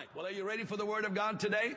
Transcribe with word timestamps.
right. 0.00 0.08
Well, 0.16 0.24
are 0.24 0.30
you 0.30 0.44
ready 0.44 0.64
for 0.64 0.78
the 0.78 0.86
Word 0.86 1.04
of 1.04 1.12
God 1.12 1.38
today? 1.38 1.74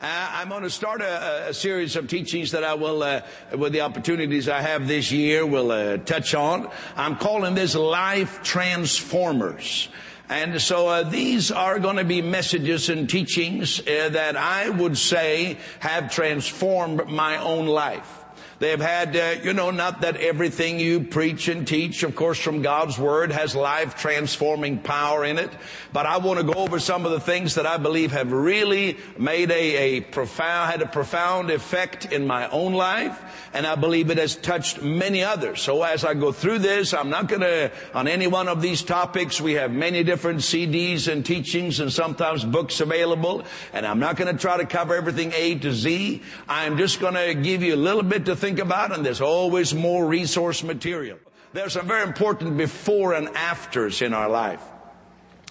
Uh, 0.00 0.30
I'm 0.34 0.50
going 0.50 0.62
to 0.62 0.70
start 0.70 1.00
a, 1.00 1.48
a, 1.48 1.54
series 1.54 1.96
of 1.96 2.06
teachings 2.06 2.52
that 2.52 2.62
I 2.62 2.74
will, 2.74 3.02
uh, 3.02 3.22
with 3.56 3.72
the 3.72 3.80
opportunities 3.80 4.48
I 4.48 4.60
have 4.60 4.86
this 4.86 5.10
year, 5.10 5.44
will 5.44 5.72
uh, 5.72 5.96
touch 5.96 6.36
on. 6.36 6.70
I'm 6.94 7.16
calling 7.16 7.56
this 7.56 7.74
Life 7.74 8.44
Transformers. 8.44 9.88
And 10.28 10.62
so 10.62 10.86
uh, 10.86 11.02
these 11.02 11.50
are 11.50 11.80
going 11.80 11.96
to 11.96 12.04
be 12.04 12.22
messages 12.22 12.88
and 12.88 13.10
teachings 13.10 13.80
uh, 13.80 14.10
that 14.10 14.36
I 14.36 14.68
would 14.68 14.96
say 14.96 15.58
have 15.80 16.12
transformed 16.12 17.08
my 17.08 17.38
own 17.38 17.66
life. 17.66 18.17
They've 18.58 18.80
had, 18.80 19.14
uh, 19.14 19.36
you 19.44 19.52
know, 19.52 19.70
not 19.70 20.00
that 20.00 20.16
everything 20.16 20.80
you 20.80 21.00
preach 21.00 21.46
and 21.46 21.64
teach, 21.64 22.02
of 22.02 22.16
course, 22.16 22.40
from 22.40 22.60
God's 22.60 22.98
Word 22.98 23.30
has 23.30 23.54
life 23.54 23.96
transforming 23.96 24.80
power 24.80 25.24
in 25.24 25.38
it. 25.38 25.50
But 25.92 26.06
I 26.06 26.16
want 26.16 26.40
to 26.40 26.44
go 26.44 26.54
over 26.54 26.80
some 26.80 27.06
of 27.06 27.12
the 27.12 27.20
things 27.20 27.54
that 27.54 27.66
I 27.66 27.76
believe 27.76 28.10
have 28.10 28.32
really 28.32 28.96
made 29.16 29.52
a, 29.52 29.98
a 29.98 30.00
profound, 30.00 30.72
had 30.72 30.82
a 30.82 30.86
profound 30.86 31.50
effect 31.50 32.12
in 32.12 32.26
my 32.26 32.48
own 32.48 32.72
life. 32.72 33.22
And 33.54 33.64
I 33.64 33.76
believe 33.76 34.10
it 34.10 34.18
has 34.18 34.34
touched 34.34 34.82
many 34.82 35.22
others. 35.22 35.62
So 35.62 35.84
as 35.84 36.04
I 36.04 36.14
go 36.14 36.32
through 36.32 36.58
this, 36.58 36.92
I'm 36.92 37.10
not 37.10 37.28
going 37.28 37.42
to, 37.42 37.70
on 37.94 38.08
any 38.08 38.26
one 38.26 38.48
of 38.48 38.60
these 38.60 38.82
topics, 38.82 39.40
we 39.40 39.52
have 39.52 39.70
many 39.70 40.02
different 40.02 40.40
CDs 40.40 41.10
and 41.10 41.24
teachings 41.24 41.78
and 41.78 41.92
sometimes 41.92 42.44
books 42.44 42.80
available. 42.80 43.44
And 43.72 43.86
I'm 43.86 44.00
not 44.00 44.16
going 44.16 44.34
to 44.34 44.40
try 44.40 44.56
to 44.56 44.66
cover 44.66 44.96
everything 44.96 45.32
A 45.32 45.54
to 45.60 45.72
Z. 45.72 46.22
I'm 46.48 46.76
just 46.76 46.98
going 46.98 47.14
to 47.14 47.34
give 47.34 47.62
you 47.62 47.74
a 47.74 47.76
little 47.76 48.02
bit 48.02 48.26
to 48.26 48.36
think 48.36 48.47
think 48.48 48.60
about, 48.60 48.96
and 48.96 49.04
there's 49.04 49.20
always 49.20 49.74
more 49.74 50.06
resource 50.06 50.62
material. 50.62 51.18
There's 51.52 51.74
some 51.74 51.86
very 51.86 52.02
important 52.02 52.56
before 52.56 53.12
and 53.12 53.28
afters 53.36 54.00
in 54.00 54.14
our 54.14 54.30
life. 54.30 54.62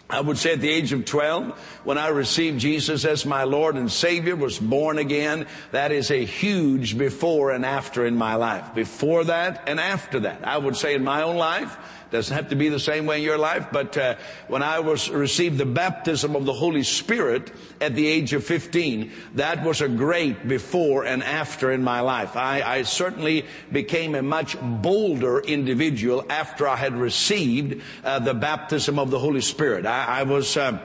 I 0.09 0.19
would 0.19 0.39
say 0.39 0.53
at 0.53 0.61
the 0.61 0.69
age 0.69 0.93
of 0.93 1.05
12, 1.05 1.59
when 1.83 1.99
I 1.99 2.07
received 2.07 2.59
Jesus 2.59 3.05
as 3.05 3.23
my 3.23 3.43
Lord 3.43 3.75
and 3.75 3.91
Savior, 3.91 4.35
was 4.35 4.57
born 4.57 4.97
again, 4.97 5.45
that 5.71 5.91
is 5.91 6.09
a 6.09 6.25
huge 6.25 6.97
before 6.97 7.51
and 7.51 7.63
after 7.63 8.03
in 8.03 8.15
my 8.15 8.33
life. 8.33 8.73
Before 8.73 9.25
that 9.25 9.65
and 9.67 9.79
after 9.79 10.21
that. 10.21 10.47
I 10.47 10.57
would 10.57 10.75
say 10.75 10.95
in 10.95 11.03
my 11.03 11.21
own 11.21 11.35
life, 11.35 11.77
doesn't 12.11 12.35
have 12.35 12.49
to 12.49 12.55
be 12.55 12.69
the 12.69 12.79
same 12.79 13.05
way 13.05 13.17
in 13.17 13.23
your 13.23 13.37
life, 13.37 13.67
but 13.71 13.97
uh, 13.97 14.15
when 14.47 14.63
I 14.63 14.79
was 14.79 15.09
received 15.09 15.57
the 15.57 15.65
baptism 15.65 16.35
of 16.35 16.45
the 16.45 16.53
Holy 16.53 16.83
Spirit 16.83 17.51
at 17.81 17.95
the 17.95 18.07
age 18.07 18.33
of 18.33 18.43
15, 18.43 19.11
that 19.35 19.63
was 19.63 19.81
a 19.81 19.89
great 19.89 20.47
before 20.47 21.05
and 21.05 21.23
after 21.23 21.71
in 21.71 21.83
my 21.83 22.01
life. 22.01 22.35
I, 22.35 22.61
I 22.61 22.81
certainly 22.83 23.45
became 23.71 24.15
a 24.15 24.21
much 24.21 24.57
bolder 24.61 25.39
individual 25.39 26.25
after 26.29 26.67
I 26.67 26.75
had 26.75 26.95
received 26.95 27.81
uh, 28.03 28.19
the 28.19 28.33
baptism 28.33 28.99
of 28.99 29.11
the 29.11 29.19
Holy 29.19 29.41
Spirit. 29.41 29.85
I, 29.85 30.19
I 30.19 30.23
was. 30.23 30.57
Uh, 30.57 30.79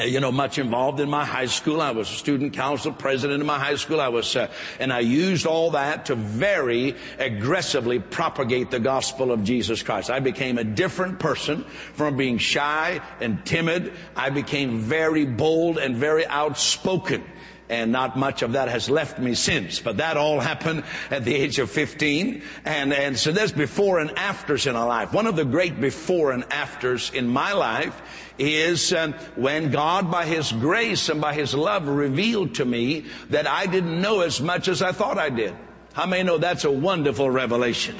you 0.00 0.20
know, 0.20 0.32
much 0.32 0.58
involved 0.58 1.00
in 1.00 1.10
my 1.10 1.24
high 1.24 1.46
school. 1.46 1.80
I 1.80 1.90
was 1.90 2.10
a 2.10 2.14
student 2.14 2.54
council 2.54 2.92
president 2.92 3.40
in 3.40 3.46
my 3.46 3.58
high 3.58 3.76
school. 3.76 4.00
I 4.00 4.08
was, 4.08 4.34
uh, 4.34 4.50
and 4.80 4.92
I 4.92 5.00
used 5.00 5.46
all 5.46 5.72
that 5.72 6.06
to 6.06 6.14
very 6.14 6.96
aggressively 7.18 7.98
propagate 7.98 8.70
the 8.70 8.80
gospel 8.80 9.30
of 9.32 9.44
Jesus 9.44 9.82
Christ. 9.82 10.10
I 10.10 10.20
became 10.20 10.58
a 10.58 10.64
different 10.64 11.18
person 11.18 11.64
from 11.94 12.16
being 12.16 12.38
shy 12.38 13.00
and 13.20 13.44
timid. 13.44 13.92
I 14.16 14.30
became 14.30 14.78
very 14.78 15.26
bold 15.26 15.78
and 15.78 15.96
very 15.96 16.26
outspoken 16.26 17.24
and 17.72 17.90
not 17.90 18.18
much 18.18 18.42
of 18.42 18.52
that 18.52 18.68
has 18.68 18.90
left 18.90 19.18
me 19.18 19.34
since. 19.34 19.80
But 19.80 19.96
that 19.96 20.18
all 20.18 20.40
happened 20.40 20.84
at 21.10 21.24
the 21.24 21.34
age 21.34 21.58
of 21.58 21.70
15. 21.70 22.42
And, 22.66 22.92
and 22.92 23.18
so 23.18 23.32
there's 23.32 23.50
before 23.50 23.98
and 23.98 24.10
afters 24.18 24.66
in 24.66 24.76
our 24.76 24.86
life. 24.86 25.14
One 25.14 25.26
of 25.26 25.36
the 25.36 25.46
great 25.46 25.80
before 25.80 26.32
and 26.32 26.44
afters 26.52 27.10
in 27.14 27.26
my 27.26 27.54
life 27.54 27.98
is 28.38 28.92
uh, 28.92 29.12
when 29.36 29.70
God, 29.70 30.10
by 30.10 30.26
His 30.26 30.52
grace 30.52 31.08
and 31.08 31.18
by 31.18 31.32
His 31.32 31.54
love, 31.54 31.88
revealed 31.88 32.56
to 32.56 32.66
me 32.66 33.06
that 33.30 33.46
I 33.46 33.64
didn't 33.64 34.02
know 34.02 34.20
as 34.20 34.38
much 34.38 34.68
as 34.68 34.82
I 34.82 34.92
thought 34.92 35.16
I 35.16 35.30
did. 35.30 35.54
How 35.94 36.06
many 36.06 36.22
know 36.22 36.38
that's 36.38 36.64
a 36.64 36.70
wonderful 36.70 37.30
revelation? 37.30 37.96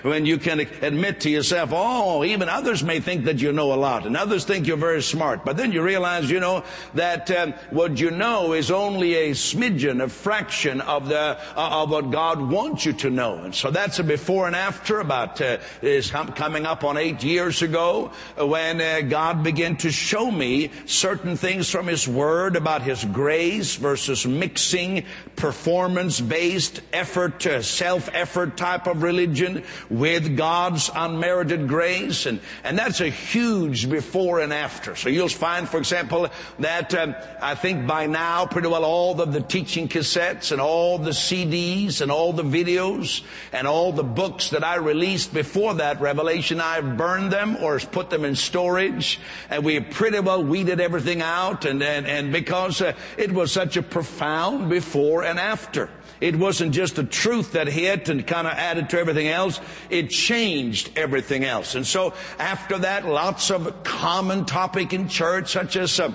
When 0.00 0.24
you 0.24 0.38
can 0.38 0.60
admit 0.60 1.20
to 1.20 1.30
yourself, 1.30 1.70
oh, 1.72 2.24
even 2.24 2.48
others 2.48 2.82
may 2.82 3.00
think 3.00 3.24
that 3.24 3.40
you 3.40 3.52
know 3.52 3.72
a 3.72 3.76
lot, 3.76 4.06
and 4.06 4.16
others 4.16 4.44
think 4.44 4.66
you're 4.66 4.76
very 4.76 5.02
smart, 5.02 5.44
but 5.44 5.56
then 5.56 5.72
you 5.72 5.82
realize, 5.82 6.30
you 6.30 6.40
know, 6.40 6.64
that 6.94 7.30
um, 7.30 7.52
what 7.70 7.98
you 7.98 8.10
know 8.10 8.52
is 8.52 8.70
only 8.70 9.14
a 9.14 9.30
smidgen, 9.32 10.02
a 10.02 10.08
fraction 10.08 10.80
of 10.82 11.08
the 11.08 11.38
uh, 11.56 11.82
of 11.82 11.90
what 11.90 12.10
God 12.10 12.40
wants 12.40 12.86
you 12.86 12.92
to 12.94 13.10
know. 13.10 13.38
And 13.38 13.54
so 13.54 13.70
that's 13.70 13.98
a 13.98 14.04
before 14.04 14.46
and 14.46 14.56
after. 14.56 15.00
About 15.00 15.40
uh, 15.40 15.58
is 15.82 16.10
coming 16.10 16.66
up 16.66 16.84
on 16.84 16.96
eight 16.96 17.22
years 17.22 17.62
ago 17.62 18.10
when 18.38 18.80
uh, 18.80 19.00
God 19.02 19.42
began 19.42 19.76
to 19.78 19.90
show 19.90 20.30
me 20.30 20.70
certain 20.86 21.36
things 21.36 21.68
from 21.68 21.88
His 21.88 22.06
Word 22.08 22.56
about 22.56 22.82
His 22.82 23.04
grace 23.04 23.76
versus 23.76 24.26
mixing 24.26 25.04
performance-based 25.36 26.80
effort 26.92 27.14
effort, 27.14 27.64
self-effort 27.64 28.56
type 28.56 28.86
of 28.86 29.02
religion 29.02 29.62
with 29.90 30.36
God's 30.36 30.90
unmerited 30.94 31.68
grace. 31.68 32.26
And, 32.26 32.40
and 32.62 32.78
that's 32.78 33.00
a 33.00 33.08
huge 33.08 33.90
before 33.90 34.40
and 34.40 34.52
after. 34.52 34.96
So 34.96 35.08
you'll 35.08 35.28
find, 35.28 35.68
for 35.68 35.78
example, 35.78 36.28
that 36.58 36.94
um, 36.94 37.14
I 37.40 37.54
think 37.54 37.86
by 37.86 38.06
now 38.06 38.46
pretty 38.46 38.68
well 38.68 38.84
all 38.84 39.20
of 39.20 39.32
the 39.32 39.40
teaching 39.40 39.88
cassettes 39.88 40.52
and 40.52 40.60
all 40.60 40.98
the 40.98 41.10
CDs 41.10 42.00
and 42.00 42.10
all 42.10 42.32
the 42.32 42.42
videos 42.42 43.22
and 43.52 43.66
all 43.66 43.92
the 43.92 44.04
books 44.04 44.50
that 44.50 44.64
I 44.64 44.76
released 44.76 45.32
before 45.32 45.74
that 45.74 46.00
revelation, 46.00 46.60
I've 46.60 46.96
burned 46.96 47.32
them 47.32 47.56
or 47.56 47.78
put 47.78 48.10
them 48.10 48.24
in 48.24 48.34
storage 48.36 49.20
and 49.50 49.64
we 49.64 49.80
pretty 49.80 50.20
well 50.20 50.42
weeded 50.42 50.80
everything 50.80 51.22
out 51.22 51.64
and, 51.64 51.82
and, 51.82 52.06
and 52.06 52.32
because 52.32 52.80
uh, 52.80 52.92
it 53.16 53.32
was 53.32 53.52
such 53.52 53.76
a 53.76 53.82
profound 53.82 54.68
before 54.70 55.23
and 55.24 55.38
after. 55.38 55.90
It 56.20 56.36
wasn't 56.36 56.72
just 56.72 56.98
a 56.98 57.04
truth 57.04 57.52
that 57.52 57.66
hit 57.66 58.08
and 58.08 58.26
kind 58.26 58.46
of 58.46 58.54
added 58.54 58.90
to 58.90 58.98
everything 58.98 59.28
else. 59.28 59.60
It 59.90 60.10
changed 60.10 60.90
everything 60.96 61.44
else. 61.44 61.74
And 61.74 61.86
so 61.86 62.14
after 62.38 62.78
that, 62.78 63.04
lots 63.04 63.50
of 63.50 63.82
common 63.82 64.44
topic 64.44 64.92
in 64.92 65.08
church, 65.08 65.52
such 65.52 65.76
as 65.76 65.98
uh, 65.98 66.14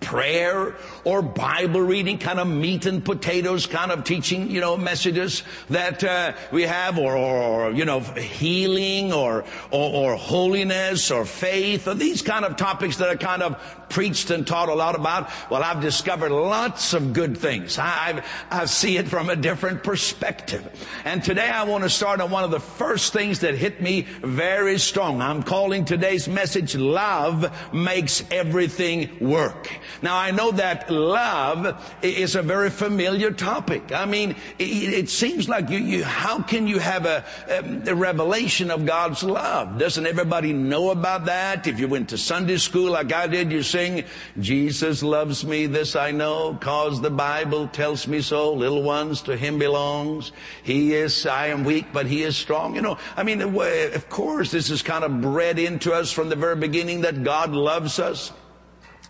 prayer 0.00 0.74
or 1.04 1.22
Bible 1.22 1.80
reading, 1.80 2.18
kind 2.18 2.40
of 2.40 2.48
meat 2.48 2.86
and 2.86 3.04
potatoes 3.04 3.66
kind 3.66 3.90
of 3.90 4.04
teaching, 4.04 4.50
you 4.50 4.60
know, 4.60 4.76
messages 4.76 5.42
that 5.70 6.02
uh, 6.02 6.32
we 6.50 6.62
have, 6.62 6.98
or, 6.98 7.16
or, 7.16 7.70
you 7.72 7.84
know, 7.84 8.00
healing, 8.00 9.12
or, 9.12 9.44
or, 9.70 10.12
or 10.12 10.16
holiness, 10.16 11.10
or 11.10 11.24
faith, 11.24 11.86
or 11.86 11.94
these 11.94 12.22
kind 12.22 12.44
of 12.44 12.56
topics 12.56 12.96
that 12.96 13.08
are 13.08 13.16
kind 13.16 13.42
of 13.42 13.60
preached 13.92 14.30
and 14.30 14.46
taught 14.46 14.68
a 14.68 14.74
lot 14.74 14.96
about. 14.96 15.30
Well, 15.50 15.62
I've 15.62 15.80
discovered 15.80 16.32
lots 16.32 16.94
of 16.94 17.12
good 17.12 17.36
things. 17.38 17.78
I, 17.78 18.24
I 18.50 18.64
see 18.64 18.96
it 18.96 19.06
from 19.06 19.30
a 19.30 19.36
different 19.36 19.84
perspective. 19.84 20.66
And 21.04 21.22
today 21.22 21.48
I 21.48 21.64
want 21.64 21.84
to 21.84 21.90
start 21.90 22.20
on 22.20 22.30
one 22.30 22.42
of 22.42 22.50
the 22.50 22.60
first 22.60 23.12
things 23.12 23.40
that 23.40 23.54
hit 23.54 23.80
me 23.80 24.02
very 24.22 24.78
strong. 24.78 25.20
I'm 25.20 25.42
calling 25.42 25.84
today's 25.84 26.26
message, 26.28 26.74
Love 26.74 27.52
Makes 27.72 28.24
Everything 28.30 29.10
Work. 29.20 29.70
Now 30.00 30.16
I 30.16 30.30
know 30.30 30.50
that 30.52 30.90
love 30.90 31.94
is 32.02 32.34
a 32.34 32.42
very 32.42 32.70
familiar 32.70 33.30
topic. 33.30 33.92
I 33.92 34.06
mean, 34.06 34.36
it, 34.58 34.64
it 34.64 35.08
seems 35.10 35.48
like 35.48 35.68
you, 35.70 35.78
you, 35.78 36.04
how 36.04 36.42
can 36.42 36.66
you 36.66 36.78
have 36.78 37.06
a, 37.06 37.24
um, 37.50 37.82
a, 37.86 37.94
revelation 37.94 38.70
of 38.70 38.86
God's 38.86 39.22
love? 39.22 39.78
Doesn't 39.78 40.06
everybody 40.06 40.52
know 40.52 40.90
about 40.90 41.26
that? 41.26 41.66
If 41.66 41.78
you 41.78 41.88
went 41.88 42.08
to 42.10 42.18
Sunday 42.18 42.56
school 42.56 42.90
like 42.90 43.12
I 43.12 43.26
did, 43.26 43.52
you 43.52 43.62
Jesus 44.40 45.02
loves 45.02 45.44
me, 45.44 45.66
this 45.66 45.96
I 45.96 46.10
know, 46.10 46.58
cause 46.60 47.00
the 47.00 47.10
Bible 47.10 47.68
tells 47.68 48.06
me 48.06 48.20
so. 48.20 48.52
Little 48.52 48.82
ones 48.82 49.22
to 49.22 49.36
Him 49.36 49.58
belongs. 49.58 50.32
He 50.62 50.94
is, 50.94 51.26
I 51.26 51.48
am 51.48 51.64
weak, 51.64 51.86
but 51.92 52.06
He 52.06 52.22
is 52.22 52.36
strong. 52.36 52.74
You 52.74 52.82
know, 52.82 52.98
I 53.16 53.22
mean, 53.22 53.40
of 53.42 54.08
course, 54.08 54.50
this 54.50 54.70
is 54.70 54.82
kind 54.82 55.04
of 55.04 55.20
bred 55.20 55.58
into 55.58 55.92
us 55.92 56.10
from 56.10 56.28
the 56.28 56.36
very 56.36 56.56
beginning 56.56 57.02
that 57.02 57.22
God 57.22 57.52
loves 57.52 57.98
us. 57.98 58.32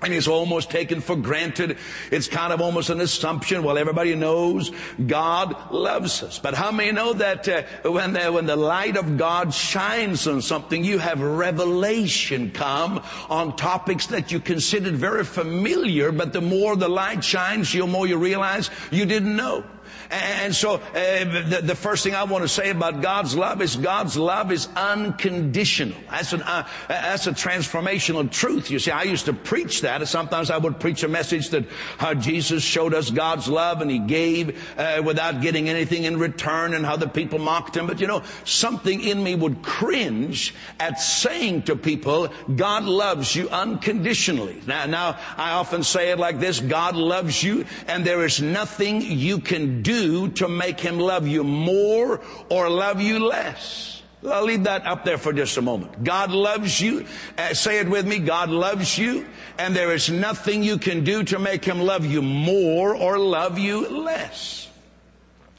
And 0.03 0.13
it's 0.13 0.29
almost 0.29 0.71
taken 0.71 1.01
for 1.01 1.17
granted. 1.17 1.79
It's 2.11 2.29
kind 2.29 2.53
of 2.53 2.61
almost 2.61 2.91
an 2.91 3.01
assumption. 3.01 3.63
Well, 3.63 3.79
everybody 3.79 4.15
knows 4.15 4.71
God 5.07 5.71
loves 5.71 6.23
us. 6.23 6.39
But 6.39 6.55
how 6.55 6.73
many 6.73 6.93
know 6.93 7.13
that 7.13 7.49
uh, 7.49 7.63
when, 7.91 8.13
the, 8.13 8.33
when 8.33 8.47
the 8.47 8.57
light 8.57 8.97
of 8.97 9.17
God 9.17 9.55
shines 9.55 10.27
on 10.27 10.43
something, 10.43 10.85
you 10.85 10.99
have 10.99 11.21
revelation 11.21 12.51
come 12.51 13.03
on 13.29 13.57
topics 13.57 14.07
that 14.09 14.33
you 14.33 14.41
considered 14.41 14.97
very 14.97 15.25
familiar, 15.25 16.13
but 16.13 16.33
the 16.33 16.41
more 16.41 16.77
the 16.77 16.89
light 16.89 17.23
shines, 17.23 17.73
the 17.73 17.87
more 17.87 18.07
you 18.07 18.17
realize 18.17 18.71
you 18.91 19.05
didn't 19.05 19.37
know. 19.37 19.65
And 20.13 20.55
so 20.55 20.75
uh, 20.75 20.81
the, 20.93 21.61
the, 21.63 21.75
first 21.75 22.05
thing 22.05 22.15
I 22.15 22.25
want 22.25 22.45
to 22.45 22.49
say 22.49 22.69
about 22.69 23.01
God's 23.01 23.35
love 23.35 23.63
is 23.63 23.77
God's 23.77 24.15
love 24.15 24.53
is 24.53 24.69
unconditional. 24.77 25.97
That's, 26.11 26.35
an, 26.35 26.43
uh, 26.43 26.69
that's 26.87 27.27
a 27.27 27.33
transformational 27.33 28.31
truth. 28.31 28.71
You 28.71 28.79
see, 28.79 28.91
I 28.91 29.05
used 29.05 29.25
to 29.25 29.33
preach 29.33 29.81
that. 29.81 30.07
Sometimes 30.07 30.51
I 30.51 30.59
would 30.59 30.79
preach 30.79 31.03
a 31.03 31.09
message 31.09 31.49
that 31.51 31.65
how 31.97 32.13
Jesus 32.13 32.63
showed 32.63 32.93
us 32.93 33.11
God's 33.11 33.49
love 33.49 33.81
and 33.81 33.91
He 33.91 34.01
gave 34.01 34.79
uh, 34.79 35.01
without 35.03 35.41
getting 35.41 35.71
anything 35.71 36.05
in 36.05 36.19
return 36.19 36.75
and 36.75 36.85
how 36.85 36.97
the 36.97 37.09
people 37.09 37.39
mocked 37.39 37.75
Him. 37.75 37.87
But 37.87 37.99
you 37.99 38.07
know, 38.07 38.23
something 38.45 39.01
in 39.01 39.23
me 39.25 39.35
would 39.35 39.63
cringe 39.63 40.55
at 40.79 41.01
saying 41.01 41.63
to 41.63 41.77
people, 41.77 42.29
God 42.55 42.85
loves 42.85 43.35
you 43.35 43.49
unconditionally. 43.49 44.61
Now, 44.67 44.85
now 44.85 45.19
I 45.39 45.53
often 45.53 45.83
say 45.83 46.11
it 46.11 46.19
like 46.19 46.39
this, 46.39 46.61
God 46.61 46.97
loves 46.97 47.43
you 47.43 47.65
and 47.87 48.05
there 48.05 48.27
is 48.27 48.43
nothing 48.43 49.01
you 49.01 49.39
can 49.39 49.81
do 49.81 50.02
to 50.31 50.49
make 50.49 50.81
him 50.81 50.99
love 50.99 51.27
you 51.27 51.45
more 51.45 52.21
or 52.49 52.69
love 52.69 53.01
you 53.01 53.19
less? 53.19 54.03
I'll 54.31 54.45
leave 54.45 54.65
that 54.65 54.87
up 54.87 55.05
there 55.05 55.19
for 55.19 55.33
just 55.33 55.57
a 55.57 55.63
moment. 55.63 56.05
God 56.05 56.31
loves 56.31 56.81
you. 56.81 57.07
Uh, 57.37 57.55
say 57.55 57.81
it 57.81 57.89
with 57.89 58.07
me. 58.07 58.21
God 58.21 58.51
loves 58.51 58.97
you. 58.97 59.27
And 59.59 59.75
there 59.75 59.93
is 59.93 60.11
nothing 60.11 60.63
you 60.63 60.79
can 60.79 61.03
do 61.03 61.25
to 61.25 61.39
make 61.39 61.65
him 61.65 61.81
love 61.81 62.07
you 62.07 62.23
more 62.23 62.95
or 62.95 63.19
love 63.19 63.59
you 63.59 63.89
less. 63.89 64.69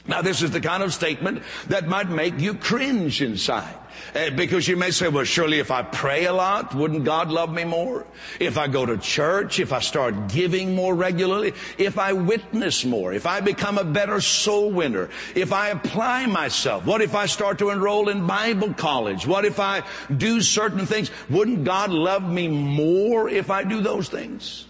Now 0.08 0.22
this 0.22 0.42
is 0.42 0.52
the 0.52 0.62
kind 0.62 0.84
of 0.84 0.94
statement 0.94 1.44
that 1.68 1.88
might 1.88 2.10
make 2.10 2.40
you 2.40 2.54
cringe 2.54 3.22
inside. 3.22 3.76
Uh, 4.16 4.30
because 4.30 4.68
you 4.68 4.78
may 4.78 4.92
say, 4.92 5.08
well, 5.08 5.24
surely 5.24 5.60
if 5.60 5.72
I 5.72 5.82
pray 5.82 6.26
a 6.26 6.34
lot, 6.34 6.76
wouldn't 6.76 7.04
God 7.04 7.30
love 7.30 7.52
me 7.52 7.64
more? 7.64 8.06
If 8.40 8.58
I 8.58 8.68
go 8.68 8.86
to 8.86 8.98
church, 8.98 9.60
if 9.60 9.74
I 9.74 9.80
start 9.80 10.28
giving 10.28 10.76
more 10.76 10.94
regularly, 10.94 11.54
if 11.80 11.98
I 11.98 12.14
witness 12.14 12.86
more, 12.86 13.14
if 13.14 13.26
I 13.26 13.42
become 13.42 13.80
a 13.80 13.84
better 13.84 14.22
soul 14.22 14.70
winner, 14.72 15.10
if 15.34 15.52
I 15.52 15.70
apply 15.70 16.28
myself, 16.28 16.86
what 16.86 17.02
if 17.02 17.16
I 17.16 17.26
start 17.26 17.58
to 17.60 17.72
enroll 17.72 18.10
in 18.10 18.28
Bible 18.28 18.74
college? 18.76 19.26
What 19.26 19.46
if 19.46 19.60
I 19.60 19.84
do 20.16 20.42
certain 20.42 20.86
things? 20.86 21.10
Wouldn't 21.30 21.64
God 21.64 21.90
love 21.90 22.24
me 22.30 22.48
more 22.48 23.30
if 23.30 23.50
I 23.50 23.64
do 23.64 23.82
those 23.82 24.10
things? 24.10 24.66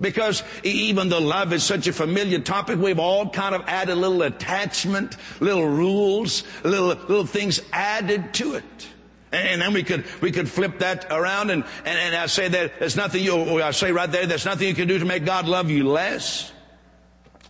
Because 0.00 0.44
even 0.62 1.08
though 1.08 1.18
love 1.18 1.52
is 1.52 1.64
such 1.64 1.86
a 1.86 1.92
familiar 1.92 2.38
topic, 2.38 2.78
we've 2.78 3.00
all 3.00 3.28
kind 3.30 3.54
of 3.54 3.62
added 3.66 3.96
little 3.96 4.22
attachment, 4.22 5.16
little 5.40 5.66
rules, 5.66 6.44
little, 6.62 6.88
little 6.88 7.26
things 7.26 7.60
added 7.72 8.32
to 8.34 8.54
it. 8.54 8.88
And 9.32 9.60
then 9.60 9.74
we 9.74 9.82
could, 9.82 10.04
we 10.22 10.30
could 10.30 10.48
flip 10.48 10.78
that 10.78 11.06
around 11.10 11.50
and, 11.50 11.64
and, 11.84 11.98
and 11.98 12.14
I 12.14 12.26
say 12.26 12.48
that 12.48 12.78
there's 12.78 12.96
nothing 12.96 13.22
you, 13.22 13.62
I 13.62 13.72
say 13.72 13.92
right 13.92 14.10
there, 14.10 14.24
there's 14.24 14.46
nothing 14.46 14.68
you 14.68 14.74
can 14.74 14.88
do 14.88 14.98
to 14.98 15.04
make 15.04 15.24
God 15.24 15.46
love 15.46 15.70
you 15.70 15.86
less. 15.86 16.50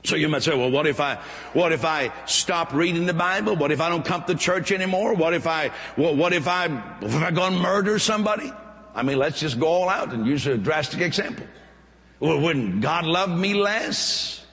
So 0.04 0.16
you 0.16 0.28
might 0.28 0.42
say, 0.42 0.56
well, 0.56 0.70
what 0.70 0.86
if 0.86 1.00
I, 1.00 1.16
what 1.52 1.72
if 1.72 1.84
I 1.84 2.12
stop 2.26 2.72
reading 2.72 3.06
the 3.06 3.14
Bible? 3.14 3.56
What 3.56 3.70
if 3.70 3.80
I 3.80 3.88
don't 3.90 4.04
come 4.04 4.24
to 4.24 4.34
church 4.34 4.72
anymore? 4.72 5.14
What 5.14 5.34
if 5.34 5.46
I, 5.46 5.70
what, 5.96 6.16
what 6.16 6.32
if 6.32 6.48
I, 6.48 6.66
if 7.02 7.14
I 7.14 7.30
go 7.30 7.44
and 7.44 7.58
murder 7.58 7.98
somebody? 7.98 8.52
I 8.94 9.02
mean, 9.02 9.18
let's 9.18 9.38
just 9.38 9.60
go 9.60 9.66
all 9.66 9.88
out 9.88 10.12
and 10.12 10.26
use 10.26 10.46
a 10.46 10.56
drastic 10.56 11.00
example. 11.00 11.46
Wouldn't 12.20 12.80
God 12.80 13.04
love 13.04 13.30
me 13.30 13.54
less? 13.54 14.44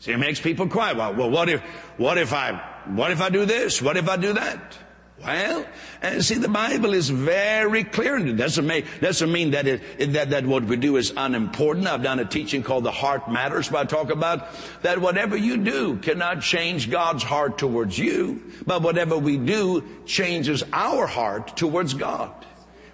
See, 0.00 0.12
it 0.12 0.18
makes 0.18 0.40
people 0.40 0.68
cry. 0.68 0.92
Well, 0.92 1.14
well, 1.14 1.30
what 1.30 1.48
if, 1.48 1.60
what 1.96 2.18
if 2.18 2.32
I, 2.32 2.52
what 2.86 3.10
if 3.10 3.20
I 3.20 3.30
do 3.30 3.44
this? 3.44 3.82
What 3.82 3.96
if 3.96 4.08
I 4.08 4.16
do 4.16 4.32
that? 4.34 4.78
Well, 5.20 5.66
and 6.00 6.24
see, 6.24 6.36
the 6.36 6.48
Bible 6.48 6.94
is 6.94 7.10
very 7.10 7.82
clear, 7.82 8.16
it 8.18 8.36
doesn't 8.36 8.64
make 8.64 9.00
doesn't 9.00 9.32
mean 9.32 9.50
that 9.50 9.66
it, 9.66 10.12
that 10.12 10.30
that 10.30 10.46
what 10.46 10.62
we 10.64 10.76
do 10.76 10.96
is 10.96 11.12
unimportant. 11.16 11.88
I've 11.88 12.04
done 12.04 12.20
a 12.20 12.24
teaching 12.24 12.62
called 12.62 12.84
"The 12.84 12.92
Heart 12.92 13.28
Matters," 13.28 13.68
where 13.70 13.82
I 13.82 13.84
talk 13.84 14.10
about 14.10 14.46
that 14.82 15.00
whatever 15.00 15.36
you 15.36 15.56
do 15.56 15.96
cannot 15.96 16.42
change 16.42 16.88
God's 16.88 17.24
heart 17.24 17.58
towards 17.58 17.98
you, 17.98 18.44
but 18.64 18.82
whatever 18.82 19.18
we 19.18 19.38
do 19.38 19.82
changes 20.06 20.62
our 20.72 21.08
heart 21.08 21.56
towards 21.56 21.94
God. 21.94 22.32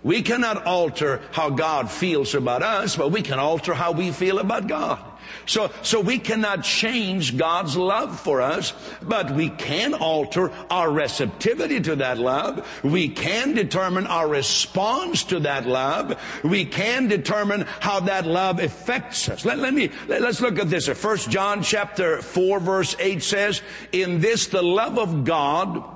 We 0.04 0.20
cannot 0.22 0.66
alter 0.66 1.22
how 1.32 1.50
God 1.50 1.90
feels 1.90 2.34
about 2.34 2.62
us, 2.62 2.94
but 2.94 3.10
we 3.10 3.22
can 3.22 3.38
alter 3.38 3.74
how 3.74 3.92
we 3.92 4.12
feel 4.12 4.38
about 4.38 4.68
God. 4.68 5.02
So, 5.46 5.70
so 5.82 6.00
we 6.00 6.18
cannot 6.18 6.64
change 6.64 7.36
God's 7.36 7.76
love 7.76 8.20
for 8.20 8.40
us, 8.40 8.72
but 9.02 9.30
we 9.30 9.48
can 9.48 9.94
alter 9.94 10.50
our 10.70 10.90
receptivity 10.90 11.80
to 11.80 11.96
that 11.96 12.18
love. 12.18 12.66
We 12.82 13.08
can 13.08 13.54
determine 13.54 14.06
our 14.06 14.28
response 14.28 15.24
to 15.24 15.40
that 15.40 15.66
love. 15.66 16.20
We 16.42 16.64
can 16.64 17.08
determine 17.08 17.62
how 17.80 18.00
that 18.00 18.26
love 18.26 18.60
affects 18.60 19.28
us. 19.28 19.44
Let, 19.44 19.58
let 19.58 19.74
me, 19.74 19.90
let, 20.06 20.22
us 20.22 20.40
look 20.40 20.58
at 20.58 20.70
this. 20.70 20.88
First 20.88 21.30
John 21.30 21.62
chapter 21.62 22.22
4 22.22 22.60
verse 22.60 22.96
8 22.98 23.22
says, 23.22 23.62
in 23.92 24.20
this 24.20 24.48
the 24.48 24.62
love 24.62 24.98
of 24.98 25.24
God 25.24 25.93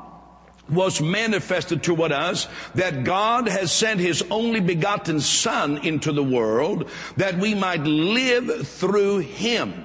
was 0.71 1.01
manifested 1.01 1.83
toward 1.83 2.13
us 2.13 2.47
that 2.75 3.05
God 3.05 3.49
has 3.49 3.73
sent 3.73 4.01
his 4.01 4.23
only 4.31 4.61
begotten 4.61 5.21
son 5.21 5.79
into 5.79 6.13
the 6.13 6.23
world 6.23 6.91
that 7.17 7.39
we 7.39 7.55
might 7.55 7.83
live 7.83 8.67
through 8.69 9.19
him. 9.19 9.85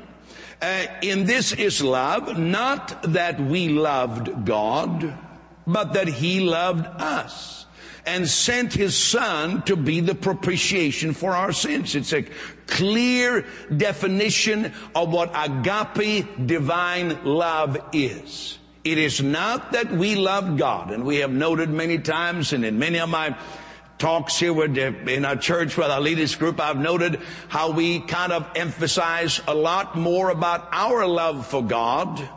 Uh, 0.61 0.85
in 1.01 1.25
this 1.25 1.51
is 1.51 1.81
love, 1.81 2.37
not 2.37 3.13
that 3.13 3.39
we 3.39 3.69
loved 3.69 4.45
God, 4.45 5.13
but 5.67 5.93
that 5.93 6.07
he 6.07 6.39
loved 6.39 6.85
us 6.85 7.65
and 8.05 8.27
sent 8.27 8.73
his 8.73 8.97
son 8.97 9.61
to 9.63 9.75
be 9.75 9.99
the 9.99 10.15
propitiation 10.15 11.13
for 11.13 11.31
our 11.31 11.53
sins. 11.53 11.95
It's 11.95 12.13
a 12.13 12.25
clear 12.67 13.45
definition 13.75 14.73
of 14.95 15.11
what 15.11 15.31
agape 15.33 16.47
divine 16.47 17.23
love 17.23 17.77
is. 17.93 18.57
It 18.83 18.97
is 18.97 19.21
not 19.21 19.71
that 19.71 19.91
we 19.91 20.15
love 20.15 20.57
God, 20.57 20.91
and 20.91 21.05
we 21.05 21.17
have 21.17 21.31
noted 21.31 21.69
many 21.69 21.99
times 21.99 22.51
and 22.51 22.65
in 22.65 22.79
many 22.79 22.99
of 22.99 23.09
my 23.09 23.37
talks 23.97 24.37
here 24.37 24.51
with, 24.51 24.77
in 24.77 25.23
our 25.23 25.37
church 25.37 25.77
with 25.77 25.87
our 25.87 26.01
leaders 26.01 26.35
group, 26.35 26.59
I've 26.59 26.77
noted 26.77 27.21
how 27.47 27.71
we 27.71 28.01
kind 28.01 28.33
of 28.33 28.45
emphasize 28.55 29.39
a 29.47 29.55
lot 29.55 29.97
more 29.97 30.29
about 30.29 30.67
our 30.73 31.07
love 31.07 31.47
for 31.47 31.63
God 31.63 32.27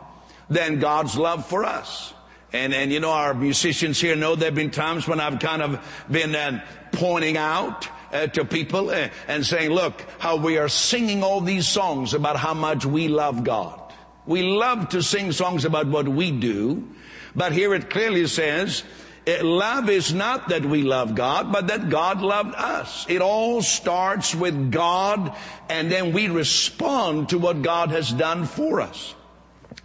than 0.49 0.79
God's 0.79 1.17
love 1.17 1.45
for 1.45 1.65
us. 1.65 2.13
And, 2.53 2.73
and 2.73 2.93
you 2.93 3.01
know, 3.01 3.11
our 3.11 3.33
musicians 3.33 3.99
here 3.99 4.15
know 4.15 4.35
there 4.35 4.47
have 4.47 4.55
been 4.55 4.71
times 4.71 5.05
when 5.05 5.19
I've 5.19 5.39
kind 5.39 5.61
of 5.61 6.05
been 6.09 6.33
uh, 6.33 6.63
pointing 6.93 7.35
out 7.35 7.89
uh, 8.13 8.27
to 8.27 8.45
people 8.45 8.89
uh, 8.89 9.09
and 9.27 9.45
saying, 9.45 9.71
look, 9.71 10.01
how 10.19 10.37
we 10.37 10.57
are 10.57 10.69
singing 10.69 11.23
all 11.23 11.41
these 11.41 11.67
songs 11.67 12.13
about 12.13 12.37
how 12.37 12.53
much 12.53 12.85
we 12.85 13.09
love 13.09 13.43
God. 13.43 13.86
We 14.27 14.43
love 14.43 14.89
to 14.89 15.01
sing 15.01 15.31
songs 15.31 15.65
about 15.65 15.87
what 15.87 16.07
we 16.07 16.31
do, 16.31 16.87
but 17.33 17.53
here 17.53 17.73
it 17.73 17.89
clearly 17.89 18.27
says, 18.27 18.83
eh, 19.25 19.41
love 19.41 19.89
is 19.89 20.13
not 20.13 20.49
that 20.49 20.65
we 20.65 20.83
love 20.83 21.15
God, 21.15 21.51
but 21.51 21.67
that 21.67 21.89
God 21.89 22.21
loved 22.21 22.53
us. 22.55 23.05
It 23.07 23.21
all 23.21 23.61
starts 23.61 24.35
with 24.35 24.69
God, 24.69 25.33
and 25.69 25.89
then 25.89 26.11
we 26.11 26.27
respond 26.27 27.29
to 27.29 27.39
what 27.39 27.61
God 27.61 27.89
has 27.91 28.11
done 28.11 28.45
for 28.45 28.81
us. 28.81 29.15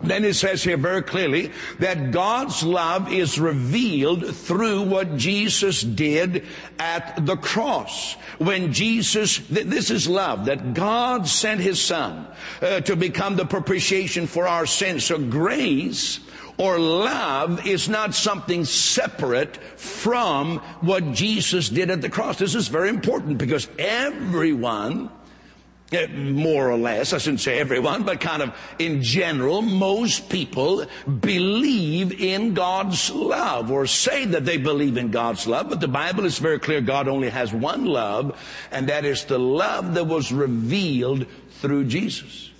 Then 0.02 0.24
it 0.24 0.34
says 0.34 0.64
here 0.64 0.76
very 0.76 1.02
clearly 1.02 1.52
that 1.78 2.10
God's 2.10 2.62
love 2.62 3.12
is 3.12 3.38
revealed 3.38 4.34
through 4.34 4.82
what 4.82 5.16
Jesus 5.16 5.82
did 5.82 6.44
at 6.78 7.24
the 7.24 7.36
cross. 7.36 8.14
When 8.38 8.72
Jesus, 8.72 9.38
this 9.48 9.90
is 9.90 10.08
love, 10.08 10.46
that 10.46 10.74
God 10.74 11.28
sent 11.28 11.60
His 11.60 11.80
Son 11.80 12.26
uh, 12.60 12.80
to 12.80 12.96
become 12.96 13.36
the 13.36 13.46
propitiation 13.46 14.26
for 14.26 14.48
our 14.48 14.66
sins. 14.66 15.04
So 15.04 15.18
grace 15.18 16.20
or 16.58 16.78
love 16.78 17.66
is 17.66 17.88
not 17.88 18.14
something 18.14 18.64
separate 18.64 19.56
from 19.78 20.58
what 20.80 21.12
Jesus 21.12 21.68
did 21.68 21.90
at 21.90 22.00
the 22.00 22.10
cross. 22.10 22.38
This 22.38 22.54
is 22.54 22.68
very 22.68 22.88
important 22.88 23.38
because 23.38 23.68
everyone 23.78 25.10
Uh, 25.92 26.08
more 26.08 26.70
or 26.70 26.76
less, 26.76 27.12
I 27.12 27.18
shouldn't 27.18 27.40
say 27.40 27.58
everyone, 27.58 28.04
but 28.04 28.20
kind 28.20 28.42
of 28.42 28.56
in 28.78 29.02
general, 29.02 29.60
most 29.60 30.30
people 30.30 30.86
believe 31.20 32.18
in 32.20 32.54
God's 32.54 33.10
love 33.10 33.70
or 33.70 33.86
say 33.86 34.24
that 34.26 34.44
they 34.46 34.56
believe 34.56 34.96
in 34.96 35.10
God's 35.10 35.46
love, 35.46 35.68
but 35.68 35.80
the 35.80 35.88
Bible 35.88 36.24
is 36.24 36.38
very 36.38 36.58
clear 36.58 36.80
God 36.80 37.08
only 37.08 37.28
has 37.28 37.52
one 37.52 37.84
love, 37.84 38.40
and 38.70 38.88
that 38.88 39.04
is 39.04 39.24
the 39.24 39.38
love 39.38 39.94
that 39.94 40.04
was 40.04 40.32
revealed 40.32 41.26
through 41.60 41.84
Jesus. 41.84 42.50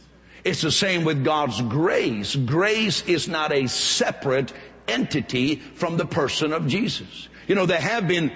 It's 0.45 0.61
the 0.61 0.71
same 0.71 1.05
with 1.05 1.25
God's 1.25 1.61
grace. 1.63 2.37
Grace 2.37 3.03
is 3.07 3.29
not 3.29 3.53
a 3.53 3.69
separate 3.69 4.53
entity 4.89 5.57
from 5.57 5.97
the 5.97 6.07
person 6.07 6.53
of 6.53 6.67
Jesus. 6.67 7.29
You 7.47 7.55
know, 7.55 7.67
there 7.67 7.81
have 7.81 8.09
been 8.09 8.33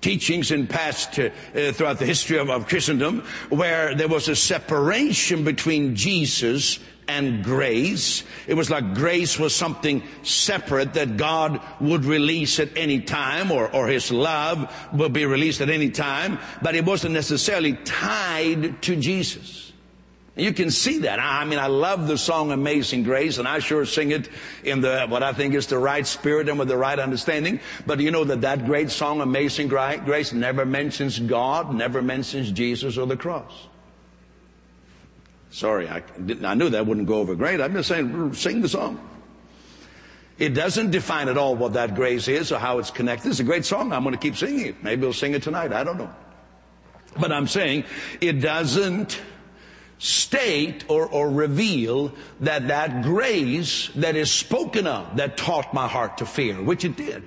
teachings 0.00 0.50
in 0.50 0.66
past 0.66 1.18
uh, 1.18 1.30
throughout 1.72 1.98
the 1.98 2.06
history 2.06 2.38
of, 2.38 2.50
of 2.50 2.68
Christendom 2.68 3.24
where 3.48 3.94
there 3.94 4.08
was 4.08 4.28
a 4.28 4.36
separation 4.36 5.44
between 5.44 5.94
Jesus 5.94 6.78
and 7.10 7.42
grace. 7.42 8.22
It 8.46 8.54
was 8.54 8.70
like 8.70 8.94
grace 8.94 9.38
was 9.38 9.54
something 9.54 10.02
separate 10.22 10.94
that 10.94 11.16
God 11.16 11.60
would 11.80 12.04
release 12.04 12.60
at 12.60 12.76
any 12.76 13.00
time 13.00 13.50
or, 13.50 13.68
or 13.74 13.88
His 13.88 14.12
love 14.12 14.72
would 14.92 15.12
be 15.12 15.26
released 15.26 15.60
at 15.60 15.70
any 15.70 15.90
time, 15.90 16.38
but 16.62 16.76
it 16.76 16.84
wasn't 16.84 17.14
necessarily 17.14 17.74
tied 17.74 18.80
to 18.82 18.96
Jesus. 18.96 19.69
You 20.40 20.52
can 20.54 20.70
see 20.70 20.98
that. 21.00 21.20
I 21.20 21.44
mean, 21.44 21.58
I 21.58 21.66
love 21.66 22.08
the 22.08 22.16
song 22.16 22.50
Amazing 22.50 23.02
Grace, 23.02 23.36
and 23.36 23.46
I 23.46 23.58
sure 23.58 23.84
sing 23.84 24.10
it 24.10 24.28
in 24.64 24.80
the, 24.80 25.06
what 25.06 25.22
I 25.22 25.32
think 25.32 25.54
is 25.54 25.66
the 25.66 25.78
right 25.78 26.06
spirit 26.06 26.48
and 26.48 26.58
with 26.58 26.68
the 26.68 26.78
right 26.78 26.98
understanding. 26.98 27.60
But 27.86 28.00
you 28.00 28.10
know 28.10 28.24
that 28.24 28.40
that 28.40 28.64
great 28.64 28.90
song, 28.90 29.20
Amazing 29.20 29.68
Grace, 29.68 30.32
never 30.32 30.64
mentions 30.64 31.18
God, 31.18 31.74
never 31.74 32.00
mentions 32.00 32.50
Jesus 32.52 32.96
or 32.96 33.06
the 33.06 33.16
cross. 33.16 33.68
Sorry, 35.50 35.88
I, 35.88 36.02
I 36.44 36.54
knew 36.54 36.70
that 36.70 36.86
wouldn't 36.86 37.06
go 37.06 37.18
over 37.18 37.34
great. 37.34 37.60
I'm 37.60 37.74
just 37.74 37.88
saying, 37.88 38.08
mm, 38.08 38.34
sing 38.34 38.62
the 38.62 38.68
song. 38.68 39.06
It 40.38 40.54
doesn't 40.54 40.90
define 40.90 41.28
at 41.28 41.36
all 41.36 41.54
what 41.54 41.74
that 41.74 41.94
grace 41.94 42.28
is 42.28 42.50
or 42.50 42.58
how 42.58 42.78
it's 42.78 42.90
connected. 42.90 43.28
It's 43.28 43.40
a 43.40 43.44
great 43.44 43.66
song. 43.66 43.92
I'm 43.92 44.04
going 44.04 44.14
to 44.14 44.20
keep 44.20 44.36
singing 44.36 44.68
it. 44.68 44.82
Maybe 44.82 45.02
we'll 45.02 45.12
sing 45.12 45.34
it 45.34 45.42
tonight. 45.42 45.72
I 45.72 45.84
don't 45.84 45.98
know. 45.98 46.10
But 47.18 47.30
I'm 47.30 47.46
saying 47.46 47.84
it 48.20 48.40
doesn't 48.40 49.20
state 50.00 50.86
or, 50.88 51.06
or 51.06 51.30
reveal 51.30 52.10
that 52.40 52.68
that 52.68 53.02
grace 53.02 53.90
that 53.96 54.16
is 54.16 54.32
spoken 54.32 54.86
of 54.86 55.16
that 55.16 55.36
taught 55.36 55.72
my 55.74 55.86
heart 55.86 56.18
to 56.18 56.26
fear, 56.26 56.60
which 56.60 56.86
it 56.86 56.96
did, 56.96 57.22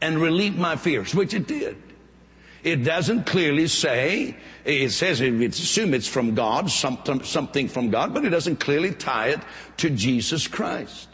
and 0.00 0.20
relieved 0.20 0.58
my 0.58 0.74
fears, 0.74 1.14
which 1.14 1.32
it 1.32 1.46
did. 1.46 1.80
It 2.64 2.84
doesn't 2.84 3.26
clearly 3.26 3.68
say, 3.68 4.36
it 4.64 4.90
says 4.90 5.20
it's 5.20 5.58
assume 5.60 5.94
it's 5.94 6.08
from 6.08 6.34
God, 6.34 6.70
something, 6.70 7.22
something 7.22 7.68
from 7.68 7.90
God, 7.90 8.12
but 8.12 8.24
it 8.24 8.30
doesn't 8.30 8.56
clearly 8.58 8.92
tie 8.92 9.28
it 9.28 9.40
to 9.78 9.88
Jesus 9.88 10.48
Christ. 10.48 11.08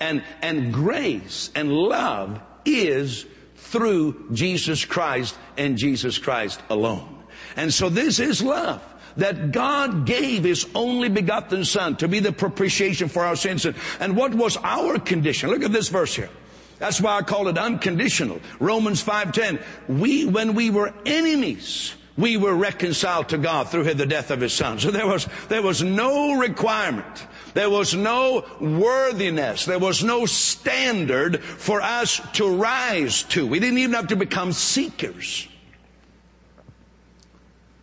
And, 0.00 0.24
and 0.42 0.72
grace 0.72 1.50
and 1.54 1.72
love 1.72 2.40
is 2.64 3.26
through 3.56 4.26
Jesus 4.32 4.84
Christ 4.84 5.36
and 5.56 5.78
Jesus 5.78 6.18
Christ 6.18 6.60
alone. 6.68 7.22
And 7.56 7.72
so 7.72 7.88
this 7.88 8.18
is 8.18 8.42
love 8.42 8.82
that 9.16 9.52
God 9.52 10.06
gave 10.06 10.44
His 10.44 10.66
only 10.74 11.08
begotten 11.08 11.64
Son 11.64 11.96
to 11.96 12.08
be 12.08 12.20
the 12.20 12.32
propitiation 12.32 13.08
for 13.08 13.24
our 13.24 13.36
sins. 13.36 13.66
And 14.00 14.16
what 14.16 14.34
was 14.34 14.56
our 14.58 14.98
condition? 14.98 15.50
Look 15.50 15.62
at 15.62 15.72
this 15.72 15.88
verse 15.88 16.14
here. 16.14 16.30
That's 16.78 17.00
why 17.00 17.16
I 17.16 17.22
call 17.22 17.48
it 17.48 17.56
unconditional. 17.56 18.40
Romans 18.58 19.02
5:10. 19.02 19.62
We, 19.88 20.26
when 20.26 20.54
we 20.54 20.70
were 20.70 20.92
enemies, 21.06 21.94
we 22.16 22.36
were 22.36 22.54
reconciled 22.54 23.28
to 23.30 23.38
God 23.38 23.70
through 23.70 23.94
the 23.94 24.06
death 24.06 24.30
of 24.30 24.40
His 24.40 24.52
Son. 24.52 24.78
So 24.78 24.90
there 24.90 25.06
was, 25.06 25.28
there 25.48 25.62
was 25.62 25.82
no 25.82 26.38
requirement. 26.38 27.26
There 27.54 27.70
was 27.70 27.94
no 27.94 28.44
worthiness. 28.60 29.64
There 29.64 29.78
was 29.78 30.02
no 30.02 30.26
standard 30.26 31.42
for 31.42 31.80
us 31.80 32.20
to 32.34 32.56
rise 32.56 33.22
to. 33.24 33.46
We 33.46 33.60
didn't 33.60 33.78
even 33.78 33.94
have 33.94 34.08
to 34.08 34.16
become 34.16 34.52
seekers. 34.52 35.48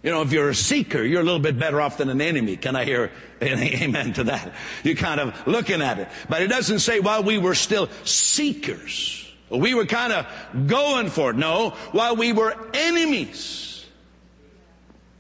You 0.04 0.10
know, 0.10 0.24
if 0.24 0.32
you're 0.32 0.50
a 0.50 0.56
seeker, 0.56 1.04
you're 1.04 1.22
a 1.22 1.24
little 1.24 1.40
bit 1.40 1.60
better 1.60 1.80
off 1.80 1.98
than 1.98 2.10
an 2.10 2.22
enemy. 2.22 2.58
Can 2.58 2.76
I 2.76 2.86
hear 2.86 3.12
an 3.40 3.60
amen 3.82 4.14
to 4.14 4.26
that? 4.26 4.54
You're 4.84 4.96
kind 4.96 5.20
of 5.20 5.48
looking 5.48 5.82
at 5.82 6.00
it. 6.00 6.08
But 6.28 6.42
it 6.42 6.48
doesn't 6.48 6.80
say 6.80 7.00
while 7.00 7.24
we 7.24 7.38
were 7.38 7.56
still 7.56 7.88
seekers. 8.04 9.32
We 9.50 9.76
were 9.76 9.86
kind 9.86 10.14
of 10.14 10.68
going 10.68 11.10
for 11.10 11.32
it. 11.32 11.36
No, 11.36 11.72
while 11.92 12.16
we 12.16 12.34
were 12.34 12.56
enemies, 12.74 13.86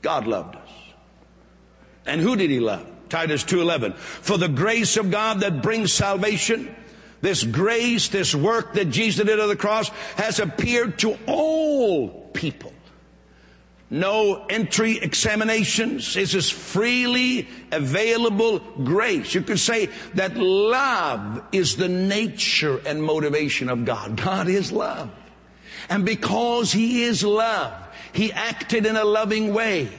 God 0.01 0.25
loved 0.25 0.55
us. 0.55 0.69
And 2.05 2.19
who 2.19 2.35
did 2.35 2.49
he 2.49 2.59
love? 2.59 2.87
Titus 3.09 3.43
2:11. 3.43 3.93
For 3.95 4.37
the 4.37 4.47
grace 4.47 4.97
of 4.97 5.11
God 5.11 5.41
that 5.41 5.61
brings 5.61 5.93
salvation, 5.93 6.73
this 7.21 7.43
grace, 7.43 8.07
this 8.07 8.33
work 8.33 8.73
that 8.73 8.85
Jesus 8.85 9.25
did 9.25 9.39
on 9.39 9.49
the 9.49 9.55
cross 9.55 9.89
has 10.15 10.39
appeared 10.39 10.97
to 10.99 11.19
all 11.27 12.29
people 12.33 12.70
no 13.91 14.45
entry 14.49 14.97
examinations. 14.99 16.13
This 16.13 16.33
is 16.33 16.49
freely 16.49 17.49
available 17.71 18.59
grace. 18.59 19.35
You 19.35 19.41
could 19.41 19.59
say 19.59 19.89
that 20.15 20.37
love 20.37 21.43
is 21.51 21.75
the 21.75 21.89
nature 21.89 22.81
and 22.85 23.03
motivation 23.03 23.67
of 23.67 23.83
God. 23.83 24.15
God 24.23 24.47
is 24.47 24.71
love. 24.71 25.11
And 25.89 26.05
because 26.05 26.71
He 26.71 27.03
is 27.03 27.21
love, 27.23 27.73
He 28.13 28.31
acted 28.31 28.85
in 28.85 28.95
a 28.95 29.03
loving 29.03 29.53
way 29.53 29.89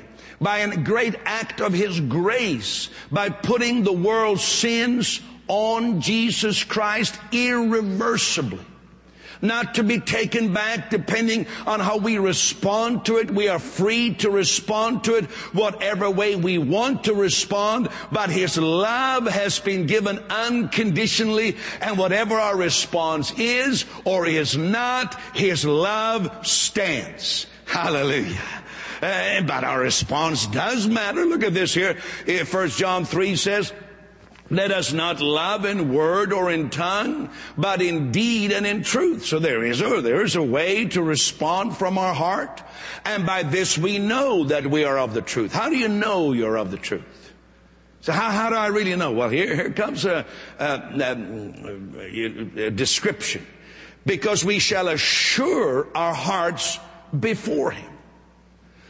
by 0.41 0.59
a 0.59 0.77
great 0.77 1.15
act 1.27 1.61
of 1.61 1.75
His 1.75 2.01
grace 2.01 2.89
by 3.13 3.29
putting 3.29 3.85
the 3.85 3.93
world's 3.93 4.43
sins 4.43 5.21
on 5.49 6.01
Jesus 6.01 6.65
Christ 6.65 7.19
irreversibly 7.31 8.65
not 9.43 9.75
to 9.75 9.85
be 9.85 10.01
taken 10.01 10.53
back 10.53 10.91
depending 10.91 11.47
on 11.67 11.81
how 11.81 11.99
we 11.99 12.19
respond 12.19 13.05
to 13.07 13.19
it. 13.19 13.31
We 13.31 13.49
are 13.49 13.59
free 13.59 14.15
to 14.17 14.31
respond 14.31 15.05
to 15.05 15.17
it 15.17 15.25
whatever 15.53 16.11
way 16.11 16.37
we 16.37 16.59
want 16.59 17.05
to 17.05 17.15
respond, 17.15 17.89
but 18.11 18.31
His 18.31 18.57
love 18.57 19.27
has 19.27 19.59
been 19.59 19.87
given 19.87 20.19
unconditionally 20.31 21.57
and 21.81 21.99
whatever 21.99 22.37
our 22.37 22.57
response 22.57 23.33
is 23.39 23.85
or 24.05 24.27
is 24.27 24.57
not, 24.57 25.21
His 25.35 25.65
love 25.65 26.47
stands. 26.47 27.47
Hallelujah. 27.67 28.39
Uh, 29.03 29.41
but 29.43 29.65
our 29.65 29.81
response 29.81 30.47
does 30.47 30.87
matter. 30.87 31.25
Look 31.27 31.43
at 31.43 31.55
this 31.55 31.75
here. 31.75 31.95
First 32.45 32.79
John 32.79 33.05
3 33.05 33.35
says, 33.35 33.73
let 34.53 34.71
us 34.71 34.93
not 34.93 35.23
love 35.23 35.65
in 35.65 35.95
word 35.95 36.31
or 36.31 36.51
in 36.51 36.69
tongue, 36.69 37.31
but 37.57 37.81
in 37.81 38.13
deed 38.13 38.53
and 38.53 38.67
in 38.67 38.83
truth. 38.83 39.25
So 39.25 39.39
there 39.39 39.65
is 39.65 39.81
a, 39.81 40.03
there 40.03 40.23
is 40.23 40.37
a 40.37 40.43
way 40.43 40.85
to 40.89 41.03
respond 41.03 41.79
from 41.79 41.97
our 41.97 42.13
heart. 42.13 42.63
And 43.07 43.25
by 43.25 43.45
this 43.45 43.79
we 43.79 43.99
know 43.99 44.45
that 44.45 44.67
we 44.67 44.85
are 44.85 44.99
of 44.99 45.15
the 45.15 45.23
truth. 45.23 45.55
How 45.55 45.71
do 45.71 45.77
you 45.77 45.89
know 45.89 46.33
you're 46.33 46.59
of 46.59 46.71
the 46.71 46.77
truth? 46.77 47.33
So 48.03 48.13
how, 48.13 48.31
how 48.31 48.51
do 48.51 48.57
I 48.57 48.67
really 48.67 48.95
know? 48.95 49.13
Well, 49.13 49.31
here, 49.31 49.55
here 49.55 49.71
comes 49.71 50.05
a, 50.05 50.27
a, 50.59 50.65
a, 51.01 52.67
a 52.67 52.71
description. 52.71 53.47
Because 54.05 54.45
we 54.45 54.59
shall 54.59 54.89
assure 54.89 55.89
our 55.97 56.13
hearts 56.13 56.79
before 57.19 57.71
Him. 57.71 57.91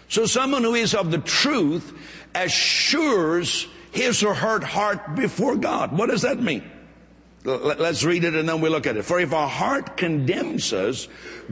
So 0.08 0.26
someone 0.26 0.64
who 0.64 0.74
is 0.74 0.94
of 0.94 1.12
the 1.12 1.18
truth 1.18 1.92
assures 2.34 3.68
his 3.92 4.24
or 4.24 4.34
her 4.34 4.64
heart 4.64 5.14
before 5.14 5.54
God. 5.56 5.96
What 5.96 6.10
does 6.10 6.22
that 6.22 6.40
mean? 6.40 6.68
Let's 7.44 8.04
read 8.04 8.22
it 8.22 8.34
and 8.34 8.48
then 8.48 8.60
we 8.60 8.68
look 8.68 8.86
at 8.86 8.96
it. 8.96 9.04
For 9.04 9.18
if 9.18 9.32
our 9.32 9.48
heart 9.48 9.96
condemns 9.96 10.72
us, 10.72 11.08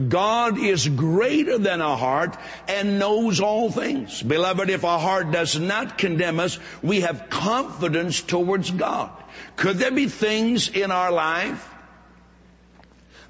God 0.07 0.57
is 0.57 0.87
greater 0.87 1.57
than 1.57 1.81
our 1.81 1.97
heart 1.97 2.37
and 2.67 2.97
knows 2.97 3.41
all 3.41 3.69
things. 3.69 4.21
Beloved, 4.21 4.69
if 4.69 4.85
our 4.85 4.99
heart 4.99 5.31
does 5.31 5.59
not 5.59 5.97
condemn 5.97 6.39
us, 6.39 6.59
we 6.81 7.01
have 7.01 7.29
confidence 7.29 8.21
towards 8.21 8.71
God. 8.71 9.11
Could 9.57 9.77
there 9.77 9.91
be 9.91 10.07
things 10.07 10.69
in 10.69 10.91
our 10.91 11.11
life 11.11 11.67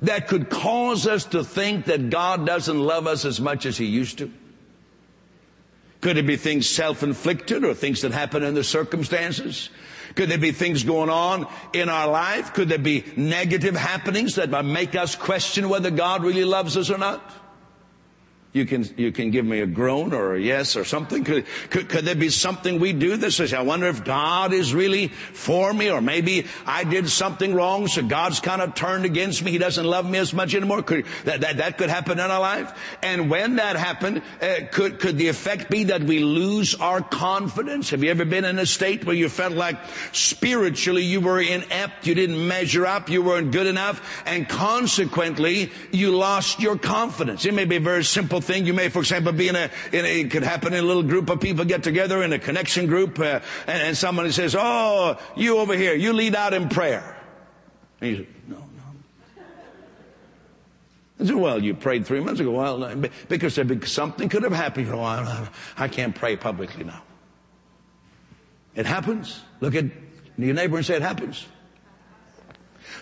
that 0.03 0.27
could 0.27 0.49
cause 0.49 1.07
us 1.07 1.25
to 1.25 1.43
think 1.43 1.85
that 1.85 2.11
God 2.11 2.45
doesn't 2.45 2.79
love 2.79 3.07
us 3.07 3.25
as 3.25 3.41
much 3.41 3.65
as 3.65 3.77
He 3.77 3.85
used 3.85 4.19
to? 4.19 4.31
Could 6.01 6.17
it 6.17 6.25
be 6.25 6.35
things 6.35 6.67
self-inflicted 6.67 7.63
or 7.63 7.73
things 7.73 8.01
that 8.01 8.11
happen 8.11 8.43
in 8.43 8.55
the 8.55 8.63
circumstances? 8.63 9.69
Could 10.15 10.29
there 10.29 10.37
be 10.37 10.51
things 10.51 10.83
going 10.83 11.09
on 11.09 11.47
in 11.73 11.89
our 11.89 12.07
life? 12.07 12.53
Could 12.53 12.69
there 12.69 12.77
be 12.79 13.05
negative 13.15 13.75
happenings 13.75 14.35
that 14.35 14.49
might 14.49 14.65
make 14.65 14.95
us 14.95 15.15
question 15.15 15.69
whether 15.69 15.91
God 15.91 16.23
really 16.23 16.43
loves 16.43 16.75
us 16.75 16.89
or 16.89 16.97
not? 16.97 17.40
You 18.53 18.65
can, 18.65 18.83
you 18.97 19.13
can 19.13 19.31
give 19.31 19.45
me 19.45 19.61
a 19.61 19.65
groan 19.65 20.13
or 20.13 20.35
a 20.35 20.39
yes 20.39 20.75
or 20.75 20.83
something. 20.83 21.23
Could, 21.23 21.45
could, 21.69 21.87
could 21.87 22.03
there 22.03 22.15
be 22.15 22.29
something 22.29 22.81
we 22.81 22.91
do 22.91 23.15
that 23.15 23.31
says, 23.31 23.53
I 23.53 23.61
wonder 23.61 23.87
if 23.87 24.03
God 24.03 24.51
is 24.51 24.73
really 24.73 25.07
for 25.07 25.73
me 25.73 25.89
or 25.89 26.01
maybe 26.01 26.47
I 26.65 26.83
did 26.83 27.07
something 27.07 27.53
wrong 27.53 27.87
so 27.87 28.03
God's 28.03 28.41
kind 28.41 28.61
of 28.61 28.75
turned 28.75 29.05
against 29.05 29.41
me. 29.41 29.51
He 29.51 29.57
doesn't 29.57 29.85
love 29.85 30.09
me 30.09 30.17
as 30.17 30.33
much 30.33 30.53
anymore. 30.53 30.81
Could, 30.81 31.05
that, 31.23 31.41
that, 31.41 31.57
that 31.57 31.77
could 31.77 31.89
happen 31.89 32.19
in 32.19 32.29
our 32.29 32.41
life. 32.41 32.77
And 33.01 33.29
when 33.29 33.55
that 33.55 33.77
happened, 33.77 34.21
uh, 34.41 34.65
could, 34.69 34.99
could 34.99 35.17
the 35.17 35.29
effect 35.29 35.69
be 35.69 35.85
that 35.85 36.03
we 36.03 36.19
lose 36.19 36.75
our 36.75 36.99
confidence? 36.99 37.91
Have 37.91 38.03
you 38.03 38.11
ever 38.11 38.25
been 38.25 38.43
in 38.43 38.59
a 38.59 38.65
state 38.65 39.05
where 39.05 39.15
you 39.15 39.29
felt 39.29 39.53
like 39.53 39.77
spiritually 40.11 41.03
you 41.03 41.21
were 41.21 41.39
inept, 41.39 42.05
you 42.05 42.15
didn't 42.15 42.45
measure 42.45 42.85
up, 42.85 43.09
you 43.09 43.21
weren't 43.21 43.51
good 43.51 43.67
enough, 43.67 44.21
and 44.25 44.49
consequently 44.49 45.71
you 45.91 46.11
lost 46.11 46.59
your 46.59 46.77
confidence? 46.77 47.45
It 47.45 47.53
may 47.53 47.63
be 47.63 47.77
a 47.77 47.79
very 47.79 48.03
simple 48.03 48.40
thing. 48.41 48.65
You 48.65 48.73
may, 48.73 48.89
for 48.89 48.99
example, 48.99 49.31
be 49.31 49.47
in 49.47 49.55
a, 49.55 49.69
in 49.91 50.05
a 50.05 50.21
it 50.21 50.31
could 50.31 50.43
happen 50.43 50.73
in 50.73 50.83
a 50.83 50.87
little 50.87 51.03
group 51.03 51.29
of 51.29 51.39
people 51.39 51.65
get 51.65 51.83
together 51.83 52.23
in 52.23 52.33
a 52.33 52.39
connection 52.39 52.87
group, 52.87 53.19
uh, 53.19 53.39
and, 53.67 53.81
and 53.81 53.97
somebody 53.97 54.31
says, 54.31 54.55
"Oh, 54.57 55.17
you 55.35 55.57
over 55.57 55.75
here, 55.75 55.93
you 55.93 56.13
lead 56.13 56.35
out 56.35 56.53
in 56.53 56.69
prayer." 56.69 57.15
And 57.99 58.09
you 58.09 58.17
say, 58.17 58.27
"No, 58.47 58.57
no." 58.57 59.43
I 61.19 61.25
said, 61.25 61.35
"Well, 61.35 61.63
you 61.63 61.73
prayed 61.73 62.05
three 62.05 62.19
months 62.19 62.39
ago. 62.39 62.51
Well, 62.51 62.95
because 63.29 63.59
something 63.91 64.29
could 64.29 64.43
have 64.43 64.53
happened. 64.53 64.87
You 64.87 64.93
know, 64.93 65.03
I, 65.03 65.47
I 65.77 65.87
can't 65.87 66.15
pray 66.15 66.35
publicly 66.35 66.83
now. 66.83 67.03
It 68.75 68.85
happens. 68.85 69.41
Look 69.59 69.75
at 69.75 69.85
your 70.37 70.53
neighbor 70.53 70.77
and 70.77 70.85
say 70.85 70.95
it 70.95 71.01
happens." 71.01 71.45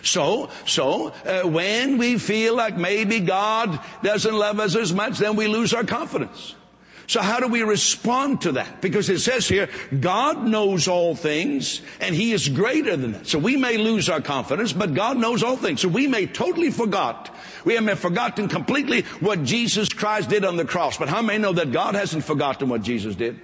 So, 0.02 0.50
so 0.66 1.08
uh, 1.24 1.42
when 1.42 1.98
we 1.98 2.18
feel 2.18 2.56
like 2.56 2.76
maybe 2.76 3.20
God 3.20 3.80
doesn't 4.02 4.34
love 4.34 4.60
us 4.60 4.76
as 4.76 4.92
much, 4.92 5.18
then 5.18 5.36
we 5.36 5.46
lose 5.46 5.74
our 5.74 5.84
confidence. 5.84 6.54
So 7.10 7.20
how 7.20 7.40
do 7.40 7.48
we 7.48 7.64
respond 7.64 8.42
to 8.42 8.52
that? 8.52 8.80
Because 8.80 9.10
it 9.10 9.18
says 9.18 9.48
here, 9.48 9.68
God 9.98 10.46
knows 10.46 10.86
all 10.86 11.16
things 11.16 11.82
and 11.98 12.14
He 12.14 12.30
is 12.30 12.48
greater 12.48 12.96
than 12.96 13.12
that. 13.12 13.26
So 13.26 13.36
we 13.36 13.56
may 13.56 13.78
lose 13.78 14.08
our 14.08 14.20
confidence, 14.20 14.72
but 14.72 14.94
God 14.94 15.18
knows 15.18 15.42
all 15.42 15.56
things. 15.56 15.80
So 15.80 15.88
we 15.88 16.06
may 16.06 16.26
totally 16.26 16.70
forgot. 16.70 17.34
We 17.64 17.76
may 17.80 17.90
have 17.90 17.98
forgotten 17.98 18.46
completely 18.46 19.02
what 19.18 19.42
Jesus 19.42 19.88
Christ 19.88 20.30
did 20.30 20.44
on 20.44 20.56
the 20.56 20.64
cross. 20.64 20.98
But 20.98 21.08
how 21.08 21.20
many 21.20 21.40
know 21.40 21.52
that 21.52 21.72
God 21.72 21.96
hasn't 21.96 22.22
forgotten 22.22 22.68
what 22.68 22.82
Jesus 22.82 23.16
did? 23.16 23.40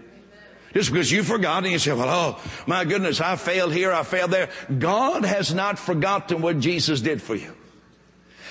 Just 0.77 0.93
because 0.93 1.11
you 1.11 1.23
forgot 1.23 1.63
and 1.63 1.73
you 1.73 1.79
say, 1.79 1.95
well, 1.95 2.11
oh, 2.11 2.43
my 2.67 2.85
goodness, 2.85 3.19
I 3.19 3.37
failed 3.37 3.73
here, 3.73 3.95
I 3.95 4.03
failed 4.03 4.31
there. 4.31 4.51
God 4.79 5.25
has 5.25 5.55
not 5.55 5.79
forgotten 5.79 6.43
what 6.43 6.61
Jesus 6.61 7.01
did 7.01 7.23
for 7.23 7.35
you. 7.35 7.55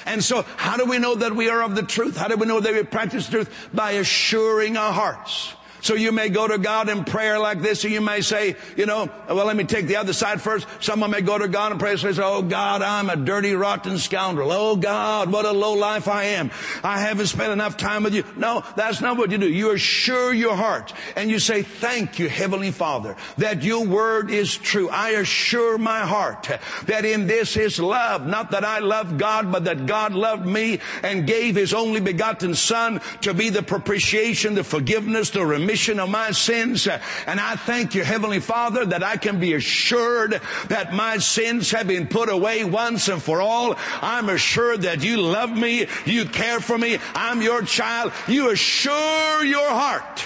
And 0.07 0.23
so 0.23 0.41
how 0.57 0.75
do 0.75 0.85
we 0.85 0.97
know 0.97 1.13
that 1.13 1.35
we 1.35 1.49
are 1.49 1.61
of 1.61 1.75
the 1.75 1.83
truth? 1.83 2.17
How 2.17 2.27
do 2.27 2.35
we 2.35 2.47
know 2.47 2.59
that 2.59 2.73
we 2.73 2.81
practice 2.81 3.29
truth? 3.29 3.69
By 3.75 3.91
assuring 3.91 4.75
our 4.75 4.91
hearts. 4.91 5.53
So 5.85 5.93
you 5.93 6.11
may 6.11 6.29
go 6.29 6.47
to 6.47 6.57
God 6.57 6.89
in 6.89 7.03
prayer 7.03 7.37
like 7.37 7.61
this, 7.61 7.85
or 7.85 7.89
you 7.89 8.01
may 8.01 8.21
say, 8.21 8.55
you 8.75 8.87
know, 8.87 9.07
well, 9.27 9.45
let 9.45 9.55
me 9.55 9.65
take 9.65 9.85
the 9.85 9.97
other 9.97 10.13
side 10.13 10.41
first. 10.41 10.65
Someone 10.79 11.11
may 11.11 11.21
go 11.21 11.37
to 11.37 11.47
God 11.47 11.73
and 11.73 11.79
pray 11.79 11.91
and 11.91 11.99
say, 11.99 12.11
oh 12.17 12.41
God, 12.41 12.81
I'm 12.81 13.07
a 13.07 13.15
dirty, 13.15 13.53
rotten 13.53 13.99
scoundrel. 13.99 14.51
Oh 14.51 14.77
God, 14.77 15.31
what 15.31 15.45
a 15.45 15.51
low 15.51 15.73
life 15.73 16.07
I 16.07 16.23
am. 16.23 16.49
I 16.83 17.01
haven't 17.01 17.27
spent 17.27 17.51
enough 17.51 17.77
time 17.77 18.01
with 18.01 18.15
you. 18.15 18.23
No, 18.35 18.63
that's 18.75 18.99
not 18.99 19.15
what 19.15 19.29
you 19.29 19.37
do. 19.37 19.47
You 19.47 19.73
assure 19.73 20.33
your 20.33 20.55
heart 20.55 20.91
and 21.15 21.29
you 21.29 21.37
say, 21.37 21.61
thank 21.61 22.17
you, 22.17 22.29
Heavenly 22.29 22.71
Father, 22.71 23.15
that 23.37 23.61
your 23.61 23.85
word 23.85 24.31
is 24.31 24.57
true. 24.57 24.89
I 24.89 25.09
assure 25.09 25.77
my 25.77 25.99
heart 25.99 26.49
that 26.87 27.05
in 27.05 27.27
this 27.27 27.57
is 27.57 27.79
love. 27.79 28.25
Not 28.25 28.49
that 28.51 28.65
I 28.65 28.79
love 28.79 29.19
God, 29.19 29.51
but 29.51 29.65
that 29.65 29.85
God 29.85 30.13
loved 30.13 30.47
me 30.47 30.79
and 31.03 31.27
gave 31.27 31.55
his 31.55 31.75
only 31.75 31.99
begotten 31.99 32.55
son 32.55 33.01
to 33.21 33.35
be 33.35 33.51
the 33.51 33.61
propitiation, 33.61 34.55
the 34.55 34.63
forgiveness, 34.63 35.29
the 35.29 35.45
remission 35.45 35.74
remission 35.75 35.99
of 35.99 36.09
my 36.09 36.31
sins. 36.31 36.87
And 37.27 37.37
I 37.37 37.57
thank 37.57 37.95
you, 37.95 38.03
Heavenly 38.05 38.39
Father, 38.39 38.85
that 38.85 39.03
I 39.03 39.17
can 39.17 39.41
be 39.41 39.55
assured 39.55 40.39
that 40.69 40.93
my 40.93 41.17
sins 41.17 41.69
have 41.71 41.85
been 41.85 42.07
put 42.07 42.29
away 42.29 42.63
once 42.63 43.09
and 43.09 43.21
for 43.21 43.41
all. 43.41 43.75
I'm 44.01 44.29
assured 44.29 44.83
that 44.83 45.03
you 45.03 45.17
love 45.17 45.51
me, 45.51 45.87
you 46.05 46.25
care 46.25 46.61
for 46.61 46.77
me, 46.77 46.97
I'm 47.13 47.41
your 47.41 47.61
child. 47.61 48.13
You 48.25 48.51
assure 48.51 49.43
your 49.43 49.67
heart 49.69 50.25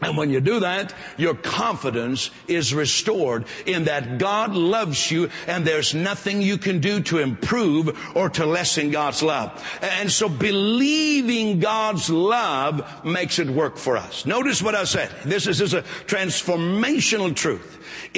and 0.00 0.16
when 0.16 0.30
you 0.30 0.40
do 0.40 0.60
that, 0.60 0.94
your 1.16 1.34
confidence 1.34 2.30
is 2.46 2.72
restored 2.72 3.46
in 3.66 3.84
that 3.84 4.18
God 4.18 4.54
loves 4.54 5.10
you 5.10 5.28
and 5.48 5.64
there's 5.64 5.92
nothing 5.92 6.40
you 6.40 6.56
can 6.56 6.78
do 6.78 7.00
to 7.02 7.18
improve 7.18 7.98
or 8.16 8.30
to 8.30 8.46
lessen 8.46 8.92
God's 8.92 9.24
love. 9.24 9.78
And 9.82 10.10
so 10.10 10.28
believing 10.28 11.58
God's 11.58 12.10
love 12.10 13.04
makes 13.04 13.40
it 13.40 13.48
work 13.48 13.76
for 13.76 13.96
us. 13.96 14.24
Notice 14.24 14.62
what 14.62 14.76
I 14.76 14.84
said. 14.84 15.10
This 15.24 15.48
is, 15.48 15.58
this 15.58 15.72
is 15.72 15.74
a 15.74 15.82
transformational 16.06 17.34
truth. 17.34 17.74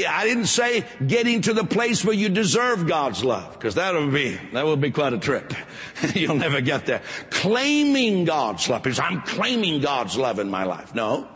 I 0.06 0.26
didn't 0.26 0.46
say 0.46 0.84
getting 1.06 1.40
to 1.42 1.54
the 1.54 1.64
place 1.64 2.04
where 2.04 2.14
you 2.14 2.28
deserve 2.28 2.86
God's 2.86 3.24
love, 3.24 3.54
because 3.54 3.76
that 3.76 3.94
would 3.94 4.12
be, 4.12 4.38
that 4.52 4.66
would 4.66 4.80
be 4.80 4.90
quite 4.90 5.14
a 5.14 5.18
trip. 5.18 5.52
You'll 6.14 6.36
never 6.36 6.60
get 6.60 6.86
there. 6.86 7.02
Claiming 7.30 8.24
God's 8.24 8.68
love, 8.68 8.82
because 8.82 9.00
I'm 9.00 9.22
claiming 9.22 9.80
God's 9.80 10.16
love 10.16 10.38
in 10.38 10.50
my 10.50 10.64
life. 10.64 10.94
No. 10.94 11.26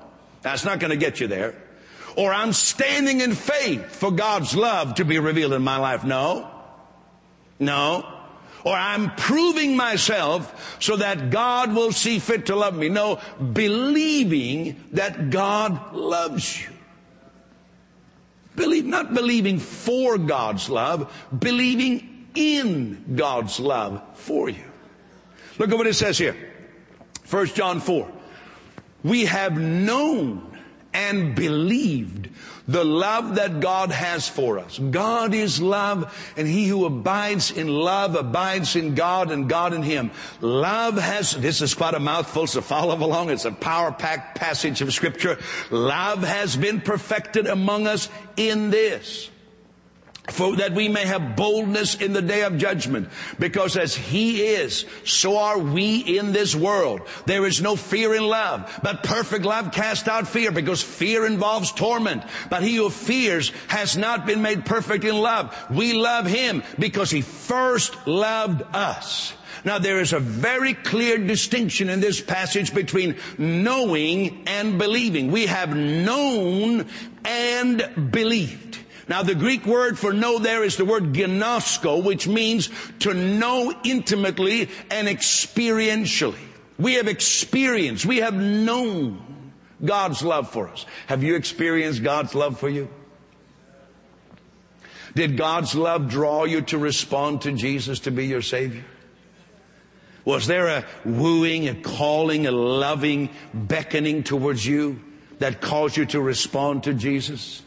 That's 0.45 0.63
not 0.63 0.79
going 0.79 0.91
to 0.91 0.97
get 0.97 1.21
you 1.21 1.27
there. 1.27 1.55
Or 2.17 2.33
I'm 2.33 2.53
standing 2.53 3.23
in 3.23 3.35
faith 3.35 3.97
for 3.97 4.11
God's 4.11 4.55
love 4.55 4.97
to 4.97 5.05
be 5.05 5.19
revealed 5.19 5.55
in 5.55 5.63
my 5.63 5.79
life. 5.79 6.05
No. 6.05 6.49
No. 7.59 8.07
Or 8.63 8.75
I'm 8.75 9.17
proving 9.17 9.75
myself 9.75 10.77
so 10.81 10.97
that 10.97 11.31
God 11.31 11.75
will 11.75 11.93
see 11.93 12.19
fit 12.19 12.47
to 12.47 12.57
love 12.57 12.77
me. 12.77 12.91
No, 12.91 13.21
believing 13.53 14.85
that 14.93 15.31
God 15.31 15.95
loves 15.95 16.63
you. 16.63 16.69
Believe, 18.55 18.85
not 18.85 19.15
believing 19.15 19.59
for 19.59 20.19
God's 20.19 20.69
love, 20.69 21.13
believing 21.37 22.27
in 22.35 23.17
God's 23.17 23.59
love 23.59 24.03
for 24.15 24.51
you. 24.51 24.65
Look 25.59 25.71
at 25.71 25.77
what 25.77 25.87
it 25.87 25.95
says 25.95 26.19
here. 26.19 26.37
1 27.31 27.47
John 27.47 27.81
4 27.81 28.14
we 29.05 29.27
have 29.27 29.57
known 29.57 30.51
and 30.93 31.35
believed 31.35 32.29
the 32.67 32.85
love 32.85 33.35
that 33.35 33.61
God 33.61 33.91
has 33.91 34.27
for 34.27 34.59
us. 34.59 34.79
God 34.79 35.35
is 35.35 35.61
love 35.61 36.33
and 36.37 36.49
he 36.49 36.67
who 36.67 36.87
abides 36.87 37.51
in 37.51 37.69
love 37.69 38.15
abides 38.15 38.75
in 38.75 38.95
God 38.95 39.31
and 39.31 39.49
God 39.49 39.75
in 39.75 39.83
him. 39.83 40.11
Love 40.41 40.97
has, 40.97 41.33
this 41.33 41.61
is 41.61 41.75
quite 41.75 41.95
a 41.95 42.01
mouthful, 42.01 42.47
so 42.47 42.63
follow 42.63 42.97
along. 42.97 43.31
It's 43.31 43.45
a 43.45 43.53
power 43.53 43.93
packed 43.93 44.39
passage 44.39 44.81
of 44.81 44.95
scripture. 44.95 45.39
Love 45.71 46.23
has 46.23 46.57
been 46.57 46.81
perfected 46.81 47.47
among 47.47 47.87
us 47.87 48.09
in 48.37 48.71
this 48.71 49.31
for 50.29 50.57
that 50.57 50.73
we 50.73 50.89
may 50.89 51.05
have 51.05 51.37
boldness 51.37 51.97
in 51.97 52.13
the 52.13 52.23
day 52.23 52.43
of 52.43 52.57
judgment. 52.57 53.09
Because 53.39 53.77
as 53.77 53.95
He 53.95 54.43
is, 54.43 54.87
so 55.05 55.37
are 55.39 55.59
we 55.59 55.99
in 55.99 56.33
this 56.33 56.55
world. 56.57 57.03
There 57.27 57.47
is 57.47 57.61
no 57.61 57.77
fear 57.77 58.15
in 58.15 58.27
love, 58.27 58.81
but 58.83 59.03
perfect 59.03 59.45
love 59.45 59.73
casts 59.73 60.09
out 60.09 60.27
fear 60.27 60.51
because 60.51 60.83
fear 60.83 61.27
involves 61.27 61.73
torment. 61.73 62.23
But 62.49 62.63
he 62.63 62.77
who 62.77 62.91
fears 62.91 63.53
has 63.69 63.97
not 63.97 64.27
been 64.27 64.41
made 64.41 64.65
perfect 64.65 65.05
in 65.05 65.17
love. 65.17 65.55
We 65.71 65.93
love 65.93 66.27
Him 66.27 66.63
because 66.79 67.11
He 67.11 67.21
first 67.21 67.95
loved 68.07 68.63
us. 68.75 69.35
Now 69.65 69.79
there 69.79 70.01
is 70.01 70.13
a 70.13 70.21
very 70.21 70.75
clear 70.75 71.19
distinction 71.19 71.89
in 71.89 72.01
this 72.01 72.21
passage 72.21 72.75
between 72.75 73.17
knowing 73.39 74.45
and 74.47 74.79
believing. 74.79 75.31
We 75.31 75.47
have 75.47 75.75
known 75.75 76.87
and 77.25 78.11
believed. 78.11 78.64
Now 79.09 79.23
the 79.23 79.35
Greek 79.35 79.67
word 79.67 79.99
for 79.99 80.13
know 80.13 80.39
there 80.39 80.65
is 80.65 80.77
the 80.77 80.85
word 80.85 81.13
ginosko, 81.13 82.03
which 82.03 82.27
means 82.27 82.71
to 83.01 83.13
know 83.13 83.75
intimately 83.85 84.71
and 84.91 85.09
experientially. 85.09 86.39
We 86.79 86.95
have 86.95 87.09
experienced, 87.09 88.07
we 88.07 88.19
have 88.19 88.35
known 88.35 89.53
God's 89.85 90.23
love 90.23 90.51
for 90.51 90.69
us. 90.69 90.87
Have 91.07 91.23
you 91.23 91.37
experienced 91.37 92.03
God's 92.03 92.35
love 92.35 92.59
for 92.59 92.69
you? 92.69 92.89
Did 95.15 95.37
God's 95.37 95.75
love 95.75 96.09
draw 96.09 96.45
you 96.45 96.63
to 96.63 96.79
respond 96.79 97.43
to 97.43 97.53
Jesus 97.53 98.01
to 98.01 98.11
be 98.11 98.27
your 98.27 98.43
Savior? 98.43 98.85
Was 100.25 100.47
there 100.47 100.69
a 100.69 100.85
wooing, 101.05 101.69
a 101.69 101.75
calling, 101.75 102.47
a 102.47 102.51
loving, 102.51 103.29
beckoning 103.53 104.23
towards 104.23 104.67
you 104.67 105.01
that 105.39 105.61
caused 105.61 105.97
you 105.97 106.07
to 106.07 106.21
respond 106.21 106.85
to 106.85 106.95
Jesus? 106.95 107.63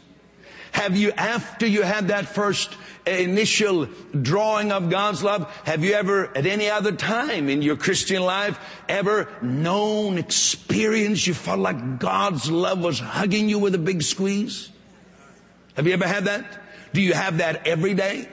Have 0.72 0.96
you, 0.96 1.12
after 1.12 1.66
you 1.66 1.82
had 1.82 2.08
that 2.08 2.26
first 2.26 2.76
initial 3.06 3.86
drawing 4.20 4.72
of 4.72 4.90
God's 4.90 5.22
love, 5.22 5.50
have 5.64 5.84
you 5.84 5.94
ever, 5.94 6.36
at 6.36 6.46
any 6.46 6.68
other 6.70 6.92
time 6.92 7.48
in 7.48 7.62
your 7.62 7.76
Christian 7.76 8.22
life, 8.22 8.58
ever 8.88 9.28
known, 9.42 10.18
experienced, 10.18 11.26
you 11.26 11.34
felt 11.34 11.58
like 11.58 11.98
God's 11.98 12.50
love 12.50 12.82
was 12.82 13.00
hugging 13.00 13.48
you 13.48 13.58
with 13.58 13.74
a 13.74 13.78
big 13.78 14.02
squeeze? 14.02 14.70
Have 15.74 15.86
you 15.86 15.92
ever 15.92 16.06
had 16.06 16.24
that? 16.24 16.60
Do 16.92 17.00
you 17.00 17.12
have 17.12 17.38
that 17.38 17.66
every 17.66 17.94
day? 17.94 18.28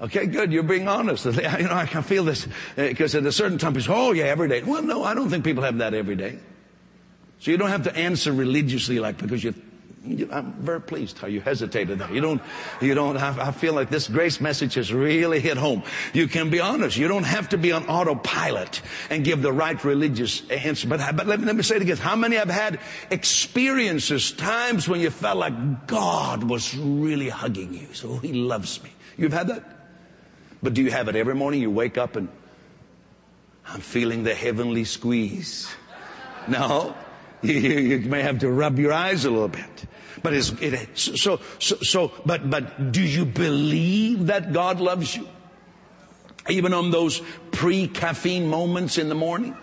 Okay, 0.00 0.26
good. 0.26 0.52
You're 0.52 0.62
being 0.62 0.88
honest. 0.88 1.24
You 1.26 1.32
know, 1.40 1.72
I 1.72 1.86
can 1.86 2.02
feel 2.02 2.24
this 2.24 2.46
because 2.76 3.14
uh, 3.14 3.18
at 3.18 3.26
a 3.26 3.32
certain 3.32 3.58
time, 3.58 3.72
people 3.72 3.94
say, 3.94 3.98
"Oh, 3.98 4.12
yeah, 4.12 4.24
every 4.24 4.48
day." 4.48 4.62
Well, 4.62 4.82
no, 4.82 5.02
I 5.02 5.14
don't 5.14 5.30
think 5.30 5.44
people 5.44 5.62
have 5.62 5.78
that 5.78 5.94
every 5.94 6.16
day. 6.16 6.38
So 7.38 7.50
you 7.50 7.56
don't 7.56 7.70
have 7.70 7.84
to 7.84 7.96
answer 7.96 8.32
religiously, 8.32 8.98
like 8.98 9.18
because 9.18 9.42
you 9.42 9.54
I'm 10.30 10.52
very 10.54 10.80
pleased 10.80 11.18
how 11.18 11.26
you 11.26 11.40
hesitated 11.40 11.98
there. 11.98 12.12
You 12.12 12.20
don't, 12.20 12.42
you 12.80 12.94
don't, 12.94 13.16
I 13.16 13.50
feel 13.52 13.74
like 13.74 13.90
this 13.90 14.08
grace 14.08 14.40
message 14.40 14.74
has 14.74 14.92
really 14.92 15.40
hit 15.40 15.56
home. 15.56 15.82
You 16.12 16.28
can 16.28 16.50
be 16.50 16.60
honest. 16.60 16.96
You 16.96 17.08
don't 17.08 17.24
have 17.24 17.48
to 17.50 17.58
be 17.58 17.72
on 17.72 17.86
autopilot 17.88 18.82
and 19.10 19.24
give 19.24 19.42
the 19.42 19.52
right 19.52 19.82
religious 19.84 20.48
answer. 20.50 20.88
But, 20.88 21.16
but 21.16 21.26
let, 21.26 21.40
me, 21.40 21.46
let 21.46 21.56
me 21.56 21.62
say 21.62 21.76
it 21.76 21.82
again. 21.82 21.96
How 21.96 22.16
many 22.16 22.36
have 22.36 22.50
had 22.50 22.80
experiences, 23.10 24.32
times 24.32 24.88
when 24.88 25.00
you 25.00 25.10
felt 25.10 25.38
like 25.38 25.86
God 25.86 26.44
was 26.44 26.76
really 26.76 27.28
hugging 27.28 27.74
you? 27.74 27.92
So 27.92 28.18
he 28.18 28.32
loves 28.32 28.82
me. 28.82 28.90
You've 29.16 29.32
had 29.32 29.48
that? 29.48 29.64
But 30.62 30.74
do 30.74 30.82
you 30.82 30.90
have 30.90 31.08
it 31.08 31.16
every 31.16 31.34
morning? 31.34 31.60
You 31.60 31.70
wake 31.70 31.98
up 31.98 32.16
and 32.16 32.28
I'm 33.68 33.80
feeling 33.80 34.22
the 34.24 34.34
heavenly 34.34 34.84
squeeze. 34.84 35.68
No. 36.48 36.94
You, 37.42 37.52
you, 37.52 37.98
may 38.08 38.22
have 38.22 38.38
to 38.40 38.50
rub 38.50 38.78
your 38.78 38.94
eyes 38.94 39.26
a 39.26 39.30
little 39.30 39.46
bit. 39.46 39.84
But 40.22 40.34
it's, 40.34 40.50
it, 40.60 40.96
so, 40.96 41.40
so, 41.58 41.76
so, 41.76 42.12
but, 42.24 42.48
but 42.48 42.92
do 42.92 43.02
you 43.02 43.24
believe 43.24 44.26
that 44.26 44.52
God 44.52 44.80
loves 44.80 45.14
you? 45.14 45.28
Even 46.48 46.72
on 46.72 46.90
those 46.90 47.20
pre-caffeine 47.50 48.46
moments 48.46 48.98
in 48.98 49.08
the 49.08 49.14
morning? 49.14 49.56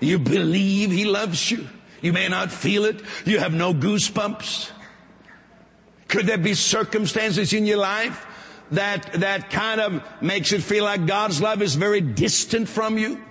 You 0.00 0.18
believe 0.18 0.90
He 0.90 1.04
loves 1.04 1.50
you. 1.50 1.68
You 2.00 2.12
may 2.12 2.28
not 2.28 2.50
feel 2.50 2.84
it. 2.84 3.02
You 3.26 3.38
have 3.38 3.52
no 3.52 3.74
goosebumps. 3.74 4.70
Could 6.08 6.26
there 6.26 6.38
be 6.38 6.54
circumstances 6.54 7.52
in 7.52 7.66
your 7.66 7.76
life 7.76 8.26
that, 8.70 9.12
that 9.14 9.50
kind 9.50 9.80
of 9.80 10.02
makes 10.22 10.52
it 10.52 10.62
feel 10.62 10.84
like 10.84 11.06
God's 11.06 11.40
love 11.40 11.60
is 11.60 11.74
very 11.74 12.00
distant 12.00 12.68
from 12.68 12.96
you? 12.98 13.22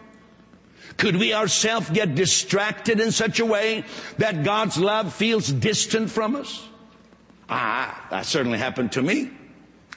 Could 0.99 1.15
we 1.15 1.33
ourselves 1.33 1.89
get 1.89 2.13
distracted 2.13 2.99
in 2.99 3.13
such 3.13 3.39
a 3.39 3.45
way 3.45 3.85
that 4.17 4.43
God's 4.43 4.77
love 4.77 5.13
feels 5.13 5.49
distant 5.49 6.11
from 6.11 6.35
us? 6.35 6.67
Ah, 7.49 8.05
that 8.11 8.25
certainly 8.25 8.59
happened 8.59 8.91
to 8.91 9.01
me. 9.01 9.31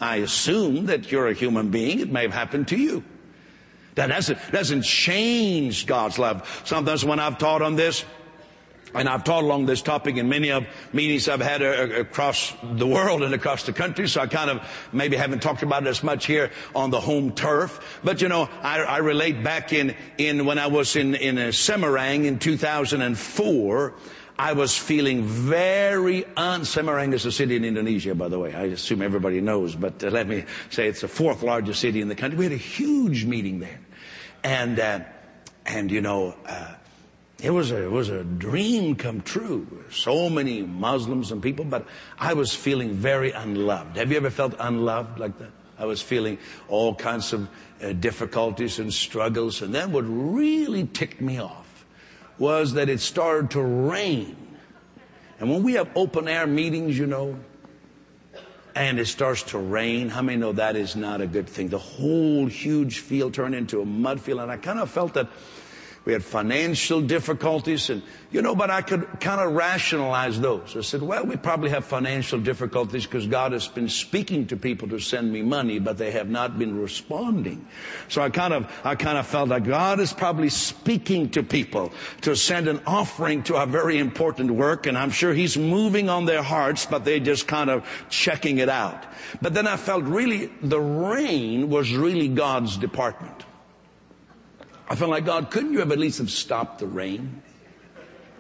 I 0.01 0.17
assume 0.19 0.87
that 0.87 1.11
you're 1.11 1.27
a 1.27 1.35
human 1.35 1.71
being. 1.71 1.99
It 1.99 2.11
may 2.11 2.23
have 2.23 2.33
happened 2.33 2.69
to 2.69 2.77
you. 2.77 3.03
That 3.97 4.07
doesn't, 4.07 4.39
doesn't 4.53 4.83
change 4.83 5.87
God's 5.87 6.21
love. 6.21 6.63
Sometimes 6.65 7.05
when 7.05 7.19
I've 7.19 7.37
taught 7.37 7.63
on 7.63 7.75
this, 7.75 8.05
and 8.95 9.09
I've 9.09 9.25
taught 9.25 9.43
along 9.45 9.67
this 9.67 9.83
topic 9.83 10.17
in 10.17 10.29
many 10.29 10.51
of 10.51 10.67
meetings 10.93 11.29
I've 11.29 11.41
had 11.41 11.63
uh, 11.63 12.01
across 12.01 12.53
the 12.63 12.87
world 12.87 13.23
and 13.23 13.35
across 13.35 13.65
the 13.65 13.73
country, 13.73 14.09
so 14.09 14.21
I 14.21 14.27
kind 14.27 14.51
of 14.51 14.67
maybe 14.93 15.17
haven't 15.17 15.43
talked 15.43 15.63
about 15.63 15.87
it 15.87 15.89
as 15.89 16.03
much 16.03 16.27
here 16.27 16.51
on 16.75 16.91
the 16.91 17.01
home 17.01 17.33
turf. 17.33 18.01
But 18.05 18.21
you 18.21 18.29
know, 18.29 18.49
I, 18.63 18.81
I 18.81 18.99
relate 18.99 19.43
back 19.43 19.73
in, 19.73 19.97
in 20.19 20.45
when 20.45 20.59
I 20.59 20.67
was 20.67 20.97
in, 20.97 21.15
in 21.15 21.39
a 21.39 21.49
Semarang 21.49 22.25
in 22.25 22.39
2004, 22.39 23.95
I 24.39 24.55
was 24.55 24.77
feeling 24.77 25.25
very 25.25 26.25
un, 26.37 26.63
Semarang 26.63 27.13
is 27.13 27.27
a 27.27 27.33
city 27.33 27.57
in 27.57 27.65
Indonesia, 27.65 28.15
by 28.15 28.29
the 28.29 28.39
way. 28.39 28.55
I 28.55 28.65
assume 28.65 29.03
everybody 29.03 29.41
knows, 29.41 29.75
but 29.75 30.03
uh, 30.03 30.09
let 30.09 30.27
me 30.27 30.45
say 30.71 30.89
it's 30.89 31.03
the 31.03 31.09
fourth 31.09 31.43
largest 31.43 31.81
city 31.81 32.01
in 32.01 32.09
the 32.09 32.15
country. 32.15 32.39
We 32.39 32.45
had 32.45 32.53
a 32.53 32.57
huge 32.57 33.25
meeting 33.25 33.61
there. 33.61 33.81
And, 34.43 34.81
uh, 34.81 35.01
and 35.65 35.91
you 35.91 36.01
know, 36.01 36.35
uh, 36.47 36.75
it 37.43 37.51
was 37.51 37.73
a, 37.73 37.83
it 37.83 37.91
was 37.91 38.09
a 38.09 38.23
dream 38.23 38.95
come 38.95 39.21
true. 39.21 39.67
So 39.91 40.31
many 40.31 40.63
Muslims 40.63 41.33
and 41.33 41.43
people, 41.43 41.65
but 41.65 41.85
I 42.17 42.35
was 42.35 42.55
feeling 42.55 42.93
very 42.93 43.33
unloved. 43.33 43.97
Have 43.97 44.13
you 44.13 44.17
ever 44.17 44.31
felt 44.31 44.55
unloved 44.61 45.19
like 45.19 45.37
that? 45.39 45.51
I 45.77 45.87
was 45.87 46.01
feeling 46.01 46.39
all 46.69 46.95
kinds 46.95 47.33
of 47.33 47.49
uh, 47.83 47.95
difficulties 47.95 48.79
and 48.79 48.95
struggles. 48.95 49.61
And 49.61 49.75
then 49.75 49.91
what 49.91 50.03
really 50.03 50.87
ticked 50.87 51.21
me 51.21 51.41
off 51.41 51.85
was 52.39 52.75
that 52.75 52.89
it 52.89 53.01
started 53.01 53.51
to 53.51 53.63
rain. 53.63 54.37
And 55.41 55.51
when 55.51 55.65
we 55.65 55.73
have 55.73 55.91
open 55.97 56.29
air 56.29 56.47
meetings, 56.47 56.97
you 56.97 57.07
know, 57.07 57.37
and 58.77 59.01
it 59.01 59.07
starts 59.07 59.43
to 59.45 59.59
rain, 59.59 60.09
how 60.09 60.23
many 60.23 60.39
know 60.39 60.53
that 60.53 60.77
is 60.77 60.95
not 60.95 61.21
a 61.21 61.27
good 61.27 61.49
thing? 61.49 61.69
The 61.69 61.79
whole 61.79 62.47
huge 62.47 63.01
field 63.01 63.35
turned 63.35 63.57
into 63.57 63.83
a 63.83 63.85
mud 63.85 64.21
field. 64.21 64.39
And 64.39 64.53
I 64.53 64.59
kind 64.59 64.79
of 64.79 64.89
felt 64.89 65.15
that 65.15 65.29
we 66.05 66.13
had 66.13 66.25
financial 66.25 67.01
difficulties 67.01 67.89
and, 67.89 68.03
you 68.33 68.43
know, 68.43 68.57
but 68.57 68.71
I 68.71 68.83
could 68.83 69.21
kind 69.21 69.41
of 69.41 69.53
rationalize 69.53 70.41
those. 70.41 70.77
I 70.77 70.81
said, 70.81 71.01
well, 71.01 71.25
we 71.25 71.37
probably 71.37 71.71
have 71.71 71.85
financial 71.85 72.41
difficulties 72.41 73.07
because 73.07 73.27
God 73.29 73.53
has 73.53 73.69
been 73.69 73.89
speaking 73.89 74.47
to 74.49 74.57
people 74.57 74.89
to 74.89 74.99
send 74.99 75.33
me 75.33 75.43
money, 75.43 75.79
but 75.79 75.99
they 75.99 76.11
have 76.11 76.29
not 76.29 76.59
been 76.59 76.77
responding. 76.81 77.65
So 78.09 78.21
I 78.21 78.31
kind 78.31 78.53
of, 78.53 78.73
I 78.83 78.97
kind 78.97 79.17
of 79.17 79.29
felt 79.29 79.51
like 79.51 79.65
God 79.65 80.01
is 80.01 80.13
probably 80.13 80.49
speaking 80.49 81.31
to 81.31 81.43
people 81.45 81.93
to 82.23 82.35
send 82.35 82.67
an 82.67 82.81
offering 82.85 83.45
to 83.45 83.57
our 83.57 83.67
very 83.67 83.99
important 83.99 84.51
work. 84.51 84.87
And 84.87 84.99
I'm 84.99 85.11
sure 85.11 85.33
he's 85.33 85.57
moving 85.57 86.09
on 86.09 86.25
their 86.25 86.43
hearts, 86.43 86.85
but 86.85 87.05
they're 87.05 87.21
just 87.21 87.47
kind 87.47 87.71
of 87.71 87.87
checking 88.11 88.59
it 88.59 88.69
out. 88.69 89.05
But 89.41 89.55
then 89.55 89.69
I 89.69 89.77
felt 89.77 90.03
really 90.03 90.47
the 90.63 90.81
rain 90.81 91.71
was 91.71 91.95
really 91.95 92.27
God's 92.27 92.77
department. 92.77 93.45
I 94.93 94.95
felt 94.95 95.11
like, 95.11 95.25
God, 95.25 95.51
couldn't 95.51 95.73
you 95.73 95.79
have 95.79 95.91
at 95.91 95.99
least 95.99 96.19
have 96.19 96.31
stopped 96.31 96.81
the 96.81 96.87
rain? 96.87 97.41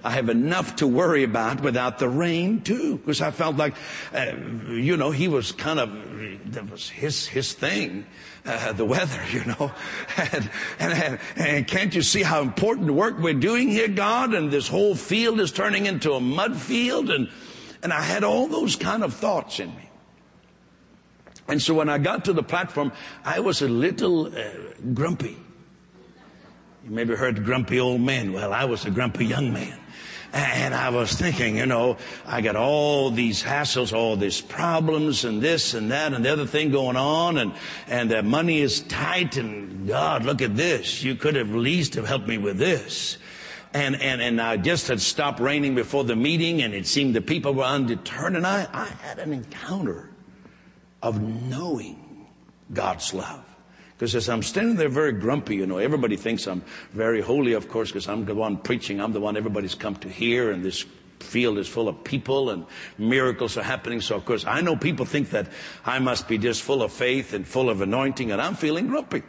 I 0.05 0.11
have 0.11 0.29
enough 0.29 0.77
to 0.77 0.87
worry 0.87 1.23
about 1.23 1.63
without 1.63 1.99
the 1.99 2.11
rain 2.11 2.61
too, 2.61 2.99
because 2.99 3.23
I 3.23 3.31
felt 3.31 3.57
like, 3.57 3.73
uh, 4.13 4.37
you 4.69 4.99
know, 4.99 5.13
he 5.13 5.29
was 5.29 5.53
kind 5.53 5.81
of, 5.81 5.91
that 6.53 6.71
was 6.71 6.91
his, 6.91 7.27
his 7.27 7.55
thing, 7.55 8.05
uh, 8.45 8.75
the 8.75 8.85
weather, 8.85 9.19
you 9.31 9.47
know. 9.47 9.73
And, 10.19 10.51
and, 10.79 11.19
and, 11.37 11.67
can't 11.67 11.95
you 11.95 12.03
see 12.03 12.23
how 12.23 12.43
important 12.43 12.91
work 12.91 13.19
we're 13.19 13.33
doing 13.33 13.69
here, 13.69 13.89
God? 13.89 14.35
And 14.35 14.51
this 14.51 14.69
whole 14.69 14.95
field 14.95 15.41
is 15.41 15.53
turning 15.53 15.87
into 15.87 16.13
a 16.13 16.21
mud 16.21 16.55
field. 16.55 17.09
And, 17.09 17.31
and 17.83 17.95
I 17.95 18.03
had 18.03 18.25
all 18.25 18.47
those 18.47 18.77
kind 18.77 19.03
of 19.03 19.15
thoughts 19.15 19.59
in 19.59 19.71
me. 19.75 19.89
And 21.49 21.63
so 21.63 21.73
when 21.73 21.89
I 21.89 21.97
got 21.97 22.27
to 22.27 22.35
the 22.35 22.43
platform, 22.43 22.93
I 23.25 23.41
was 23.41 23.63
a 23.63 23.69
little 23.69 24.27
uh, 24.27 24.51
grumpy. 24.93 25.39
You 26.85 26.91
maybe 26.91 27.15
heard 27.15 27.45
grumpy 27.45 27.79
old 27.79 28.01
man. 28.01 28.33
Well, 28.33 28.53
I 28.53 28.65
was 28.65 28.85
a 28.85 28.91
grumpy 28.91 29.27
young 29.27 29.53
man. 29.53 29.79
And 30.33 30.75
I 30.75 30.89
was 30.89 31.13
thinking, 31.13 31.59
you 31.59 31.67
know, 31.67 31.99
I 32.25 32.41
got 32.41 32.57
all 32.57 33.11
these 33.11 33.43
hassles, 33.43 33.93
all 33.93 34.17
these 34.17 34.41
problems 34.41 35.27
and 35.27 35.43
this 35.43 35.75
and 35.75 35.91
that 35.91 36.15
and 36.15 36.25
the 36.25 36.33
other 36.33 36.47
thing 36.47 36.71
going 36.71 36.97
on 36.97 37.37
and, 37.37 37.53
and 37.87 38.11
the 38.11 38.23
money 38.23 38.61
is 38.61 38.81
tight 38.81 39.37
and 39.37 39.87
God, 39.87 40.25
look 40.25 40.41
at 40.41 40.57
this. 40.57 41.03
You 41.03 41.17
could 41.17 41.37
have 41.37 41.51
at 41.51 41.57
least 41.57 41.95
have 41.97 42.07
helped 42.07 42.27
me 42.27 42.39
with 42.39 42.57
this. 42.57 43.19
And, 43.75 44.01
and, 44.01 44.23
and 44.23 44.41
I 44.41 44.57
just 44.57 44.89
had 44.89 45.03
stopped 45.03 45.39
raining 45.39 45.75
before 45.75 46.05
the 46.05 46.17
meeting 46.17 46.63
and 46.63 46.73
it 46.73 46.87
seemed 46.87 47.15
the 47.15 47.21
people 47.21 47.53
were 47.53 47.65
undeterred 47.65 48.35
and 48.35 48.47
I, 48.47 48.67
I 48.73 48.87
had 48.87 49.19
an 49.19 49.35
encounter 49.35 50.09
of 51.03 51.21
knowing 51.21 52.27
God's 52.73 53.13
love. 53.13 53.52
Because 54.03 54.17
as 54.17 54.29
I'm 54.29 54.43
standing 54.43 54.75
there 54.75 54.89
very 54.89 55.13
grumpy, 55.13 55.55
you 55.55 55.65
know, 55.65 55.79
everybody 55.79 56.17
thinks 56.17 56.49
I'm 56.49 56.65
very 56.93 57.21
holy, 57.21 57.53
of 57.53 57.69
course, 57.69 57.91
because 57.93 58.09
I'm 58.09 58.25
the 58.25 58.35
one 58.35 58.57
preaching. 58.57 59.01
I'm 59.01 59.13
the 59.13 59.21
one 59.21 59.37
everybody's 59.37 59.77
come 59.77 59.95
to 59.99 60.09
hear, 60.09 60.51
and 60.51 60.65
this 60.65 60.85
field 61.21 61.57
is 61.57 61.69
full 61.69 61.89
of 61.89 62.03
people 62.03 62.51
and 62.51 62.67
miracles 62.99 63.57
are 63.57 63.63
happening. 63.63 64.01
So, 64.01 64.17
of 64.17 64.25
course, 64.25 64.45
I 64.45 64.61
know 64.61 64.75
people 64.75 65.07
think 65.07 65.31
that 65.31 65.47
I 65.87 66.01
must 66.01 66.27
be 66.27 66.37
just 66.37 66.63
full 66.63 66.83
of 66.83 66.91
faith 66.91 67.33
and 67.33 67.47
full 67.47 67.71
of 67.71 67.81
anointing, 67.81 68.33
and 68.33 68.43
I'm 68.43 68.57
feeling 68.57 68.89
grumpy. 68.89 69.23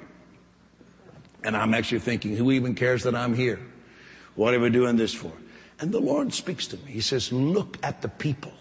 And 1.44 1.56
I'm 1.56 1.76
actually 1.76 2.00
thinking, 2.00 2.36
who 2.36 2.52
even 2.52 2.74
cares 2.74 3.04
that 3.04 3.14
I'm 3.14 3.36
here? 3.36 3.60
What 4.34 4.56
are 4.56 4.60
we 4.60 4.72
doing 4.72 4.96
this 4.96 5.14
for? 5.14 5.34
And 5.80 5.92
the 5.92 6.02
Lord 6.02 6.34
speaks 6.34 6.66
to 6.70 6.78
me. 6.78 6.94
He 6.94 7.02
says, 7.02 7.32
look 7.32 7.78
at 7.84 8.02
the 8.02 8.10
people. 8.10 8.54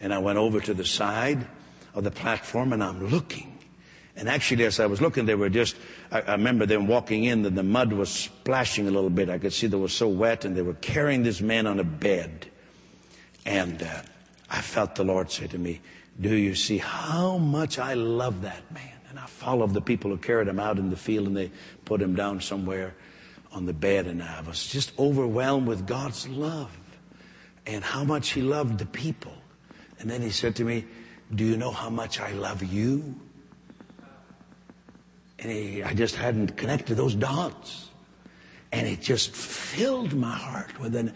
And 0.00 0.10
I 0.10 0.16
went 0.20 0.38
over 0.38 0.58
to 0.58 0.72
the 0.72 0.86
side 0.86 1.46
of 1.92 2.02
the 2.02 2.10
platform 2.10 2.72
and 2.72 2.82
I'm 2.82 3.10
looking. 3.10 3.57
And 4.18 4.28
actually, 4.28 4.64
as 4.64 4.80
I 4.80 4.86
was 4.86 5.00
looking, 5.00 5.26
they 5.26 5.36
were 5.36 5.48
just, 5.48 5.76
I, 6.10 6.22
I 6.22 6.32
remember 6.32 6.66
them 6.66 6.88
walking 6.88 7.22
in 7.22 7.46
and 7.46 7.56
the 7.56 7.62
mud 7.62 7.92
was 7.92 8.10
splashing 8.10 8.88
a 8.88 8.90
little 8.90 9.10
bit. 9.10 9.30
I 9.30 9.38
could 9.38 9.52
see 9.52 9.68
they 9.68 9.76
were 9.76 9.86
so 9.86 10.08
wet 10.08 10.44
and 10.44 10.56
they 10.56 10.62
were 10.62 10.74
carrying 10.74 11.22
this 11.22 11.40
man 11.40 11.68
on 11.68 11.78
a 11.78 11.84
bed. 11.84 12.48
And 13.46 13.80
uh, 13.80 14.02
I 14.50 14.60
felt 14.60 14.96
the 14.96 15.04
Lord 15.04 15.30
say 15.30 15.46
to 15.46 15.56
me, 15.56 15.80
do 16.20 16.34
you 16.34 16.56
see 16.56 16.78
how 16.78 17.38
much 17.38 17.78
I 17.78 17.94
love 17.94 18.42
that 18.42 18.68
man? 18.72 18.90
And 19.08 19.20
I 19.20 19.26
followed 19.26 19.72
the 19.72 19.80
people 19.80 20.10
who 20.10 20.16
carried 20.16 20.48
him 20.48 20.58
out 20.58 20.78
in 20.80 20.90
the 20.90 20.96
field 20.96 21.28
and 21.28 21.36
they 21.36 21.52
put 21.84 22.02
him 22.02 22.16
down 22.16 22.40
somewhere 22.40 22.96
on 23.52 23.66
the 23.66 23.72
bed. 23.72 24.08
And 24.08 24.20
I 24.20 24.40
was 24.40 24.66
just 24.66 24.98
overwhelmed 24.98 25.68
with 25.68 25.86
God's 25.86 26.26
love 26.28 26.76
and 27.66 27.84
how 27.84 28.02
much 28.02 28.30
he 28.30 28.42
loved 28.42 28.78
the 28.78 28.86
people. 28.86 29.34
And 30.00 30.10
then 30.10 30.22
he 30.22 30.30
said 30.30 30.56
to 30.56 30.64
me, 30.64 30.86
do 31.32 31.44
you 31.44 31.56
know 31.56 31.70
how 31.70 31.88
much 31.88 32.18
I 32.18 32.32
love 32.32 32.64
you? 32.64 33.14
And 35.38 35.52
he, 35.52 35.82
I 35.82 35.94
just 35.94 36.16
hadn't 36.16 36.56
connected 36.56 36.96
those 36.96 37.14
dots. 37.14 37.90
And 38.72 38.86
it 38.86 39.00
just 39.00 39.34
filled 39.34 40.14
my 40.14 40.34
heart 40.34 40.78
with 40.78 40.94
an 40.96 41.14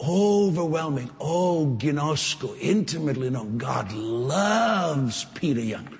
overwhelming, 0.00 1.10
oh, 1.20 1.76
ginosko, 1.78 2.56
intimately 2.60 3.30
known. 3.30 3.58
God 3.58 3.92
loves 3.92 5.24
Peter 5.34 5.60
Youngren. 5.60 5.98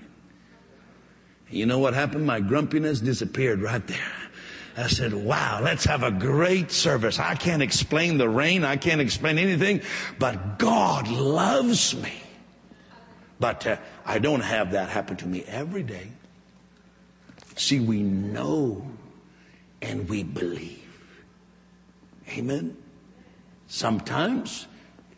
You 1.50 1.66
know 1.66 1.78
what 1.78 1.94
happened? 1.94 2.26
My 2.26 2.40
grumpiness 2.40 3.00
disappeared 3.00 3.61
right 3.61 3.87
there. 3.87 4.12
I 4.76 4.87
said, 4.87 5.12
wow, 5.12 5.61
let's 5.61 5.85
have 5.87 6.04
a 6.04 6.11
great 6.11 6.70
service. 6.70 7.18
I 7.18 7.35
can't 7.35 7.62
explain 7.62 8.16
the 8.16 8.28
rain. 8.28 8.64
I 8.64 8.76
can't 8.76 9.00
explain 9.00 9.38
anything, 9.38 9.83
but 10.20 10.59
God 10.59 11.09
loves 11.09 11.96
me. 11.96 12.12
But 13.40 13.66
uh, 13.66 13.76
I 14.07 14.20
don't 14.20 14.40
have 14.40 14.72
that 14.72 14.88
happen 14.88 15.16
to 15.16 15.26
me 15.26 15.42
every 15.44 15.83
day. 15.83 16.09
See, 17.59 17.81
we 17.81 18.03
know 18.03 18.87
and 19.83 20.09
we 20.09 20.23
believe. 20.23 20.87
Amen. 22.31 22.77
Sometimes, 23.66 24.66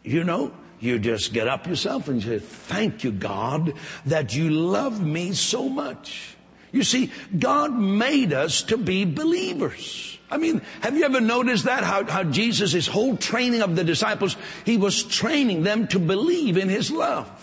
you 0.03 0.25
know, 0.25 0.53
you 0.81 0.99
just 0.99 1.35
get 1.35 1.47
up 1.49 1.67
yourself 1.67 2.09
and 2.09 2.23
say, 2.23 2.39
thank 2.39 3.05
you, 3.05 3.13
God, 3.13 3.75
that 4.07 4.35
you 4.35 4.49
love 4.49 5.05
me 5.05 5.35
so 5.35 5.69
much. 5.69 6.37
You 6.73 6.83
see, 6.83 7.13
God 7.39 7.75
made 7.75 8.33
us 8.33 8.63
to 8.65 8.79
be 8.79 9.05
believers. 9.05 10.19
I 10.31 10.39
mean, 10.39 10.63
have 10.81 10.97
you 10.97 11.05
ever 11.05 11.21
noticed 11.21 11.65
that? 11.65 11.85
How, 11.85 12.05
how 12.05 12.23
Jesus, 12.23 12.73
his 12.73 12.87
whole 12.87 13.17
training 13.17 13.61
of 13.61 13.77
the 13.77 13.85
disciples, 13.85 14.37
he 14.65 14.77
was 14.77 15.03
training 15.03 15.65
them 15.65 15.89
to 15.89 15.99
believe 15.99 16.57
in 16.57 16.69
his 16.69 16.91
love. 16.91 17.40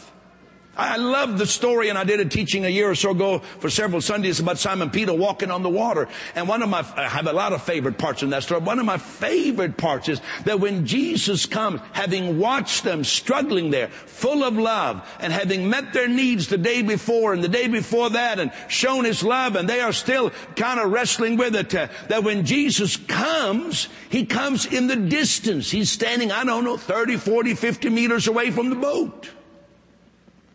I 0.77 0.97
love 0.97 1.39
the 1.39 1.47
story, 1.47 1.89
and 1.89 1.97
I 1.97 2.03
did 2.03 2.19
a 2.19 2.25
teaching 2.25 2.63
a 2.63 2.69
year 2.69 2.91
or 2.91 2.95
so 2.95 3.09
ago 3.09 3.39
for 3.39 3.69
several 3.69 3.99
Sundays 3.99 4.39
about 4.39 4.59
Simon 4.59 4.91
Peter 4.91 5.11
walking 5.11 5.49
on 5.49 5.63
the 5.63 5.69
water. 5.69 6.07
And 6.35 6.47
one 6.47 6.61
of 6.61 6.69
my, 6.69 6.85
I 6.95 7.07
have 7.09 7.25
a 7.25 7.33
lot 7.33 7.51
of 7.51 7.63
favorite 7.63 7.97
parts 7.97 8.21
in 8.21 8.29
that 8.29 8.43
story. 8.43 8.61
One 8.61 8.77
of 8.77 8.85
my 8.85 8.99
favorite 8.99 9.75
parts 9.75 10.07
is 10.07 10.21
that 10.45 10.59
when 10.59 10.85
Jesus 10.85 11.47
comes, 11.47 11.81
having 11.93 12.37
watched 12.37 12.83
them 12.83 13.03
struggling 13.03 13.71
there, 13.71 13.87
full 13.87 14.43
of 14.43 14.55
love, 14.55 15.07
and 15.19 15.33
having 15.33 15.67
met 15.67 15.93
their 15.93 16.07
needs 16.07 16.47
the 16.47 16.59
day 16.59 16.83
before 16.83 17.33
and 17.33 17.43
the 17.43 17.49
day 17.49 17.67
before 17.67 18.11
that, 18.11 18.39
and 18.39 18.51
shown 18.67 19.03
His 19.03 19.23
love, 19.23 19.55
and 19.55 19.67
they 19.67 19.81
are 19.81 19.93
still 19.93 20.29
kind 20.55 20.79
of 20.79 20.91
wrestling 20.91 21.37
with 21.37 21.55
it, 21.55 21.73
uh, 21.73 21.87
that 22.09 22.23
when 22.23 22.45
Jesus 22.45 22.97
comes, 22.97 23.89
He 24.09 24.27
comes 24.27 24.67
in 24.67 24.85
the 24.85 24.95
distance. 24.95 25.71
He's 25.71 25.89
standing, 25.89 26.31
I 26.31 26.43
don't 26.43 26.63
know, 26.63 26.77
30, 26.77 27.17
40, 27.17 27.55
50 27.55 27.89
meters 27.89 28.27
away 28.27 28.51
from 28.51 28.69
the 28.69 28.75
boat. 28.75 29.31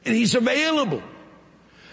And 0.04 0.14
he's 0.14 0.34
available. 0.34 1.02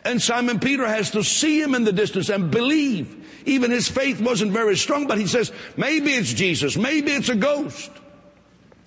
And 0.03 0.21
Simon 0.21 0.59
Peter 0.59 0.87
has 0.87 1.11
to 1.11 1.23
see 1.23 1.61
him 1.61 1.75
in 1.75 1.83
the 1.83 1.91
distance 1.91 2.29
and 2.29 2.49
believe. 2.49 3.15
Even 3.45 3.71
his 3.71 3.87
faith 3.87 4.21
wasn't 4.21 4.51
very 4.51 4.75
strong, 4.75 5.07
but 5.07 5.17
he 5.17 5.27
says, 5.27 5.51
maybe 5.77 6.11
it's 6.11 6.33
Jesus, 6.33 6.77
maybe 6.77 7.11
it's 7.11 7.29
a 7.29 7.35
ghost. 7.35 7.91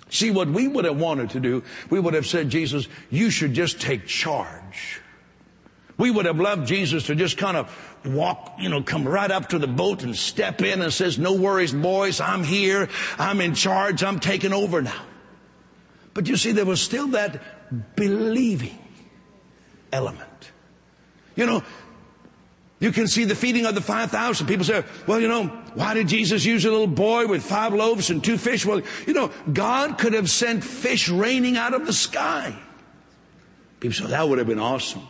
See, 0.09 0.31
what 0.31 0.49
we 0.49 0.69
would 0.69 0.85
have 0.85 1.01
wanted 1.01 1.31
to 1.31 1.41
do, 1.41 1.63
we 1.89 1.99
would 1.99 2.15
have 2.15 2.27
said, 2.27 2.51
Jesus, 2.51 2.87
you 3.11 3.31
should 3.31 3.55
just 3.55 3.81
take 3.81 4.07
charge. 4.07 5.01
We 5.97 6.11
would 6.11 6.27
have 6.27 6.41
loved 6.41 6.67
Jesus 6.67 7.07
to 7.07 7.15
just 7.15 7.39
kind 7.39 7.57
of 7.57 7.99
walk, 8.05 8.57
you 8.59 8.69
know, 8.69 8.83
come 8.83 9.07
right 9.07 9.31
up 9.31 9.51
to 9.51 9.59
the 9.59 9.67
boat 9.67 10.03
and 10.03 10.17
step 10.17 10.61
in 10.61 10.83
and 10.83 10.93
says, 10.93 11.19
no 11.19 11.35
worries, 11.35 11.73
boys, 11.73 12.21
I'm 12.21 12.45
here, 12.45 12.89
I'm 13.19 13.41
in 13.41 13.55
charge, 13.55 14.03
I'm 14.03 14.19
taking 14.19 14.53
over 14.53 14.83
now. 14.83 15.03
But 16.13 16.29
you 16.29 16.37
see, 16.37 16.53
there 16.53 16.67
was 16.67 16.81
still 16.81 17.09
that 17.09 17.97
believing 17.97 18.79
element. 19.93 20.51
You 21.37 21.47
know, 21.47 21.63
you 22.81 22.91
can 22.91 23.07
see 23.07 23.25
the 23.25 23.37
feeding 23.37 23.65
of 23.65 23.75
the 23.75 23.81
5,000. 23.81 24.47
People 24.47 24.65
say, 24.65 24.83
well, 25.07 25.21
you 25.21 25.29
know, 25.29 25.47
why 25.75 25.95
did 25.95 26.09
Jesus 26.09 26.45
use 26.45 26.65
a 26.65 26.71
little 26.71 26.89
boy 26.89 27.27
with 27.27 27.43
five 27.43 27.73
loaves 27.73 28.11
and 28.11 28.25
two 28.25 28.37
fish? 28.37 28.67
Well, 28.67 28.83
you 29.07 29.13
know, 29.13 29.31
God 29.53 29.99
could 29.99 30.15
have 30.15 30.29
sent 30.29 30.65
fish 30.65 31.09
raining 31.09 31.57
out 31.57 31.75
of 31.75 31.87
the 31.87 31.93
sky. 31.93 32.59
People 33.79 33.95
say, 33.95 34.07
that 34.07 34.29
would 34.29 34.39
have 34.39 34.49
been 34.49 34.59
awesome. 34.59 35.07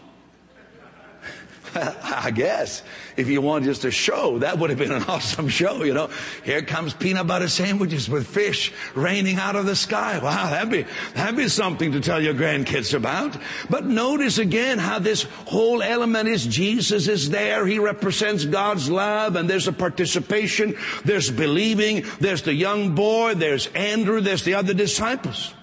I 1.74 2.30
guess 2.30 2.82
if 3.16 3.28
you 3.28 3.40
want 3.40 3.64
just 3.64 3.84
a 3.84 3.90
show, 3.90 4.38
that 4.38 4.58
would 4.58 4.70
have 4.70 4.78
been 4.78 4.92
an 4.92 5.02
awesome 5.08 5.48
show, 5.48 5.82
you 5.82 5.94
know. 5.94 6.10
Here 6.44 6.62
comes 6.62 6.94
peanut 6.94 7.26
butter 7.26 7.48
sandwiches 7.48 8.08
with 8.08 8.26
fish 8.26 8.72
raining 8.94 9.36
out 9.36 9.56
of 9.56 9.66
the 9.66 9.76
sky. 9.76 10.18
Wow, 10.18 10.50
that'd 10.50 10.70
be, 10.70 10.84
that'd 11.14 11.36
be 11.36 11.48
something 11.48 11.92
to 11.92 12.00
tell 12.00 12.22
your 12.22 12.34
grandkids 12.34 12.94
about. 12.94 13.36
But 13.70 13.86
notice 13.86 14.38
again 14.38 14.78
how 14.78 14.98
this 14.98 15.22
whole 15.22 15.82
element 15.82 16.28
is 16.28 16.46
Jesus 16.46 17.08
is 17.08 17.30
there. 17.30 17.66
He 17.66 17.78
represents 17.78 18.44
God's 18.44 18.90
love 18.90 19.36
and 19.36 19.48
there's 19.48 19.68
a 19.68 19.72
participation. 19.72 20.76
There's 21.04 21.30
believing. 21.30 22.04
There's 22.20 22.42
the 22.42 22.54
young 22.54 22.94
boy. 22.94 23.34
There's 23.34 23.66
Andrew. 23.68 24.20
There's 24.20 24.44
the 24.44 24.54
other 24.54 24.74
disciples. 24.74 25.54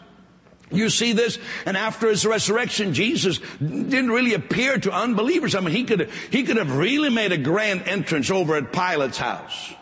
You 0.72 0.90
see 0.90 1.14
this, 1.14 1.40
and 1.66 1.76
after 1.76 2.10
his 2.10 2.26
resurrection, 2.26 2.94
Jesus 2.94 3.40
didn't 3.60 4.12
really 4.12 4.36
appear 4.36 4.78
to 4.78 4.92
unbelievers. 4.92 5.56
I 5.56 5.62
mean, 5.62 5.74
he 5.74 5.84
could, 5.84 6.10
he 6.30 6.44
could 6.44 6.58
have 6.58 6.78
really 6.78 7.10
made 7.10 7.32
a 7.32 7.38
grand 7.38 7.84
entrance 7.88 8.30
over 8.30 8.56
at 8.56 8.72
Pilate's 8.72 9.18
house. 9.18 9.74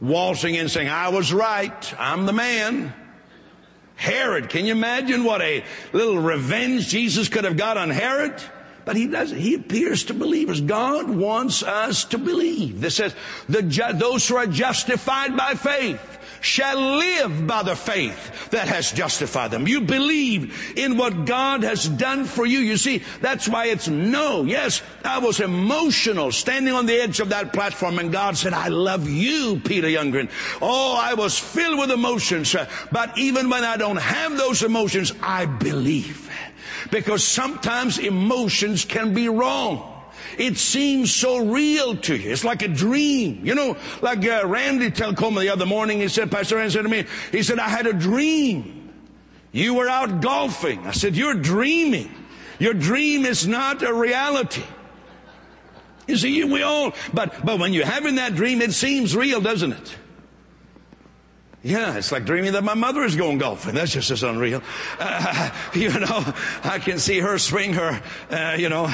Waltzing 0.00 0.54
in 0.54 0.68
saying, 0.68 0.88
I 0.88 1.08
was 1.08 1.32
right. 1.32 1.94
I'm 1.98 2.26
the 2.26 2.32
man. 2.32 2.94
Herod, 3.96 4.50
can 4.50 4.66
you 4.66 4.72
imagine 4.72 5.24
what 5.24 5.40
a 5.40 5.64
little 5.92 6.18
revenge 6.18 6.86
Jesus 6.88 7.28
could 7.28 7.44
have 7.44 7.56
got 7.56 7.76
on 7.76 7.90
Herod? 7.90 8.40
But 8.84 8.94
he 8.94 9.08
doesn't. 9.08 9.38
He 9.38 9.54
appears 9.54 10.04
to 10.04 10.14
believers. 10.14 10.60
God 10.60 11.10
wants 11.10 11.64
us 11.64 12.04
to 12.04 12.18
believe. 12.18 12.80
This 12.80 12.94
says, 12.94 13.16
the, 13.48 13.62
those 13.98 14.28
who 14.28 14.36
are 14.36 14.46
justified 14.46 15.36
by 15.36 15.54
faith 15.54 16.15
shall 16.40 16.78
live 16.98 17.46
by 17.46 17.62
the 17.62 17.76
faith 17.76 18.50
that 18.50 18.68
has 18.68 18.92
justified 18.92 19.50
them. 19.50 19.66
You 19.66 19.80
believe 19.80 20.76
in 20.76 20.96
what 20.96 21.24
God 21.24 21.62
has 21.62 21.88
done 21.88 22.24
for 22.24 22.46
you. 22.46 22.58
You 22.58 22.76
see, 22.76 23.02
that's 23.20 23.48
why 23.48 23.66
it's 23.66 23.88
no. 23.88 24.44
Yes, 24.44 24.82
I 25.04 25.18
was 25.18 25.40
emotional 25.40 26.32
standing 26.32 26.74
on 26.74 26.86
the 26.86 26.94
edge 26.94 27.20
of 27.20 27.30
that 27.30 27.52
platform 27.52 27.98
and 27.98 28.12
God 28.12 28.36
said, 28.36 28.52
I 28.52 28.68
love 28.68 29.08
you, 29.08 29.60
Peter 29.64 29.88
Youngren. 29.88 30.30
Oh, 30.60 30.96
I 31.00 31.14
was 31.14 31.38
filled 31.38 31.78
with 31.78 31.90
emotions. 31.90 32.54
But 32.92 33.16
even 33.18 33.50
when 33.50 33.64
I 33.64 33.76
don't 33.76 33.96
have 33.96 34.36
those 34.36 34.62
emotions, 34.62 35.12
I 35.22 35.46
believe. 35.46 36.30
Because 36.90 37.24
sometimes 37.24 37.98
emotions 37.98 38.84
can 38.84 39.14
be 39.14 39.28
wrong. 39.28 39.95
It 40.38 40.58
seems 40.58 41.14
so 41.14 41.38
real 41.38 41.96
to 41.96 42.16
you. 42.16 42.30
It's 42.30 42.44
like 42.44 42.62
a 42.62 42.68
dream. 42.68 43.40
You 43.44 43.54
know, 43.54 43.76
like 44.02 44.24
uh, 44.26 44.42
Randy 44.46 44.90
me 44.90 44.90
the 44.90 45.50
other 45.52 45.66
morning, 45.66 46.00
he 46.00 46.08
said, 46.08 46.30
Pastor 46.30 46.56
Randy 46.56 46.72
said 46.72 46.82
to 46.82 46.88
me, 46.88 47.04
he 47.32 47.42
said, 47.42 47.58
I 47.58 47.68
had 47.68 47.86
a 47.86 47.92
dream. 47.92 48.92
You 49.52 49.74
were 49.74 49.88
out 49.88 50.20
golfing. 50.20 50.86
I 50.86 50.90
said, 50.90 51.16
you're 51.16 51.34
dreaming. 51.34 52.12
Your 52.58 52.74
dream 52.74 53.24
is 53.24 53.46
not 53.46 53.82
a 53.82 53.92
reality. 53.92 54.64
You 56.06 56.16
see, 56.16 56.44
we 56.44 56.62
all, 56.62 56.92
but, 57.12 57.44
but 57.44 57.58
when 57.58 57.72
you're 57.72 57.86
having 57.86 58.16
that 58.16 58.34
dream, 58.34 58.60
it 58.60 58.72
seems 58.72 59.16
real, 59.16 59.40
doesn't 59.40 59.72
it? 59.72 59.96
Yeah, 61.62 61.96
it's 61.96 62.12
like 62.12 62.24
dreaming 62.24 62.52
that 62.52 62.62
my 62.62 62.74
mother 62.74 63.02
is 63.02 63.16
going 63.16 63.38
golfing. 63.38 63.74
That's 63.74 63.92
just 63.92 64.12
as 64.12 64.22
unreal. 64.22 64.62
Uh, 65.00 65.50
you 65.74 65.88
know, 65.88 66.34
I 66.62 66.78
can 66.78 67.00
see 67.00 67.18
her 67.18 67.38
swing 67.38 67.72
her, 67.72 68.00
uh, 68.30 68.56
you 68.56 68.68
know, 68.68 68.92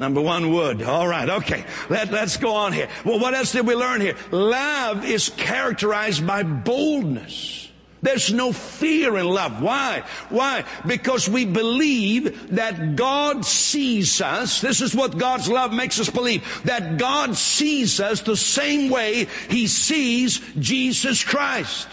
Number 0.00 0.22
one, 0.22 0.50
wood. 0.50 0.82
All 0.82 1.06
right. 1.06 1.28
Okay. 1.28 1.62
Let, 1.90 2.10
let's 2.10 2.38
go 2.38 2.54
on 2.54 2.72
here. 2.72 2.88
Well, 3.04 3.20
what 3.20 3.34
else 3.34 3.52
did 3.52 3.66
we 3.66 3.74
learn 3.74 4.00
here? 4.00 4.16
Love 4.30 5.04
is 5.04 5.28
characterized 5.28 6.26
by 6.26 6.42
boldness. 6.42 7.68
There's 8.00 8.32
no 8.32 8.50
fear 8.50 9.18
in 9.18 9.26
love. 9.26 9.60
Why? 9.60 10.04
Why? 10.30 10.64
Because 10.86 11.28
we 11.28 11.44
believe 11.44 12.56
that 12.56 12.96
God 12.96 13.44
sees 13.44 14.22
us. 14.22 14.62
This 14.62 14.80
is 14.80 14.94
what 14.94 15.18
God's 15.18 15.50
love 15.50 15.70
makes 15.70 16.00
us 16.00 16.08
believe. 16.08 16.62
That 16.64 16.96
God 16.96 17.36
sees 17.36 18.00
us 18.00 18.22
the 18.22 18.38
same 18.38 18.90
way 18.90 19.26
He 19.50 19.66
sees 19.66 20.40
Jesus 20.58 21.22
Christ 21.22 21.88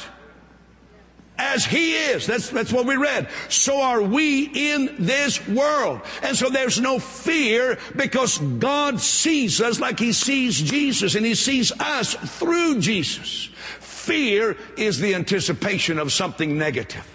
as 1.38 1.65
he 1.65 1.93
is. 1.93 2.26
That's, 2.26 2.50
that's 2.50 2.73
what 2.73 2.86
we 2.86 2.95
read. 2.95 3.30
So 3.50 3.82
are 3.82 4.02
we 4.02 4.45
in 4.45 4.95
this 5.00 5.45
world. 5.47 6.02
And 6.23 6.36
so 6.36 6.50
there's 6.50 6.80
no 6.80 7.00
fear 7.00 7.78
because 7.95 8.38
God 8.38 9.00
sees 9.00 9.62
us 9.62 9.80
like 9.80 10.00
he 10.00 10.13
sees 10.13 10.60
Jesus 10.60 11.15
and 11.15 11.26
he 11.26 11.36
sees 11.36 11.71
us 11.73 12.13
through 12.13 12.80
Jesus. 12.80 13.50
Fear 13.80 14.58
is 14.78 15.00
the 15.00 15.15
anticipation 15.15 16.00
of 16.00 16.12
something 16.12 16.58
negative. 16.58 17.06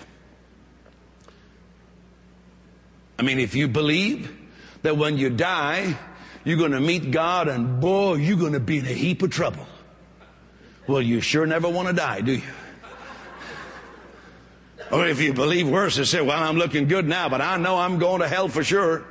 I 3.18 3.22
mean, 3.22 3.38
if 3.38 3.54
you 3.54 3.68
believe 3.68 4.36
that 4.82 4.96
when 4.96 5.16
you 5.16 5.30
die, 5.30 5.96
you're 6.44 6.58
going 6.58 6.72
to 6.72 6.80
meet 6.80 7.10
God 7.10 7.48
and 7.48 7.80
boy, 7.80 8.14
you're 8.14 8.36
going 8.36 8.54
to 8.54 8.60
be 8.60 8.78
in 8.78 8.86
a 8.86 8.92
heap 8.92 9.22
of 9.22 9.30
trouble. 9.30 9.66
Well, 10.86 11.00
you 11.00 11.20
sure 11.20 11.46
never 11.46 11.68
want 11.68 11.88
to 11.88 11.94
die, 11.94 12.20
do 12.20 12.32
you? 12.32 12.42
Or 14.92 15.06
if 15.06 15.22
you 15.22 15.32
believe 15.32 15.68
worse 15.68 15.96
and 15.96 16.06
say, 16.06 16.20
well, 16.20 16.42
I'm 16.42 16.58
looking 16.58 16.86
good 16.86 17.08
now, 17.08 17.30
but 17.30 17.40
I 17.40 17.56
know 17.56 17.78
I'm 17.78 17.98
going 17.98 18.20
to 18.20 18.28
hell 18.28 18.48
for 18.48 18.62
sure. 18.62 19.04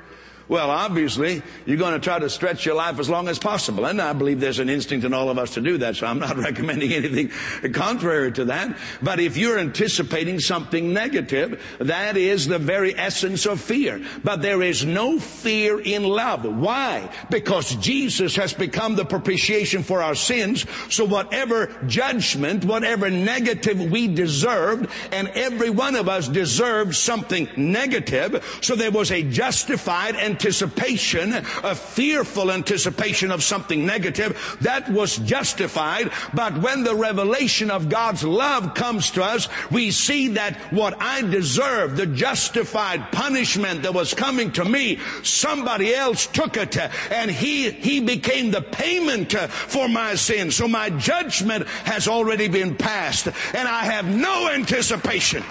Well, 0.52 0.70
obviously, 0.70 1.44
you're 1.66 1.78
going 1.78 1.94
to 1.94 2.00
try 2.02 2.20
to 2.20 2.30
stretch 2.30 2.66
your 2.66 2.76
life 2.76 3.00
as 3.00 3.10
long 3.10 3.30
as 3.30 3.40
possible. 3.40 3.86
And 3.86 4.02
I 4.02 4.12
believe 4.12 4.42
there's 4.42 4.60
an 4.60 4.68
instinct 4.68 5.06
in 5.06 5.14
all 5.14 5.30
of 5.30 5.38
us 5.38 5.54
to 5.54 5.62
do 5.62 5.78
that, 5.78 5.96
so 5.96 6.08
I'm 6.08 6.20
not 6.20 6.36
recommending 6.50 6.92
anything 6.92 7.32
contrary 7.72 8.34
to 8.34 8.44
that. 8.44 8.78
But 9.02 9.22
if 9.22 9.38
you're 9.38 9.58
anticipating 9.58 10.42
something 10.42 10.92
negative, 10.92 11.64
that 11.80 12.18
is 12.18 12.48
the 12.48 12.60
very 12.60 12.94
essence 12.98 13.46
of 13.46 13.62
fear. 13.62 14.02
But 14.26 14.42
there 14.42 14.62
is 14.62 14.84
no 14.84 15.20
fear 15.20 15.80
in 15.80 16.04
love. 16.04 16.44
Why? 16.44 17.10
Because 17.30 17.74
Jesus 17.78 18.36
has 18.36 18.52
become 18.52 18.96
the 18.96 19.06
propitiation 19.06 19.84
for 19.84 20.04
our 20.04 20.16
sins. 20.16 20.66
So 20.90 21.06
whatever 21.06 21.74
judgment, 21.88 22.66
whatever 22.66 23.10
negative 23.10 23.90
we 23.90 24.10
deserved, 24.10 24.90
and 25.14 25.30
every 25.30 25.70
one 25.70 25.96
of 25.96 26.10
us 26.10 26.28
deserved 26.28 26.94
something 26.94 27.48
negative, 27.56 28.60
so 28.62 28.76
there 28.76 28.92
was 28.92 29.14
a 29.14 29.24
justified 29.24 30.18
and 30.18 30.41
anticipation, 30.42 31.34
a 31.64 31.76
fearful 31.76 32.52
anticipation 32.52 33.30
of 33.30 33.44
something 33.44 33.86
negative, 33.86 34.58
that 34.62 34.90
was 34.90 35.18
justified. 35.18 36.12
But 36.34 36.58
when 36.58 36.84
the 36.84 36.96
revelation 36.96 37.70
of 37.70 37.90
God's 37.90 38.24
love 38.24 38.74
comes 38.74 39.12
to 39.12 39.24
us, 39.24 39.48
we 39.70 39.92
see 39.92 40.30
that 40.30 40.58
what 40.74 41.00
I 41.00 41.22
deserved, 41.22 41.98
the 41.98 42.08
justified 42.08 43.12
punishment 43.12 43.84
that 43.84 43.94
was 43.94 44.16
coming 44.16 44.52
to 44.54 44.66
me, 44.66 44.98
somebody 45.22 45.94
else 45.94 46.26
took 46.26 46.58
it 46.58 46.76
and 47.12 47.30
he, 47.30 47.70
he 47.70 48.00
became 48.00 48.50
the 48.50 48.62
payment 48.64 49.34
for 49.34 49.88
my 49.88 50.16
sin. 50.16 50.50
So 50.50 50.68
my 50.68 50.90
judgment 50.90 51.68
has 51.86 52.08
already 52.08 52.48
been 52.48 52.76
passed 52.76 53.28
and 53.28 53.68
I 53.68 53.86
have 53.86 54.08
no 54.08 54.50
anticipation 54.50 55.44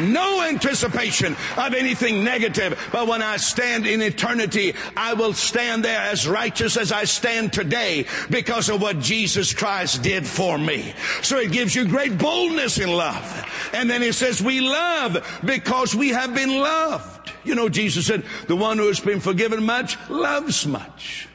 no 0.00 0.42
anticipation 0.42 1.36
of 1.56 1.74
anything 1.74 2.24
negative. 2.24 2.88
But 2.92 3.06
when 3.06 3.22
I 3.22 3.36
stand 3.36 3.86
in 3.86 4.02
eternity, 4.02 4.74
I 4.96 5.14
will 5.14 5.32
stand 5.32 5.84
there 5.84 6.00
as 6.00 6.26
righteous 6.26 6.76
as 6.76 6.92
I 6.92 7.04
stand 7.04 7.52
today 7.52 8.06
because 8.30 8.68
of 8.68 8.80
what 8.80 8.98
Jesus 8.98 9.52
Christ 9.52 10.02
did 10.02 10.26
for 10.26 10.58
me. 10.58 10.94
So 11.22 11.38
it 11.38 11.52
gives 11.52 11.74
you 11.74 11.86
great 11.86 12.18
boldness 12.18 12.78
in 12.78 12.90
love. 12.90 13.70
And 13.72 13.88
then 13.88 14.02
he 14.02 14.12
says, 14.12 14.42
we 14.42 14.60
love 14.60 15.40
because 15.44 15.94
we 15.94 16.10
have 16.10 16.34
been 16.34 16.60
loved. 16.60 17.32
You 17.44 17.54
know, 17.54 17.68
Jesus 17.68 18.06
said, 18.06 18.24
the 18.46 18.56
one 18.56 18.78
who 18.78 18.86
has 18.88 19.00
been 19.00 19.20
forgiven 19.20 19.64
much 19.64 19.96
loves 20.08 20.66
much. 20.66 21.28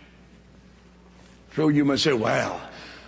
So 1.56 1.70
you 1.70 1.86
must 1.86 2.04
say, 2.04 2.14
well, 2.14 2.62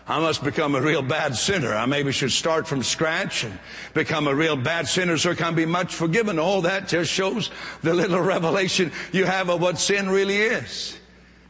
I 0.10 0.20
must 0.20 0.43
become 0.43 0.74
a 0.76 0.82
real 0.82 1.02
bad 1.02 1.36
sinner. 1.36 1.74
I 1.74 1.86
maybe 1.86 2.13
should 2.13 2.32
start 2.32 2.65
from 2.65 2.82
scratch 2.82 3.43
and 3.43 3.60
become 3.93 4.28
a 4.28 4.34
real 4.36 4.56
bad 4.56 4.88
sinner 4.88 5.17
so 5.17 5.32
I 5.32 5.36
can 5.36 5.54
be 5.54 5.65
much 5.65 5.93
forgiven. 5.93 6.39
All 6.39 6.62
that 6.62 6.88
just 6.88 7.12
shows 7.12 7.52
the 7.84 7.93
little 7.93 8.22
revelation 8.22 8.91
you 9.12 9.26
have 9.26 9.50
of 9.50 9.62
what 9.62 9.80
sin 9.80 10.10
really 10.10 10.38
is. 10.38 10.97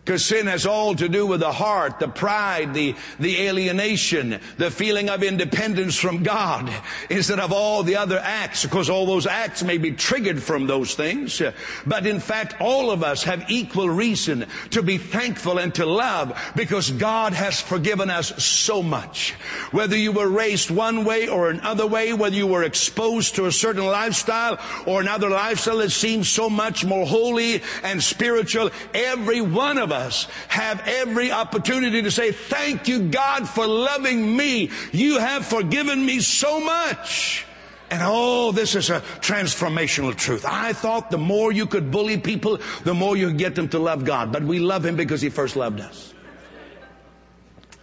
Because 0.07 0.23
sin 0.23 0.47
has 0.47 0.65
all 0.65 0.95
to 0.95 1.09
do 1.09 1.25
with 1.27 1.41
the 1.41 1.51
heart, 1.51 1.99
the 1.99 2.07
pride, 2.07 2.73
the, 2.73 2.95
the 3.19 3.45
alienation, 3.45 4.39
the 4.55 4.71
feeling 4.71 5.09
of 5.09 5.21
independence 5.21 5.97
from 5.97 6.23
God 6.23 6.71
instead 7.09 7.41
of 7.41 7.51
all 7.51 7.83
the 7.83 7.97
other 7.97 8.17
acts. 8.17 8.63
Because 8.63 8.89
all 8.89 9.05
those 9.05 9.27
acts 9.27 9.63
may 9.63 9.77
be 9.77 9.91
triggered 9.91 10.41
from 10.41 10.65
those 10.65 10.95
things. 10.95 11.41
But 11.85 12.07
in 12.07 12.21
fact, 12.21 12.55
all 12.61 12.89
of 12.89 13.03
us 13.03 13.23
have 13.23 13.51
equal 13.51 13.89
reason 13.89 14.45
to 14.69 14.81
be 14.81 14.97
thankful 14.97 15.57
and 15.57 15.75
to 15.75 15.85
love 15.85 16.53
because 16.55 16.89
God 16.89 17.33
has 17.33 17.59
forgiven 17.59 18.09
us 18.09 18.41
so 18.41 18.81
much. 18.81 19.31
Whether 19.71 19.97
you 19.97 20.13
were 20.13 20.29
raised 20.29 20.71
one 20.71 21.03
way 21.03 21.27
or 21.27 21.49
another 21.49 21.85
way, 21.85 22.13
whether 22.13 22.33
you 22.33 22.47
were 22.47 22.63
exposed 22.63 23.35
to 23.35 23.47
a 23.47 23.51
certain 23.51 23.85
lifestyle 23.85 24.57
or 24.85 25.01
another 25.01 25.29
lifestyle 25.29 25.79
that 25.79 25.91
seems 25.91 26.29
so 26.29 26.49
much 26.49 26.85
more 26.85 27.05
holy 27.05 27.61
and 27.83 28.01
spiritual, 28.01 28.69
every 28.93 29.41
one 29.41 29.77
of 29.77 29.91
us 29.91 29.96
us 29.97 30.27
have 30.47 30.81
every 30.85 31.31
opportunity 31.31 32.01
to 32.03 32.11
say, 32.11 32.31
thank 32.31 32.87
you 32.87 33.09
God 33.09 33.49
for 33.49 33.67
loving 33.67 34.37
me. 34.37 34.71
You 34.91 35.19
have 35.19 35.45
forgiven 35.45 36.05
me 36.05 36.19
so 36.19 36.59
much. 36.59 37.45
And 37.89 38.01
oh, 38.03 38.51
this 38.51 38.75
is 38.75 38.89
a 38.89 38.99
transformational 39.21 40.15
truth. 40.15 40.45
I 40.45 40.73
thought 40.73 41.09
the 41.09 41.17
more 41.17 41.51
you 41.51 41.65
could 41.65 41.89
bully 41.89 42.17
people, 42.17 42.59
the 42.83 42.93
more 42.93 43.15
you 43.15 43.31
get 43.31 43.55
them 43.55 43.69
to 43.69 43.79
love 43.79 44.03
God. 44.03 44.31
But 44.31 44.43
we 44.43 44.59
love 44.59 44.85
Him 44.85 44.95
because 44.95 45.21
He 45.21 45.29
first 45.29 45.55
loved 45.55 45.79
us. 45.79 46.13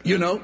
You 0.02 0.18
know, 0.18 0.42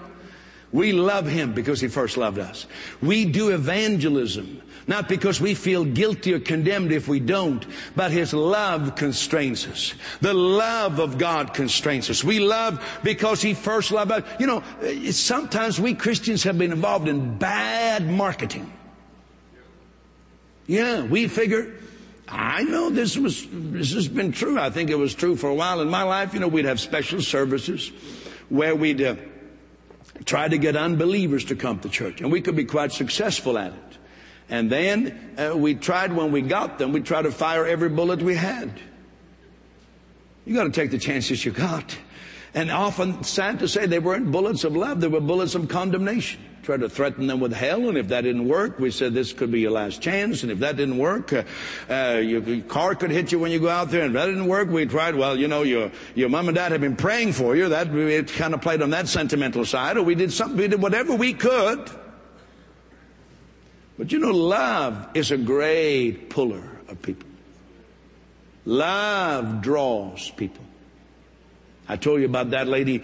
we 0.73 0.93
love 0.93 1.27
Him 1.27 1.53
because 1.53 1.81
He 1.81 1.89
first 1.89 2.17
loved 2.17 2.39
us. 2.39 2.67
We 3.03 3.27
do 3.27 3.51
evangelism 3.51 4.63
not 4.87 5.09
because 5.09 5.41
we 5.41 5.55
feel 5.55 5.85
guilty 5.85 6.35
or 6.35 6.41
condemned 6.41 6.93
if 6.93 7.09
we 7.09 7.21
don't, 7.21 7.65
but 7.95 8.11
His 8.11 8.33
love 8.33 8.97
constrains 8.97 9.67
us. 9.67 9.95
The 10.21 10.35
love 10.35 10.99
of 10.99 11.19
God 11.19 11.55
constrains 11.55 12.11
us. 12.11 12.25
We 12.25 12.41
love 12.41 12.85
because 13.03 13.43
He 13.43 13.55
first 13.55 13.93
loved 13.93 14.13
us. 14.13 14.25
You 14.39 14.47
know, 14.47 14.63
sometimes 15.11 15.81
we 15.81 15.95
Christians 15.95 16.43
have 16.45 16.59
been 16.59 16.73
involved 16.73 17.09
in 17.09 17.39
bad 17.39 18.09
marketing. 18.09 18.73
Yeah, 20.67 21.03
we 21.03 21.27
figure, 21.27 21.75
I 22.29 22.63
know 22.63 22.91
this 22.91 23.17
was, 23.17 23.47
this 23.51 23.93
has 23.95 24.07
been 24.07 24.31
true. 24.31 24.59
I 24.59 24.71
think 24.71 24.91
it 24.91 24.99
was 24.99 25.15
true 25.15 25.35
for 25.35 25.49
a 25.49 25.55
while 25.55 25.81
in 25.81 25.89
my 25.89 26.05
life. 26.05 26.33
You 26.33 26.41
know, 26.41 26.49
we'd 26.49 26.65
have 26.65 26.79
special 26.79 27.21
services 27.21 27.91
where 28.49 28.77
we'd 28.77 29.03
uh, 29.03 29.17
try 30.25 30.49
to 30.49 30.59
get 30.59 30.77
unbelievers 30.77 31.45
to 31.47 31.57
come 31.57 31.81
to 31.81 31.89
church 31.89 32.21
and 32.21 32.31
we 32.31 32.41
could 32.41 32.57
be 32.57 32.65
quite 32.65 32.93
successful 32.93 33.59
at 33.59 33.73
it. 33.73 33.99
And 34.51 34.69
then 34.69 35.35
uh, 35.39 35.57
we 35.57 35.77
tried 35.77 36.13
when 36.13 36.33
we 36.33 36.43
got 36.43 36.79
them, 36.79 36.93
we 36.93 37.01
tried 37.01 37.23
to 37.23 37.31
fire 37.31 37.65
every 37.65 37.89
bullet 37.89 38.21
we 38.21 38.35
had. 38.35 38.71
You 40.45 40.55
got 40.55 40.65
to 40.65 40.71
take 40.71 40.91
the 40.91 40.99
chances 40.99 41.45
you 41.45 41.53
got. 41.53 41.97
And 42.53 42.69
often, 42.71 43.23
sad 43.23 43.61
to 43.61 43.69
say, 43.69 43.87
they 43.87 44.01
weren't 44.01 44.33
bullets 44.33 44.65
of 44.65 44.75
love, 44.75 45.01
they 45.01 45.07
were 45.07 45.21
bullets 45.21 45.55
of 45.55 45.69
condemnation. 45.69 46.41
Tried 46.65 46.81
to 46.81 46.89
threaten 46.89 47.27
them 47.27 47.41
with 47.41 47.53
hell, 47.53 47.89
and 47.89 47.97
if 47.97 48.09
that 48.09 48.23
didn't 48.23 48.47
work, 48.47 48.79
we 48.79 48.91
said 48.91 49.15
this 49.15 49.33
could 49.33 49.51
be 49.51 49.61
your 49.61 49.71
last 49.71 50.03
chance, 50.03 50.43
and 50.43 50.53
if 50.53 50.59
that 50.59 50.77
didn't 50.77 50.99
work, 50.99 51.33
uh, 51.33 51.45
uh, 51.89 52.21
your, 52.23 52.43
your, 52.43 52.61
car 52.65 52.95
could 52.95 53.11
hit 53.11 53.33
you 53.33 53.39
when 53.39 53.51
you 53.51 53.61
go 53.61 53.69
out 53.69 53.91
there, 53.91 54.03
and 54.03 54.15
if 54.15 54.21
that 54.21 54.27
didn't 54.27 54.47
work, 54.47 54.69
we 54.69 54.85
tried, 54.85 55.15
well, 55.15 55.39
you 55.39 55.49
know, 55.49 55.63
your, 55.63 55.91
your 56.15 56.29
mom 56.29 56.49
and 56.49 56.57
dad 56.57 56.73
have 56.73 56.81
been 56.81 56.97
praying 56.97 57.33
for 57.33 57.57
you, 57.57 57.69
that, 57.71 57.89
it 57.95 58.33
kind 58.33 58.53
of 58.53 58.61
played 58.61 58.83
on 58.83 58.91
that 58.91 59.09
sentimental 59.09 59.65
side, 59.65 59.97
or 59.97 60.03
we 60.03 60.15
did 60.15 60.33
something, 60.33 60.59
we 60.59 60.69
did 60.69 60.83
whatever 60.83 61.15
we 61.15 61.33
could 61.33 61.89
but 64.01 64.11
you 64.13 64.19
know, 64.19 64.31
love 64.31 65.09
is 65.13 65.31
a 65.31 65.37
great 65.37 66.31
puller 66.31 66.63
of 66.89 67.03
people. 67.03 67.29
Love 68.65 69.61
draws 69.61 70.31
people. 70.31 70.65
I 71.87 71.97
told 71.97 72.21
you 72.21 72.25
about 72.25 72.49
that 72.53 72.67
lady 72.67 73.03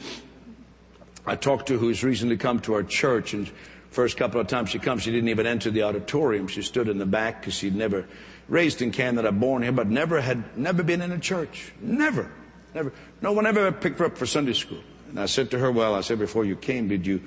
I 1.26 1.36
talked 1.36 1.68
to 1.68 1.76
who's 1.76 2.02
recently 2.02 2.38
come 2.38 2.60
to 2.60 2.72
our 2.72 2.82
church 2.82 3.34
and 3.34 3.46
first 3.90 4.16
couple 4.16 4.40
of 4.40 4.46
times 4.46 4.70
she 4.70 4.78
comes, 4.78 5.02
she 5.02 5.10
didn't 5.10 5.28
even 5.28 5.46
enter 5.46 5.70
the 5.70 5.82
auditorium. 5.82 6.48
She 6.48 6.62
stood 6.62 6.88
in 6.88 6.96
the 6.96 7.04
back 7.04 7.42
because 7.42 7.52
she'd 7.52 7.76
never 7.76 8.08
raised 8.48 8.80
in 8.80 8.90
Canada, 8.90 9.30
born 9.32 9.64
here, 9.64 9.72
but 9.72 9.88
never 9.88 10.22
had 10.22 10.56
never 10.56 10.82
been 10.82 11.02
in 11.02 11.12
a 11.12 11.18
church. 11.18 11.72
Never. 11.78 12.32
Never. 12.74 12.94
No 13.20 13.32
one 13.32 13.44
ever 13.44 13.70
picked 13.70 13.98
her 13.98 14.06
up 14.06 14.16
for 14.16 14.24
Sunday 14.24 14.54
school. 14.54 14.80
And 15.10 15.20
I 15.20 15.26
said 15.26 15.50
to 15.50 15.58
her, 15.58 15.70
Well, 15.70 15.94
I 15.94 16.00
said, 16.00 16.18
before 16.18 16.46
you 16.46 16.56
came, 16.56 16.88
did 16.88 17.06
you 17.06 17.20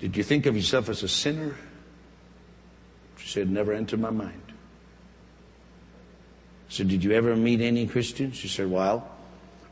did 0.00 0.16
you 0.16 0.24
think 0.24 0.46
of 0.46 0.56
yourself 0.56 0.88
as 0.88 1.04
a 1.04 1.08
sinner? 1.08 1.54
She 3.28 3.34
said, 3.34 3.50
never 3.50 3.74
entered 3.74 4.00
my 4.00 4.08
mind. 4.08 4.40
I 4.48 4.52
said, 6.70 6.88
did 6.88 7.04
you 7.04 7.12
ever 7.12 7.36
meet 7.36 7.60
any 7.60 7.86
Christians? 7.86 8.36
She 8.36 8.48
said, 8.48 8.70
well, 8.70 9.06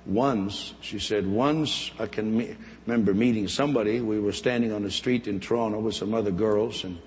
once, 0.05 0.75
she 0.83 0.99
said, 0.99 1.27
once 1.27 1.91
I 1.99 2.05
can 2.05 2.37
me- 2.37 2.55
remember 2.85 3.15
meeting 3.15 3.49
somebody. 3.49 4.03
We 4.03 4.21
were 4.21 4.33
standing 4.33 4.73
on 4.73 4.83
the 4.83 4.91
street 4.91 5.27
in 5.27 5.41
Toronto 5.41 5.79
with 5.79 5.95
some 5.95 6.13
other 6.13 6.31
girls 6.31 6.85
and 6.85 6.99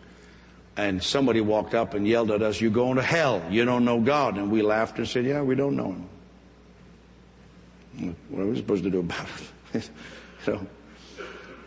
and 0.75 1.03
somebody 1.03 1.39
walked 1.39 1.75
up 1.75 1.93
and 1.93 2.07
yelled 2.07 2.31
at 2.31 2.41
us, 2.41 2.59
you're 2.59 2.71
going 2.71 2.95
to 2.95 3.03
hell. 3.03 3.43
You 3.51 3.63
don't 3.63 3.85
know 3.85 3.99
God. 3.99 4.37
And 4.37 4.49
we 4.49 4.63
laughed 4.63 4.97
and 4.97 5.07
said, 5.07 5.25
yeah, 5.25 5.43
we 5.43 5.53
don't 5.53 5.75
know 5.75 5.95
him. 7.97 8.15
What 8.29 8.41
are 8.41 8.45
we 8.47 8.55
supposed 8.55 8.85
to 8.85 8.89
do 8.89 9.01
about 9.01 9.27
it? 9.73 9.87
so, 10.45 10.65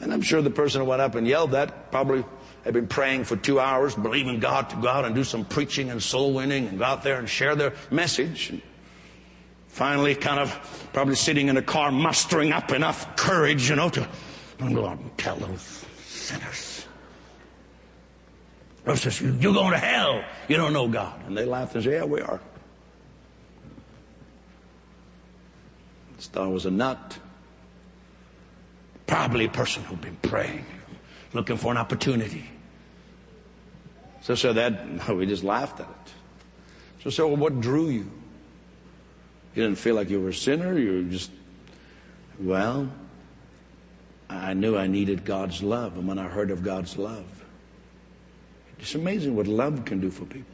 and 0.01 0.12
I'm 0.12 0.23
sure 0.23 0.42
the 0.42 0.51
person 0.51 0.81
who 0.81 0.88
went 0.88 1.03
up 1.03 1.14
and 1.14 1.29
yelled 1.29 1.53
that 1.53 1.92
probably 1.92 2.25
had 2.64 2.75
been 2.75 2.87
praying 2.87 3.25
for 3.25 3.37
two 3.37 3.59
hours, 3.59 3.94
believing 3.94 4.38
God 4.38 4.70
to 4.70 4.77
go 4.77 4.88
out 4.88 5.05
and 5.05 5.14
do 5.14 5.25
some 5.25 5.44
preaching 5.44 5.90
and 5.90 6.03
soul 6.03 6.33
winning 6.33 6.68
and 6.68 6.79
go 6.79 6.85
out 6.85 7.03
there 7.03 7.18
and 7.18 7.29
share 7.29 7.57
their 7.57 7.72
message. 7.90 8.53
Finally, 9.68 10.14
kind 10.14 10.38
of 10.38 10.88
probably 10.92 11.14
sitting 11.14 11.48
in 11.48 11.57
a 11.57 11.62
car, 11.62 11.90
mustering 11.90 12.53
up 12.53 12.72
enough 12.72 13.16
courage, 13.16 13.68
you 13.68 13.77
know, 13.77 13.88
to 13.88 14.07
go 14.59 14.87
out 14.87 14.98
and 14.98 15.18
tell 15.18 15.37
those 15.37 15.85
sinners. 16.07 16.87
Those 18.85 19.03
says, 19.03 19.20
you're 19.20 19.55
going 19.55 19.72
to 19.72 19.79
hell. 19.79 20.25
You 20.48 20.57
don't 20.57 20.72
know 20.72 20.88
God. 20.88 21.27
And 21.27 21.37
they 21.37 21.44
laughed 21.44 21.75
and 21.75 21.85
said, 21.85 21.92
yeah, 21.92 22.05
we 22.05 22.20
are. 22.20 22.40
This 26.16 26.27
thought 26.27 26.51
was 26.51 26.66
a 26.66 26.70
nut. 26.70 27.18
Probably 29.07 29.46
a 29.46 29.51
person 29.51 29.83
who'd 29.85 30.01
been 30.01 30.16
praying 30.22 30.64
looking 31.33 31.57
for 31.57 31.71
an 31.71 31.79
opportunity. 31.79 32.49
So, 34.23 34.35
so 34.35 34.53
that, 34.53 35.09
we 35.14 35.27
just 35.27 35.45
laughed 35.45 35.81
at 35.81 35.88
it. 35.88 36.12
So, 37.03 37.11
so 37.11 37.29
what 37.29 37.61
drew 37.61 37.88
you? 37.88 38.11
You 39.55 39.64
didn't 39.64 39.79
feel 39.79 39.95
like 39.95 40.09
you 40.09 40.21
were 40.21 40.31
a 40.31 40.35
sinner? 40.35 40.79
You 40.79 41.05
were 41.05 41.11
just, 41.11 41.31
well, 42.38 42.90
I 44.31 44.55
knew 44.55 44.77
I 44.77 44.87
needed 44.87 45.25
God's 45.25 45.62
love. 45.62 45.99
And 45.99 46.09
when 46.09 46.18
I 46.18 46.27
heard 46.27 46.51
of 46.51 46.62
God's 46.62 46.97
love, 46.97 47.45
it's 48.79 48.95
amazing 48.95 49.37
what 49.37 49.47
love 49.47 49.85
can 49.85 50.01
do 50.01 50.11
for 50.11 50.25
people. 50.25 50.47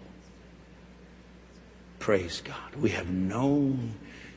Praise 1.99 2.43
God. 2.45 2.75
We 2.81 2.91
have 2.91 3.09
known 3.09 3.95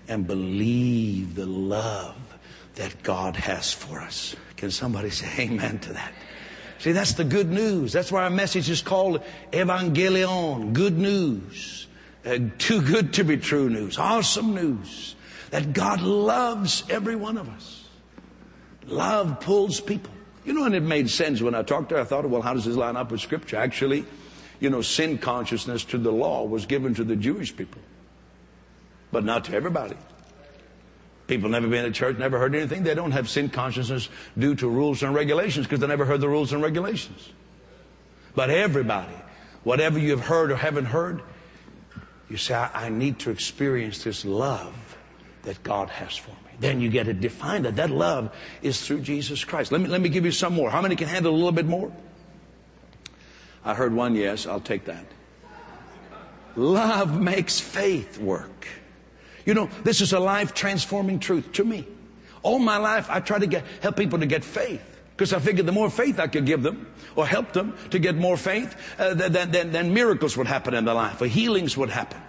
and 0.08 0.28
believed 0.28 1.36
the 1.36 1.46
love 1.46 2.31
that 2.76 3.04
God 3.04 3.36
has 3.36 3.74
for 3.74 4.00
us. 4.00 4.36
Can 4.56 4.72
somebody 4.72 5.10
say 5.10 5.44
amen 5.44 5.80
to 5.80 5.94
that? 5.94 6.14
See, 6.80 6.94
that's 6.94 7.14
the 7.14 7.24
good 7.24 7.50
news. 7.50 7.94
That's 7.94 8.12
why 8.12 8.24
our 8.24 8.30
message 8.30 8.70
is 8.70 8.82
called 8.82 9.24
Evangelion, 9.52 10.74
good 10.74 10.98
news. 10.98 11.88
Uh, 12.26 12.40
too 12.58 12.82
good 12.82 13.14
to 13.14 13.24
be 13.24 13.38
true 13.38 13.70
news. 13.70 13.98
Awesome 13.98 14.56
news. 14.56 15.16
That 15.52 15.74
God 15.74 16.02
loves 16.02 16.84
every 16.90 17.16
one 17.16 17.38
of 17.38 17.50
us. 17.50 17.88
Love 18.88 19.40
pulls 19.42 19.80
people. 19.80 20.14
You 20.46 20.54
know, 20.54 20.64
and 20.64 20.74
it 20.74 20.82
made 20.82 21.10
sense 21.10 21.42
when 21.42 21.54
I 21.54 21.62
talked 21.62 21.90
to 21.90 21.96
her. 21.96 22.02
I 22.02 22.04
thought, 22.04 22.28
well, 22.28 22.42
how 22.42 22.54
does 22.54 22.66
this 22.66 22.76
line 22.76 22.96
up 22.96 23.12
with 23.12 23.22
Scripture? 23.22 23.58
Actually, 23.58 24.06
you 24.60 24.70
know, 24.70 24.82
sin 24.82 25.18
consciousness 25.18 25.84
to 25.86 25.98
the 25.98 26.12
law 26.12 26.46
was 26.46 26.66
given 26.66 26.96
to 26.96 27.04
the 27.04 27.16
Jewish 27.16 27.56
people, 27.56 27.82
but 29.12 29.24
not 29.24 29.46
to 29.46 29.54
everybody. 29.54 29.98
People 31.32 31.48
never 31.48 31.66
been 31.66 31.86
to 31.86 31.92
church, 31.92 32.18
never 32.18 32.38
heard 32.38 32.54
anything. 32.54 32.84
They 32.84 32.94
don't 32.94 33.14
have 33.14 33.30
sin 33.30 33.48
consciousness 33.48 34.10
due 34.38 34.54
to 34.56 34.68
rules 34.68 35.02
and 35.02 35.16
regulations 35.16 35.66
because 35.66 35.80
they 35.80 35.88
never 35.88 36.04
heard 36.04 36.20
the 36.20 36.28
rules 36.28 36.52
and 36.52 36.62
regulations. 36.62 37.30
But 38.36 38.50
everybody 38.50 39.16
whatever 39.64 39.98
you've 39.98 40.26
heard 40.26 40.52
or 40.52 40.58
haven't 40.58 40.88
heard, 40.88 41.22
you 42.30 42.36
say, 42.36 42.54
I, 42.54 42.88
I 42.88 42.90
need 42.90 43.20
to 43.20 43.30
experience 43.30 44.04
this 44.04 44.26
love 44.26 44.98
that 45.44 45.64
God 45.64 45.90
has 45.90 46.18
for 46.18 46.32
me. 46.32 46.52
Then 46.60 46.82
you 46.82 46.90
get 46.90 47.08
it 47.08 47.22
defined 47.22 47.64
that 47.64 47.78
that 47.78 47.92
love 47.92 48.36
is 48.62 48.86
through 48.86 49.00
Jesus 49.00 49.46
Christ. 49.46 49.72
Let 49.72 49.80
me, 49.80 49.88
let 49.88 50.02
me 50.02 50.10
give 50.10 50.26
you 50.26 50.34
some 50.34 50.54
more. 50.54 50.70
How 50.70 50.82
many 50.82 50.98
can 50.98 51.08
handle 51.08 51.34
a 51.34 51.38
little 51.38 51.54
bit 51.54 51.66
more? 51.66 51.94
I 53.64 53.74
heard 53.74 53.94
one 53.94 54.16
yes, 54.16 54.46
I'll 54.46 54.60
take 54.60 54.84
that. 54.84 55.06
Love 56.58 57.22
makes 57.22 57.62
faith 57.62 58.18
work. 58.18 58.68
You 59.46 59.54
know, 59.54 59.70
this 59.84 60.02
is 60.02 60.14
a 60.14 60.20
life 60.20 60.54
transforming 60.54 61.20
truth 61.20 61.52
to 61.54 61.64
me. 61.64 61.88
All 62.44 62.60
my 62.60 62.78
life, 62.78 63.10
I 63.10 63.20
try 63.20 63.40
to 63.40 63.48
get, 63.48 63.66
help 63.82 63.98
people 63.98 64.20
to 64.20 64.26
get 64.26 64.44
faith. 64.44 64.82
Because 65.16 65.34
I 65.34 65.40
figured 65.40 65.68
the 65.68 65.72
more 65.72 65.90
faith 65.90 66.20
I 66.20 66.28
could 66.28 66.46
give 66.46 66.64
them 66.64 66.88
or 67.16 67.28
help 67.28 67.54
them 67.54 67.78
to 67.92 68.00
get 68.00 68.16
more 68.16 68.38
faith, 68.38 68.76
uh, 68.98 69.14
then, 69.14 69.52
then, 69.52 69.72
then 69.72 69.94
miracles 69.94 70.36
would 70.36 70.48
happen 70.48 70.74
in 70.74 70.86
their 70.86 70.96
life 70.96 71.22
or 71.22 71.28
healings 71.28 71.78
would 71.78 71.90
happen. 71.90 72.20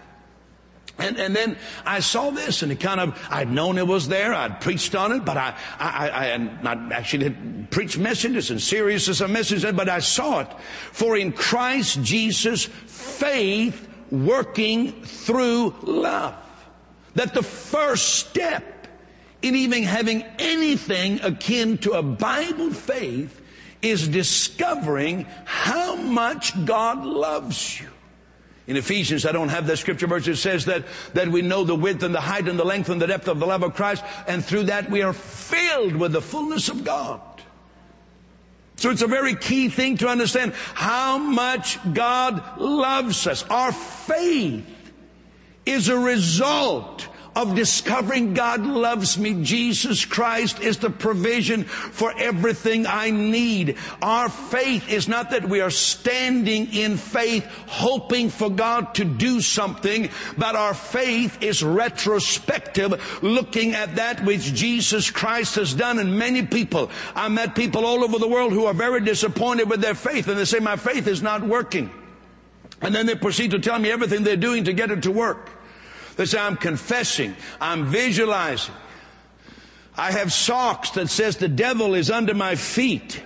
And, 0.99 1.19
and 1.19 1.35
then 1.35 1.57
I 1.87 2.01
saw 2.01 2.31
this 2.31 2.63
and 2.63 2.71
it 2.71 2.81
kind 2.81 3.01
of, 3.01 3.19
I'd 3.31 3.51
known 3.51 3.79
it 3.79 3.87
was 3.87 4.09
there. 4.09 4.35
I'd 4.35 4.61
preached 4.61 4.95
on 4.95 5.13
it, 5.13 5.25
but 5.25 5.37
I, 5.37 5.57
I, 5.79 6.11
I 6.11 6.25
had 6.27 6.63
not 6.63 6.93
actually 6.93 7.25
had 7.25 7.71
preached 7.71 7.99
messages 7.99 8.51
and 8.51 8.61
series 8.61 9.09
of 9.21 9.31
messages, 9.31 9.73
but 9.73 9.89
I 9.89 10.01
saw 10.01 10.41
it. 10.41 10.49
For 10.93 11.17
in 11.17 11.33
Christ 11.33 12.03
Jesus, 12.03 12.67
faith 12.67 13.89
working 14.11 14.93
through 15.03 15.75
love. 15.83 16.37
That 17.15 17.35
the 17.35 17.43
first 17.43 18.15
step 18.17 18.87
in 19.43 19.57
even 19.57 19.83
having 19.83 20.23
anything 20.39 21.21
akin 21.21 21.79
to 21.79 21.93
a 21.93 22.03
Bible 22.03 22.71
faith 22.71 23.41
is 23.83 24.07
discovering 24.09 25.27
how 25.45 25.97
much 25.97 26.65
God 26.65 27.05
loves 27.05 27.81
you. 27.81 27.89
In 28.69 28.77
Ephesians, 28.77 29.27
I 29.27 29.33
don't 29.33 29.49
have 29.49 29.67
that 29.67 29.79
scripture 29.79 30.07
verse. 30.07 30.29
It 30.29 30.37
says 30.37 30.67
that, 30.67 30.85
that 31.15 31.29
we 31.29 31.43
know 31.43 31.65
the 31.65 31.75
width 31.75 32.05
and 32.05 32.15
the 32.15 32.21
height 32.21 32.49
and 32.49 32.57
the 32.57 32.65
length 32.65 32.89
and 32.89 33.03
the 33.03 33.09
depth 33.09 33.27
of 33.27 33.41
the 33.41 33.47
love 33.47 33.65
of 33.65 33.75
Christ. 33.75 34.05
And 34.29 34.45
through 34.45 34.65
that 34.65 34.89
we 34.89 35.03
are 35.03 35.13
filled 35.13 35.97
with 35.97 36.13
the 36.13 36.23
fullness 36.23 36.69
of 36.69 36.85
God. 36.85 37.21
So 38.77 38.91
it's 38.91 39.03
a 39.03 39.09
very 39.09 39.35
key 39.35 39.69
thing 39.69 39.99
to 39.99 40.09
understand 40.09 40.55
how 40.75 41.19
much 41.19 41.79
God 41.93 42.59
loves 42.59 43.27
us. 43.27 43.43
Our 43.45 43.73
faith 43.73 44.65
is 45.67 45.89
a 45.89 45.99
result 45.99 47.09
of 47.35 47.55
discovering 47.55 48.35
God 48.35 48.65
loves 48.67 49.19
me. 49.19 49.43
Jesus 49.43 50.05
Christ 50.05 50.61
is 50.61 50.79
the 50.79 50.91
provision 50.91 51.65
for 51.65 52.13
everything 52.19 52.87
I 52.87 53.11
need. 53.11 53.79
Our 54.03 54.29
faith 54.29 54.91
is 54.91 55.09
not 55.09 55.31
that 55.31 55.49
we 55.49 55.61
are 55.61 55.71
standing 55.71 56.73
in 56.73 56.97
faith 56.97 57.45
hoping 57.67 58.29
for 58.29 58.51
God 58.51 58.95
to 58.97 59.05
do 59.05 59.41
something, 59.41 60.11
but 60.37 60.57
our 60.57 60.75
faith 60.75 61.43
is 61.43 61.63
retrospective 61.63 63.23
looking 63.23 63.73
at 63.73 63.97
that 63.97 64.25
which 64.25 64.53
Jesus 64.53 65.11
Christ 65.11 65.55
has 65.57 65.73
done. 65.73 65.99
And 65.99 66.19
many 66.19 66.45
people, 66.45 66.91
I 67.15 67.29
met 67.29 67.55
people 67.55 67.87
all 67.87 68.05
over 68.05 68.19
the 68.19 68.29
world 68.29 68.53
who 68.53 68.67
are 68.67 68.75
very 68.75 69.01
disappointed 69.01 69.71
with 69.71 69.81
their 69.81 69.95
faith 69.95 70.29
and 70.29 70.39
they 70.39 70.45
say, 70.45 70.59
my 70.59 70.77
faith 70.77 71.07
is 71.07 71.23
not 71.23 71.43
working. 71.43 71.91
And 72.83 72.95
then 72.95 73.07
they 73.07 73.15
proceed 73.15 73.53
to 73.53 73.59
tell 73.59 73.79
me 73.79 73.91
everything 73.91 74.25
they're 74.25 74.37
doing 74.37 74.65
to 74.65 74.73
get 74.73 74.91
it 74.91 75.05
to 75.05 75.11
work. 75.11 75.51
They 76.17 76.27
say, 76.27 76.39
I'm 76.39 76.57
confessing. 76.57 77.35
I'm 77.61 77.87
visualizing. 77.87 78.75
I 79.97 80.13
have 80.13 80.33
socks 80.33 80.91
that 80.91 81.09
says 81.09 81.37
the 81.37 81.49
devil 81.49 81.95
is 81.95 82.11
under 82.11 82.35
my 82.35 82.57
feet. 82.57 83.23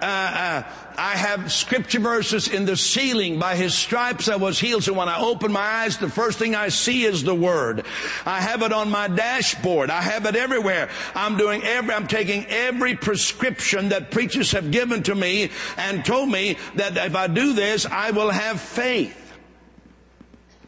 Uh, 0.00 0.04
uh, 0.04 0.62
I 0.98 1.16
have 1.16 1.52
scripture 1.52 2.00
verses 2.00 2.48
in 2.48 2.64
the 2.64 2.76
ceiling. 2.76 3.38
By 3.38 3.54
his 3.54 3.72
stripes 3.72 4.28
I 4.28 4.34
was 4.34 4.58
healed. 4.58 4.82
So 4.82 4.92
when 4.92 5.08
I 5.08 5.20
open 5.20 5.52
my 5.52 5.60
eyes, 5.60 5.96
the 5.96 6.10
first 6.10 6.38
thing 6.38 6.56
I 6.56 6.70
see 6.70 7.04
is 7.04 7.22
the 7.22 7.34
word. 7.34 7.86
I 8.26 8.40
have 8.40 8.62
it 8.62 8.72
on 8.72 8.90
my 8.90 9.06
dashboard. 9.06 9.90
I 9.90 10.02
have 10.02 10.26
it 10.26 10.34
everywhere. 10.34 10.90
I'm 11.14 11.36
doing 11.36 11.62
every, 11.62 11.94
I'm 11.94 12.08
taking 12.08 12.46
every 12.46 12.96
prescription 12.96 13.90
that 13.90 14.10
preachers 14.10 14.50
have 14.52 14.72
given 14.72 15.04
to 15.04 15.14
me 15.14 15.50
and 15.76 16.04
told 16.04 16.28
me 16.28 16.58
that 16.74 16.96
if 16.96 17.14
I 17.14 17.28
do 17.28 17.52
this, 17.52 17.86
I 17.86 18.10
will 18.10 18.30
have 18.30 18.60
faith. 18.60 19.27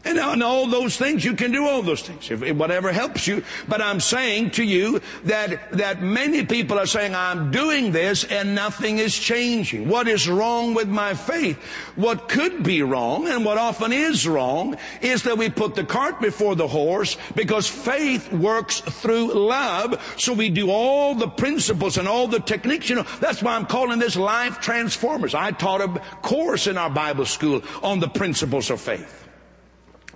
And, 0.03 0.43
all 0.43 0.67
those 0.67 0.97
things, 0.97 1.25
you 1.25 1.35
can 1.35 1.53
do 1.53 1.67
all 1.67 1.83
those 1.83 2.01
things, 2.03 2.31
if, 2.31 2.57
whatever 2.57 2.91
helps 2.93 3.27
you. 3.27 3.43
But 3.69 3.83
I'm 3.83 4.01
saying 4.01 4.53
to 4.53 4.65
you 4.65 5.01
that, 5.25 5.73
that 5.73 6.03
many 6.03 6.47
people 6.47 6.79
are 6.79 6.87
saying, 6.87 7.15
I'm 7.15 7.51
doing 7.51 7.93
this 7.93 8.25
and 8.25 8.55
nothing 8.55 8.99
is 8.99 9.19
changing. 9.19 9.89
What 9.89 10.09
is 10.09 10.29
wrong 10.29 10.73
with 10.73 10.89
my 10.89 11.13
faith? 11.13 11.59
What 11.97 12.29
could 12.29 12.63
be 12.63 12.83
wrong 12.83 13.29
and 13.29 13.45
what 13.45 13.59
often 13.59 13.93
is 13.93 14.27
wrong 14.27 14.79
is 15.03 15.25
that 15.25 15.37
we 15.37 15.51
put 15.51 15.75
the 15.75 15.85
cart 15.85 16.21
before 16.21 16.57
the 16.57 16.69
horse 16.69 17.19
because 17.35 17.69
faith 17.69 18.33
works 18.33 18.81
through 18.81 19.35
love. 19.35 20.15
So 20.17 20.33
we 20.33 20.49
do 20.49 20.71
all 20.71 21.15
the 21.15 21.29
principles 21.29 21.99
and 21.99 22.09
all 22.09 22.27
the 22.27 22.41
techniques. 22.41 22.89
You 22.89 22.97
know, 22.97 23.07
that's 23.21 23.43
why 23.43 23.55
I'm 23.55 23.67
calling 23.67 23.99
this 23.99 24.17
life 24.17 24.61
transformers. 24.61 25.35
I 25.35 25.51
taught 25.51 25.83
a 25.83 26.01
course 26.23 26.67
in 26.67 26.79
our 26.79 26.91
Bible 26.91 27.27
school 27.27 27.63
on 27.83 28.01
the 28.01 28.09
principles 28.09 28.71
of 28.71 28.81
faith. 28.81 29.20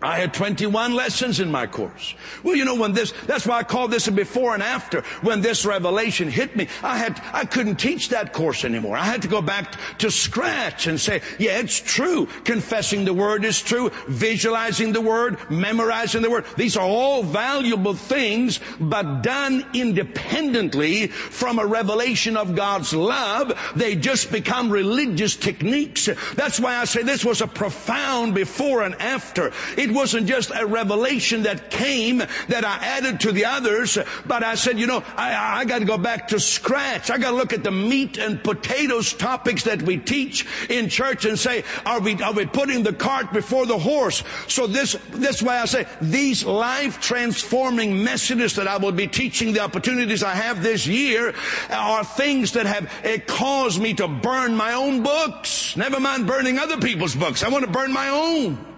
I 0.03 0.19
had 0.19 0.35
21 0.35 0.95
lessons 0.95 1.41
in 1.41 1.51
my 1.51 1.67
course. 1.67 2.15
Well, 2.43 2.57
you 2.57 2.65
know, 2.65 2.75
when 2.75 2.93
this, 2.93 3.13
that's 3.27 3.47
why 3.47 3.59
I 3.59 3.63
call 3.63 3.89
this 3.89 4.09
a 4.09 4.13
before 4.13 4.55
and 4.55 4.63
after. 4.63 5.03
When 5.23 5.41
this 5.41 5.65
revelation 5.65 6.29
hit 6.29 6.55
me, 6.57 6.69
I 6.83 6.99
had, 6.99 7.23
I 7.33 7.45
couldn't 7.45 7.77
teach 7.77 8.11
that 8.11 8.33
course 8.33 8.65
anymore. 8.65 8.97
I 8.97 9.05
had 9.05 9.23
to 9.23 9.29
go 9.29 9.41
back 9.41 9.77
to 9.99 10.11
scratch 10.11 10.87
and 10.87 11.01
say, 11.01 11.23
yeah, 11.39 11.59
it's 11.59 11.81
true. 11.81 12.27
Confessing 12.45 13.05
the 13.05 13.15
word 13.15 13.45
is 13.45 13.63
true. 13.63 13.91
Visualizing 14.09 14.93
the 14.93 15.01
word, 15.01 15.39
memorizing 15.51 16.23
the 16.23 16.31
word. 16.31 16.45
These 16.57 16.77
are 16.77 16.87
all 16.87 17.23
valuable 17.23 17.95
things, 17.95 18.61
but 18.81 19.23
done 19.23 19.65
independently 19.73 21.07
from 21.07 21.59
a 21.59 21.67
revelation 21.67 22.37
of 22.37 22.55
God's 22.55 22.93
love. 22.93 23.59
They 23.75 23.97
just 23.97 24.31
become 24.31 24.71
religious 24.71 25.37
techniques. 25.37 26.09
That's 26.35 26.61
why 26.61 26.77
I 26.77 26.85
say 26.85 27.03
this 27.03 27.25
was 27.25 27.41
a 27.41 27.47
profound 27.47 28.35
before 28.35 28.83
and 28.83 28.95
after. 28.97 29.53
It 29.77 29.84
wasn't 29.91 30.27
just 30.27 30.51
a 30.55 30.67
revelation 30.67 31.43
that 31.45 31.71
came 31.71 32.19
that 32.19 32.65
I 32.65 32.77
added 32.77 33.21
to 33.21 33.33
the 33.33 33.45
others, 33.47 33.99
but 34.27 34.43
I 34.43 34.55
said, 34.55 34.79
you 34.79 34.87
know, 34.87 35.03
I, 35.17 35.61
I 35.61 35.65
got 35.65 35.81
to 35.81 35.85
go 35.85 35.99
back 35.99 36.29
to 36.29 36.41
scratch. 36.41 37.11
I 37.11 37.19
got 37.19 37.31
to 37.31 37.37
look 37.37 37.53
at 37.53 37.65
the 37.65 37.71
meat 37.71 38.19
and 38.19 38.43
potatoes 38.43 39.13
topics 39.13 39.65
that 39.65 39.83
we 39.83 39.99
teach 39.99 40.47
in 40.69 40.89
church 40.89 41.25
and 41.25 41.39
say, 41.39 41.65
are 41.85 42.01
we, 42.01 42.21
are 42.23 42.33
we 42.33 42.47
putting 42.47 42.83
the 42.83 42.93
cart 42.93 43.33
before 43.33 43.67
the 43.67 43.79
horse? 43.79 44.23
So 44.49 44.67
this, 44.67 44.97
this 45.11 45.43
way 45.43 45.57
I 45.57 45.65
say, 45.67 45.87
these 46.01 46.45
life 46.45 47.01
transforming 47.01 48.03
messages 48.03 48.57
that 48.57 48.69
I 48.69 48.77
will 48.77 48.93
be 48.93 49.07
teaching, 49.07 49.53
the 49.53 49.61
opportunities 49.61 50.23
I 50.23 50.35
have 50.35 50.63
this 50.63 50.87
year 50.87 51.35
are 51.71 52.05
things 52.05 52.53
that 52.53 52.67
have 52.67 52.91
caused 53.27 53.81
me 53.81 53.95
to 53.95 54.09
burn 54.09 54.57
my 54.57 54.75
own 54.75 55.03
books. 55.03 55.77
Never 55.77 56.01
mind 56.01 56.27
burning 56.27 56.59
other 56.59 56.79
people's 56.79 57.15
books. 57.15 57.43
I 57.43 57.49
want 57.49 57.65
to 57.65 57.71
burn 57.71 57.93
my 57.93 58.09
own. 58.09 58.74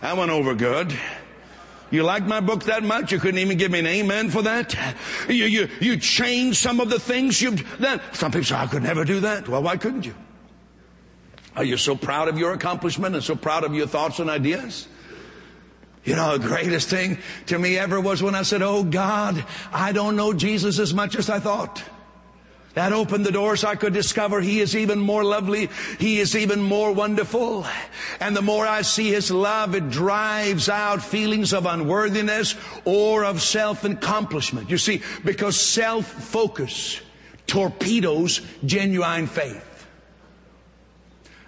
I 0.00 0.14
went 0.14 0.30
over 0.30 0.54
good. 0.54 0.96
You 1.90 2.02
liked 2.02 2.26
my 2.26 2.40
book 2.40 2.64
that 2.64 2.82
much? 2.82 3.12
You 3.12 3.18
couldn't 3.18 3.40
even 3.40 3.56
give 3.56 3.70
me 3.70 3.78
an 3.78 3.86
amen 3.86 4.30
for 4.30 4.42
that? 4.42 4.76
You, 5.28 5.46
you, 5.46 5.68
you 5.80 5.96
changed 5.96 6.58
some 6.58 6.80
of 6.80 6.90
the 6.90 7.00
things 7.00 7.40
you've 7.40 7.80
done. 7.80 8.00
Some 8.12 8.30
people 8.30 8.44
say, 8.44 8.56
I 8.56 8.66
could 8.66 8.82
never 8.82 9.04
do 9.04 9.20
that. 9.20 9.48
Well, 9.48 9.62
why 9.62 9.76
couldn't 9.76 10.04
you? 10.04 10.14
Are 11.56 11.64
you 11.64 11.76
so 11.76 11.96
proud 11.96 12.28
of 12.28 12.38
your 12.38 12.52
accomplishment 12.52 13.14
and 13.14 13.24
so 13.24 13.34
proud 13.34 13.64
of 13.64 13.74
your 13.74 13.86
thoughts 13.86 14.18
and 14.18 14.28
ideas? 14.28 14.86
You 16.04 16.14
know, 16.14 16.38
the 16.38 16.46
greatest 16.46 16.88
thing 16.88 17.18
to 17.46 17.58
me 17.58 17.76
ever 17.76 18.00
was 18.00 18.22
when 18.22 18.34
I 18.34 18.42
said, 18.42 18.62
Oh 18.62 18.84
God, 18.84 19.44
I 19.72 19.92
don't 19.92 20.14
know 20.14 20.32
Jesus 20.32 20.78
as 20.78 20.94
much 20.94 21.16
as 21.16 21.28
I 21.28 21.40
thought. 21.40 21.82
That 22.78 22.92
opened 22.92 23.26
the 23.26 23.32
doors 23.32 23.64
I 23.64 23.74
could 23.74 23.92
discover 23.92 24.40
He 24.40 24.60
is 24.60 24.76
even 24.76 25.00
more 25.00 25.24
lovely. 25.24 25.68
He 25.98 26.20
is 26.20 26.36
even 26.36 26.62
more 26.62 26.92
wonderful. 26.92 27.66
And 28.20 28.36
the 28.36 28.40
more 28.40 28.68
I 28.68 28.82
see 28.82 29.10
His 29.10 29.32
love, 29.32 29.74
it 29.74 29.90
drives 29.90 30.68
out 30.68 31.02
feelings 31.02 31.52
of 31.52 31.66
unworthiness 31.66 32.54
or 32.84 33.24
of 33.24 33.42
self-accomplishment. 33.42 34.70
You 34.70 34.78
see, 34.78 35.02
because 35.24 35.58
self-focus 35.58 37.00
torpedoes 37.48 38.42
genuine 38.64 39.26
faith. 39.26 39.88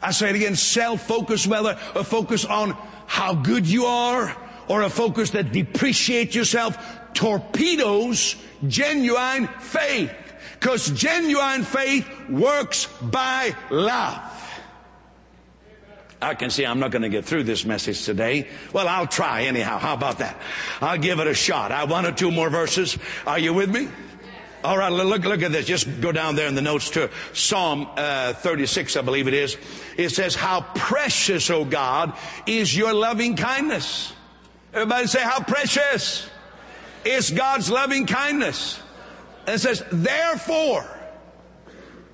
I 0.03 0.11
say 0.11 0.31
it 0.31 0.35
again, 0.35 0.57
self-focus, 0.57 1.47
whether 1.47 1.79
a 1.95 2.03
focus 2.03 2.45
on 2.45 2.77
how 3.07 3.35
good 3.35 3.69
you 3.69 3.85
are 3.85 4.37
or 4.67 4.83
a 4.83 4.91
focus 4.91 5.31
that 5.31 5.53
depreciates 5.53 6.35
yourself, 6.35 6.77
torpedoes 7.15 8.35
genuine 8.67 9.47
faith. 9.61 10.11
Because 10.61 10.91
genuine 10.91 11.65
faith 11.65 12.07
works 12.29 12.87
by 13.01 13.57
love. 13.71 14.37
I 16.23 16.35
can 16.35 16.51
see 16.51 16.67
I'm 16.67 16.79
not 16.79 16.91
going 16.91 17.01
to 17.01 17.09
get 17.09 17.25
through 17.25 17.45
this 17.45 17.65
message 17.65 18.05
today. 18.05 18.47
Well, 18.75 18.87
I'll 18.87 19.07
try 19.07 19.45
anyhow. 19.45 19.79
How 19.79 19.95
about 19.95 20.19
that? 20.19 20.37
I'll 20.83 20.99
give 20.99 21.19
it 21.19 21.27
a 21.27 21.33
shot. 21.33 21.73
I 21.73 21.85
one 21.85 22.05
or 22.05 22.13
two 22.13 22.31
more 22.31 22.51
verses. 22.51 22.99
Are 23.27 23.39
you 23.39 23.55
with 23.55 23.71
me? 23.71 23.89
All 24.63 24.77
right, 24.77 24.93
look, 24.93 25.25
look 25.25 25.41
at 25.41 25.53
this. 25.53 25.65
Just 25.65 26.03
go 26.03 26.13
down 26.13 26.37
there 26.37 26.47
in 26.47 26.55
the 26.55 26.61
notes 26.61 26.91
to 26.91 27.09
Psalm 27.33 27.89
uh, 27.97 28.35
36, 28.35 28.99
I 28.99 29.01
believe 29.01 29.29
it 29.29 29.33
is. 29.33 29.57
It 29.97 30.11
says, 30.11 30.35
How 30.35 30.61
precious, 30.75 31.49
O 31.49 31.65
God, 31.65 32.13
is 32.47 32.77
your 32.77 32.93
loving 32.93 33.37
kindness. 33.37 34.13
Everybody 34.75 35.07
say, 35.07 35.23
How 35.23 35.41
precious 35.41 36.29
is 37.07 37.31
God's 37.31 37.71
loving 37.71 38.05
kindness. 38.05 38.79
And 39.47 39.57
it 39.57 39.59
says, 39.59 39.83
Therefore, 39.91 40.87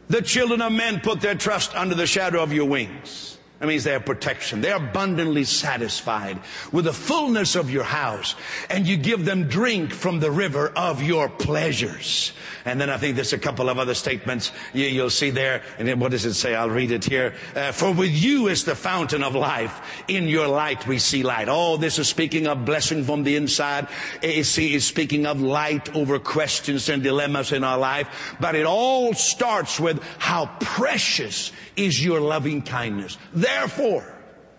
the 0.08 0.22
children 0.22 0.62
of 0.62 0.72
men 0.72 1.00
put 1.00 1.20
their 1.20 1.34
trust 1.34 1.74
under 1.74 1.94
the 1.94 2.06
shadow 2.06 2.42
of 2.42 2.52
your 2.52 2.66
wings. 2.66 3.35
That 3.58 3.68
means 3.68 3.84
they 3.84 3.92
have 3.92 4.04
protection. 4.04 4.60
They're 4.60 4.76
abundantly 4.76 5.44
satisfied 5.44 6.38
with 6.72 6.84
the 6.84 6.92
fullness 6.92 7.56
of 7.56 7.70
your 7.70 7.84
house. 7.84 8.34
And 8.68 8.86
you 8.86 8.98
give 8.98 9.24
them 9.24 9.48
drink 9.48 9.94
from 9.94 10.20
the 10.20 10.30
river 10.30 10.70
of 10.76 11.02
your 11.02 11.30
pleasures. 11.30 12.34
And 12.66 12.78
then 12.78 12.90
I 12.90 12.98
think 12.98 13.16
there's 13.16 13.32
a 13.32 13.38
couple 13.38 13.70
of 13.70 13.78
other 13.78 13.94
statements 13.94 14.52
you, 14.74 15.02
will 15.02 15.08
see 15.08 15.30
there. 15.30 15.62
And 15.78 15.88
then 15.88 16.00
what 16.00 16.10
does 16.10 16.26
it 16.26 16.34
say? 16.34 16.54
I'll 16.54 16.68
read 16.68 16.90
it 16.90 17.06
here. 17.06 17.32
Uh, 17.54 17.72
For 17.72 17.92
with 17.92 18.10
you 18.10 18.48
is 18.48 18.64
the 18.64 18.74
fountain 18.74 19.22
of 19.22 19.34
life. 19.34 20.02
In 20.06 20.28
your 20.28 20.48
light 20.48 20.86
we 20.86 20.98
see 20.98 21.22
light. 21.22 21.48
Oh, 21.48 21.78
this 21.78 21.98
is 21.98 22.08
speaking 22.08 22.46
of 22.46 22.66
blessing 22.66 23.04
from 23.04 23.22
the 23.22 23.36
inside. 23.36 23.88
AC 24.22 24.74
is 24.74 24.86
speaking 24.86 25.24
of 25.24 25.40
light 25.40 25.96
over 25.96 26.18
questions 26.18 26.90
and 26.90 27.02
dilemmas 27.02 27.52
in 27.52 27.64
our 27.64 27.78
life. 27.78 28.36
But 28.38 28.54
it 28.54 28.66
all 28.66 29.14
starts 29.14 29.80
with 29.80 30.02
how 30.18 30.50
precious 30.60 31.52
is 31.76 32.02
your 32.02 32.20
loving 32.20 32.62
kindness. 32.62 33.18
Therefore, 33.32 34.04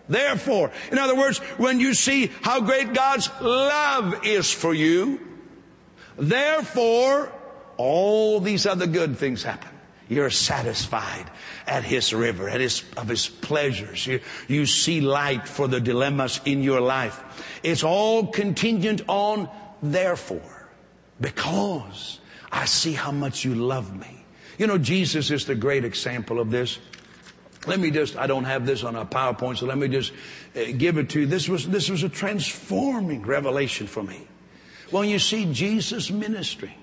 therefore, 0.08 0.70
in 0.90 0.98
other 0.98 1.16
words, 1.16 1.38
when 1.58 1.80
you 1.80 1.94
see 1.94 2.30
how 2.42 2.60
great 2.60 2.94
God's 2.94 3.30
love 3.40 4.24
is 4.24 4.52
for 4.52 4.72
you, 4.72 5.20
therefore, 6.16 7.32
all 7.76 8.40
these 8.40 8.66
other 8.66 8.86
good 8.86 9.16
things 9.18 9.42
happen. 9.42 9.70
You're 10.08 10.30
satisfied 10.30 11.30
at 11.66 11.84
His 11.84 12.14
river, 12.14 12.48
at 12.48 12.60
His, 12.60 12.82
of 12.96 13.08
His 13.08 13.28
pleasures. 13.28 14.06
You, 14.06 14.20
you 14.48 14.64
see 14.64 15.02
light 15.02 15.46
for 15.46 15.68
the 15.68 15.80
dilemmas 15.80 16.40
in 16.46 16.62
your 16.62 16.80
life. 16.80 17.22
It's 17.62 17.84
all 17.84 18.26
contingent 18.26 19.02
on 19.06 19.50
therefore, 19.82 20.68
because 21.20 22.20
I 22.50 22.64
see 22.64 22.94
how 22.94 23.12
much 23.12 23.44
you 23.44 23.54
love 23.54 23.94
me. 23.94 24.24
You 24.56 24.66
know, 24.66 24.78
Jesus 24.78 25.30
is 25.30 25.44
the 25.44 25.54
great 25.54 25.84
example 25.84 26.40
of 26.40 26.50
this. 26.50 26.78
Let 27.68 27.80
me 27.80 27.90
just, 27.90 28.16
I 28.16 28.26
don't 28.26 28.44
have 28.44 28.66
this 28.66 28.82
on 28.82 28.96
a 28.96 29.04
PowerPoint, 29.04 29.58
so 29.58 29.66
let 29.66 29.78
me 29.78 29.88
just 29.88 30.12
uh, 30.56 30.64
give 30.76 30.98
it 30.98 31.10
to 31.10 31.20
you. 31.20 31.26
This 31.26 31.48
was, 31.48 31.68
this 31.68 31.90
was 31.90 32.02
a 32.02 32.08
transforming 32.08 33.22
revelation 33.22 33.86
for 33.86 34.02
me. 34.02 34.26
When 34.90 35.08
you 35.08 35.18
see 35.18 35.52
Jesus 35.52 36.10
ministry. 36.10 36.74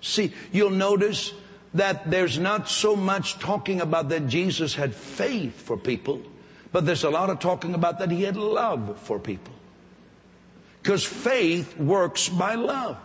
see, 0.00 0.32
you'll 0.52 0.70
notice 0.70 1.32
that 1.74 2.10
there's 2.10 2.38
not 2.38 2.68
so 2.68 2.94
much 2.94 3.38
talking 3.38 3.80
about 3.80 4.10
that 4.10 4.28
Jesus 4.28 4.74
had 4.74 4.94
faith 4.94 5.60
for 5.62 5.76
people, 5.76 6.20
but 6.70 6.84
there's 6.84 7.04
a 7.04 7.10
lot 7.10 7.30
of 7.30 7.38
talking 7.38 7.74
about 7.74 7.98
that 8.00 8.10
he 8.10 8.22
had 8.22 8.36
love 8.36 8.98
for 9.00 9.18
people. 9.18 9.54
Because 10.82 11.04
faith 11.04 11.78
works 11.78 12.28
by 12.28 12.56
love. 12.56 12.98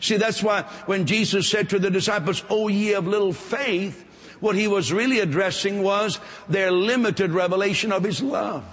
See, 0.00 0.16
that's 0.16 0.42
why 0.42 0.62
when 0.86 1.06
Jesus 1.06 1.48
said 1.48 1.70
to 1.70 1.78
the 1.78 1.90
disciples, 1.90 2.42
O 2.50 2.68
ye 2.68 2.92
of 2.94 3.06
little 3.06 3.32
faith, 3.32 4.04
what 4.42 4.56
he 4.56 4.66
was 4.66 4.92
really 4.92 5.20
addressing 5.20 5.82
was 5.82 6.18
their 6.48 6.70
limited 6.72 7.30
revelation 7.30 7.92
of 7.92 8.02
his 8.02 8.20
love. 8.20 8.64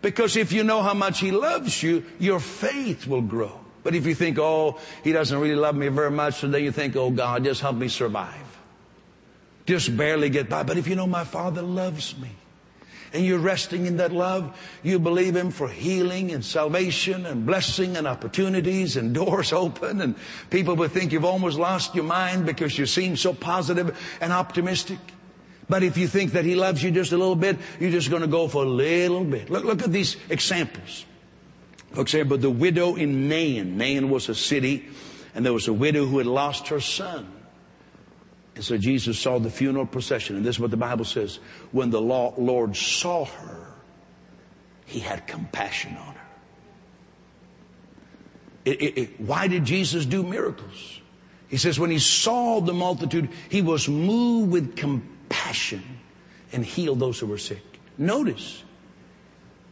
Because 0.00 0.36
if 0.36 0.50
you 0.50 0.64
know 0.64 0.82
how 0.82 0.94
much 0.94 1.20
he 1.20 1.30
loves 1.30 1.82
you, 1.82 2.04
your 2.18 2.40
faith 2.40 3.06
will 3.06 3.22
grow. 3.22 3.60
But 3.84 3.94
if 3.94 4.06
you 4.06 4.14
think, 4.14 4.38
oh, 4.38 4.78
he 5.04 5.12
doesn't 5.12 5.38
really 5.38 5.54
love 5.54 5.76
me 5.76 5.88
very 5.88 6.10
much, 6.10 6.42
and 6.42 6.54
then 6.54 6.64
you 6.64 6.72
think, 6.72 6.96
oh 6.96 7.10
God, 7.10 7.44
just 7.44 7.60
help 7.60 7.76
me 7.76 7.88
survive. 7.88 8.58
Just 9.66 9.94
barely 9.96 10.30
get 10.30 10.48
by. 10.48 10.62
But 10.62 10.78
if 10.78 10.88
you 10.88 10.96
know 10.96 11.06
my 11.06 11.24
father 11.24 11.62
loves 11.62 12.18
me, 12.18 12.30
and 13.12 13.24
you're 13.24 13.38
resting 13.38 13.86
in 13.86 13.96
that 13.98 14.12
love, 14.12 14.58
you 14.82 14.98
believe 14.98 15.36
Him 15.36 15.50
for 15.50 15.68
healing 15.68 16.32
and 16.32 16.44
salvation 16.44 17.26
and 17.26 17.46
blessing 17.46 17.96
and 17.96 18.06
opportunities 18.06 18.96
and 18.96 19.14
doors 19.14 19.52
open 19.52 20.00
and 20.00 20.14
people 20.50 20.76
would 20.76 20.92
think 20.92 21.12
you've 21.12 21.24
almost 21.24 21.58
lost 21.58 21.94
your 21.94 22.04
mind 22.04 22.46
because 22.46 22.78
you 22.78 22.86
seem 22.86 23.16
so 23.16 23.34
positive 23.34 23.98
and 24.20 24.32
optimistic. 24.32 24.98
But 25.68 25.82
if 25.82 25.96
you 25.96 26.08
think 26.08 26.32
that 26.32 26.44
He 26.44 26.54
loves 26.54 26.82
you 26.82 26.90
just 26.90 27.12
a 27.12 27.16
little 27.16 27.36
bit, 27.36 27.58
you're 27.80 27.90
just 27.90 28.10
going 28.10 28.22
to 28.22 28.28
go 28.28 28.48
for 28.48 28.64
a 28.64 28.68
little 28.68 29.24
bit. 29.24 29.50
Look, 29.50 29.64
look 29.64 29.82
at 29.82 29.92
these 29.92 30.16
examples. 30.28 31.06
For 31.92 32.00
example, 32.00 32.38
the 32.38 32.50
widow 32.50 32.96
in 32.96 33.28
Nain. 33.28 33.76
Nain 33.76 34.10
was 34.10 34.28
a 34.28 34.34
city 34.34 34.88
and 35.34 35.44
there 35.44 35.52
was 35.52 35.68
a 35.68 35.72
widow 35.72 36.06
who 36.06 36.18
had 36.18 36.26
lost 36.26 36.68
her 36.68 36.80
son. 36.80 37.26
And 38.54 38.64
so 38.64 38.76
Jesus 38.76 39.18
saw 39.18 39.38
the 39.38 39.50
funeral 39.50 39.86
procession. 39.86 40.36
And 40.36 40.44
this 40.44 40.56
is 40.56 40.60
what 40.60 40.70
the 40.70 40.76
Bible 40.76 41.04
says. 41.04 41.38
When 41.70 41.90
the 41.90 42.00
Lord 42.00 42.76
saw 42.76 43.24
her, 43.24 43.66
he 44.84 45.00
had 45.00 45.26
compassion 45.26 45.96
on 45.96 46.14
her. 46.14 46.20
It, 48.64 48.82
it, 48.82 48.98
it, 48.98 49.20
why 49.20 49.48
did 49.48 49.64
Jesus 49.64 50.06
do 50.06 50.22
miracles? 50.22 51.00
He 51.48 51.56
says, 51.56 51.78
when 51.78 51.90
he 51.90 51.98
saw 51.98 52.60
the 52.60 52.72
multitude, 52.72 53.30
he 53.48 53.62
was 53.62 53.88
moved 53.88 54.52
with 54.52 54.76
compassion 54.76 55.82
and 56.52 56.64
healed 56.64 57.00
those 57.00 57.18
who 57.18 57.26
were 57.26 57.38
sick. 57.38 57.62
Notice, 57.98 58.62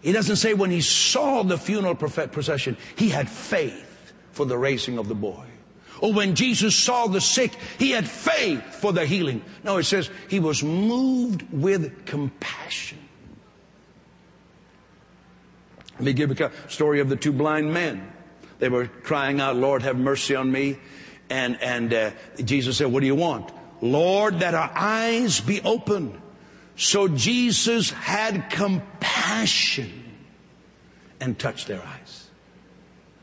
he 0.01 0.13
doesn't 0.13 0.37
say 0.37 0.55
when 0.55 0.71
he 0.71 0.81
saw 0.81 1.43
the 1.43 1.59
funeral 1.59 1.95
procession, 1.95 2.77
he 2.97 3.11
had 3.11 3.29
faith 3.29 4.13
for 4.33 4.47
the 4.47 4.59
raising 4.59 4.99
of 4.99 5.09
the 5.09 5.15
boy. 5.15 5.45
Or 6.01 6.13
when 6.13 6.35
Jesus 6.35 6.75
saw 6.75 7.07
the 7.07 7.21
sick, 7.21 7.53
he 7.79 7.91
had 7.91 8.09
faith 8.09 8.63
for 8.77 8.93
their 8.93 9.07
healing. 9.07 9.43
No, 9.63 9.77
it 9.77 9.85
says 9.85 10.11
he 10.29 10.41
was 10.41 10.63
moved 10.63 11.45
with 11.53 12.07
compassion. 12.07 12.99
Let 15.95 16.05
me 16.05 16.13
give 16.15 16.41
a 16.41 16.51
story 16.69 17.01
of 17.01 17.11
the 17.11 17.17
two 17.17 17.33
blind 17.33 17.75
men. 17.75 18.11
They 18.59 18.71
were 18.71 18.87
crying 18.87 19.41
out, 19.41 19.57
Lord, 19.57 19.83
have 19.83 19.99
mercy 19.99 20.35
on 20.35 20.51
me. 20.51 20.79
And, 21.29 21.61
and 21.61 21.93
uh, 21.93 22.11
Jesus 22.43 22.79
said, 22.79 22.91
what 22.91 23.01
do 23.01 23.07
you 23.07 23.15
want? 23.15 23.53
Lord, 23.83 24.41
that 24.41 24.55
our 24.55 24.71
eyes 24.75 25.41
be 25.41 25.61
open. 25.61 26.21
So 26.77 27.09
Jesus 27.09 27.91
had 27.91 28.49
compassion 28.51 29.93
and 31.21 31.39
touched 31.39 31.69
their 31.69 31.83
eyes. 31.83 32.00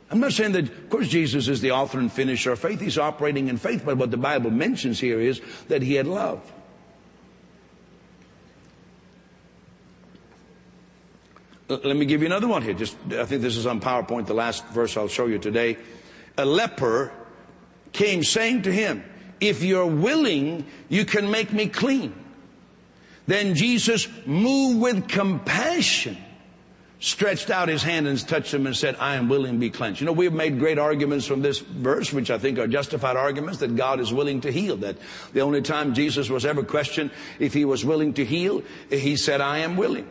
I'm 0.10 0.20
not 0.20 0.32
saying 0.32 0.54
that, 0.54 0.64
of 0.64 0.90
course, 0.90 1.10
Jesus 1.10 1.48
is 1.50 1.60
the 1.60 1.72
author 1.72 2.00
and 2.00 2.12
finisher 2.12 2.54
of 2.54 2.60
faith. 2.60 2.80
He's 2.80 2.98
operating 2.98 3.50
in 3.50 3.58
faith, 3.58 3.84
but 3.86 3.98
what 3.98 4.10
the 4.10 4.18
Bible 4.18 4.52
mentions 4.52 5.00
here 5.00 5.20
is 5.20 5.42
that 5.68 5.82
he 5.82 5.96
had 5.96 6.08
love. 6.08 6.42
Let 11.70 11.98
me 11.98 12.06
give 12.06 12.22
you 12.22 12.28
another 12.28 12.48
one 12.48 12.62
here. 12.62 12.74
Just, 12.74 12.96
I 13.12 13.26
think 13.26 13.42
this 13.42 13.58
is 13.58 13.66
on 13.66 13.82
PowerPoint, 13.82 14.26
the 14.28 14.34
last 14.34 14.66
verse 14.68 14.96
I'll 14.96 15.10
show 15.10 15.26
you 15.26 15.38
today. 15.38 15.78
A 16.38 16.46
leper 16.46 17.12
came 17.92 18.24
saying 18.24 18.62
to 18.62 18.72
him, 18.72 19.04
if 19.42 19.62
you're 19.62 19.86
willing, 19.86 20.66
you 20.88 21.04
can 21.04 21.30
make 21.30 21.52
me 21.52 21.68
clean. 21.68 22.16
Then 23.28 23.56
Jesus, 23.56 24.08
moved 24.26 24.80
with 24.80 25.10
compassion, 25.10 26.18
stretched 27.00 27.50
out 27.50 27.70
his 27.70 27.84
hand 27.84 28.08
and 28.08 28.28
touched 28.28 28.54
him 28.54 28.66
and 28.66 28.76
said, 28.76 28.96
I 29.00 29.16
am 29.16 29.30
willing 29.30 29.54
to 29.54 29.60
be 29.60 29.70
cleansed. 29.70 30.02
You 30.02 30.06
know, 30.06 30.14
we've 30.14 30.34
made 30.34 30.60
great 30.60 30.80
arguments 30.80 31.26
from 31.26 31.42
this 31.42 31.60
verse, 31.60 32.12
which 32.12 32.32
I 32.32 32.38
think 32.38 32.58
are 32.60 32.68
justified 32.68 33.16
arguments, 33.16 33.60
that 33.60 33.76
God 33.76 34.00
is 34.00 34.12
willing 34.12 34.42
to 34.42 34.52
heal. 34.52 34.78
That 34.78 34.98
the 35.34 35.42
only 35.42 35.62
time 35.62 35.94
Jesus 35.94 36.30
was 36.30 36.46
ever 36.46 36.64
questioned 36.64 37.12
if 37.40 37.54
he 37.54 37.66
was 37.66 37.86
willing 37.86 38.14
to 38.14 38.26
heal, 38.26 38.64
he 38.90 39.16
said, 39.16 39.42
I 39.42 39.60
am 39.60 39.78
willing. 39.78 40.08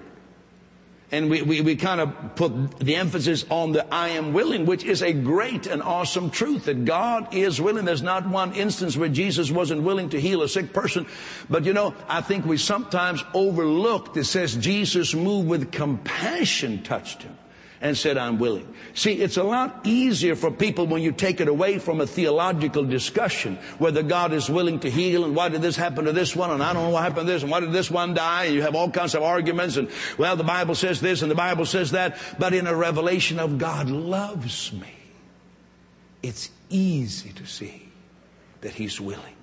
And 1.13 1.31
we, 1.31 1.43
we, 1.43 1.61
we 1.61 1.77
kind 1.77 2.01
of 2.01 2.35
put 2.35 2.81
the 2.81 2.97
emphasis 2.97 3.45
on 3.49 3.73
the 3.73 3.87
I 3.95 4.09
am 4.09 4.33
willing, 4.33 4.67
which 4.67 4.83
is 4.83 5.03
a 5.03 5.13
great 5.13 5.69
and 5.69 5.81
awesome 5.81 6.31
truth 6.31 6.65
that 6.65 6.85
God 6.85 7.33
is 7.33 7.61
willing. 7.61 7.85
There's 7.85 8.03
not 8.03 8.29
one 8.29 8.55
instance 8.55 8.97
where 8.97 9.09
Jesus 9.09 9.51
wasn't 9.51 9.83
willing 9.83 10.09
to 10.11 10.21
heal 10.21 10.43
a 10.43 10.49
sick 10.49 10.73
person. 10.73 11.07
But 11.49 11.65
you 11.65 11.73
know, 11.73 11.95
I 12.09 12.23
think 12.23 12.45
we 12.45 12.57
sometimes 12.57 13.23
overlook. 13.35 14.17
It 14.17 14.25
says 14.25 14.57
Jesus 14.57 15.15
moved 15.15 15.49
with 15.49 15.71
compassion 15.71 16.83
touched 16.83 17.23
him 17.23 17.37
and 17.81 17.97
said, 17.97 18.16
I'm 18.16 18.39
willing. 18.39 18.74
See, 18.95 19.14
it's 19.14 19.37
a 19.37 19.43
lot 19.43 19.81
easier 19.85 20.35
for 20.35 20.51
people 20.51 20.87
when 20.87 21.03
you 21.03 21.12
take 21.12 21.41
it 21.41 21.49
away 21.49 21.79
from 21.79 22.01
a 22.01 22.07
theological 22.07 22.85
discussion, 22.85 23.59
whether 23.79 24.03
God 24.03 24.33
is 24.33 24.49
willing 24.49 24.81
to 24.81 24.91
heal 24.91 25.24
and 25.24 25.37
why 25.37 25.49
did 25.49 25.62
this 25.62 25.77
happen 25.77 26.07
to 26.07 26.12
this 26.12 26.35
one 26.35 26.51
and 26.51 26.62
I 26.62 26.72
don't 26.72 26.85
know 26.85 26.91
what 26.91 27.03
happened 27.03 27.27
to 27.27 27.33
this 27.33 27.43
and 27.43 27.51
why 27.51 27.61
did 27.61 27.72
this 27.72 27.91
one 27.91 28.14
die 28.14 28.47
and 28.47 28.55
you 28.55 28.62
have 28.62 28.74
all 28.74 28.91
kinds 28.91 29.14
of 29.14 29.22
arguments 29.22 29.77
and 29.77 29.91
well, 30.16 30.37
the 30.37 30.45
Bible 30.45 30.74
says 30.74 31.01
this 31.01 31.22
and 31.22 31.31
the 31.31 31.37
Bible 31.37 31.66
says 31.66 31.91
that, 31.91 32.18
but 32.39 32.55
in 32.55 32.66
a 32.66 32.74
revelation 32.74 33.39
of 33.39 33.59
God 33.59 33.91
loves 33.91 34.72
me, 34.72 34.93
it's 36.22 36.51
easy 36.70 37.31
to 37.33 37.47
see 37.47 37.89
that 38.62 38.72
He's 38.72 39.01
willing. 39.01 39.35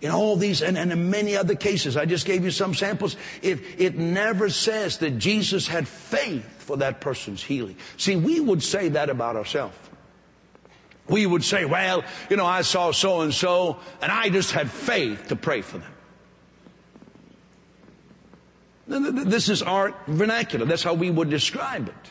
In 0.00 0.10
all 0.10 0.36
these 0.36 0.60
and, 0.60 0.76
and 0.76 0.92
in 0.92 1.10
many 1.10 1.36
other 1.36 1.54
cases, 1.54 1.96
I 1.96 2.04
just 2.04 2.26
gave 2.26 2.44
you 2.44 2.50
some 2.50 2.74
samples. 2.74 3.16
It, 3.42 3.60
it 3.78 3.96
never 3.96 4.50
says 4.50 4.98
that 4.98 5.12
Jesus 5.18 5.66
had 5.66 5.88
faith 5.88 6.53
for 6.64 6.78
that 6.78 7.00
person's 7.00 7.42
healing. 7.42 7.76
See, 7.96 8.16
we 8.16 8.40
would 8.40 8.62
say 8.62 8.88
that 8.90 9.10
about 9.10 9.36
ourselves. 9.36 9.76
We 11.06 11.26
would 11.26 11.44
say, 11.44 11.64
well, 11.64 12.02
you 12.30 12.36
know, 12.36 12.46
I 12.46 12.62
saw 12.62 12.90
so 12.90 13.20
and 13.20 13.32
so, 13.32 13.78
and 14.00 14.10
I 14.10 14.30
just 14.30 14.52
had 14.52 14.70
faith 14.70 15.28
to 15.28 15.36
pray 15.36 15.60
for 15.60 15.78
them. 15.78 15.90
This 18.86 19.48
is 19.48 19.62
our 19.62 19.94
vernacular. 20.06 20.66
That's 20.66 20.82
how 20.82 20.94
we 20.94 21.10
would 21.10 21.30
describe 21.30 21.88
it. 21.88 22.10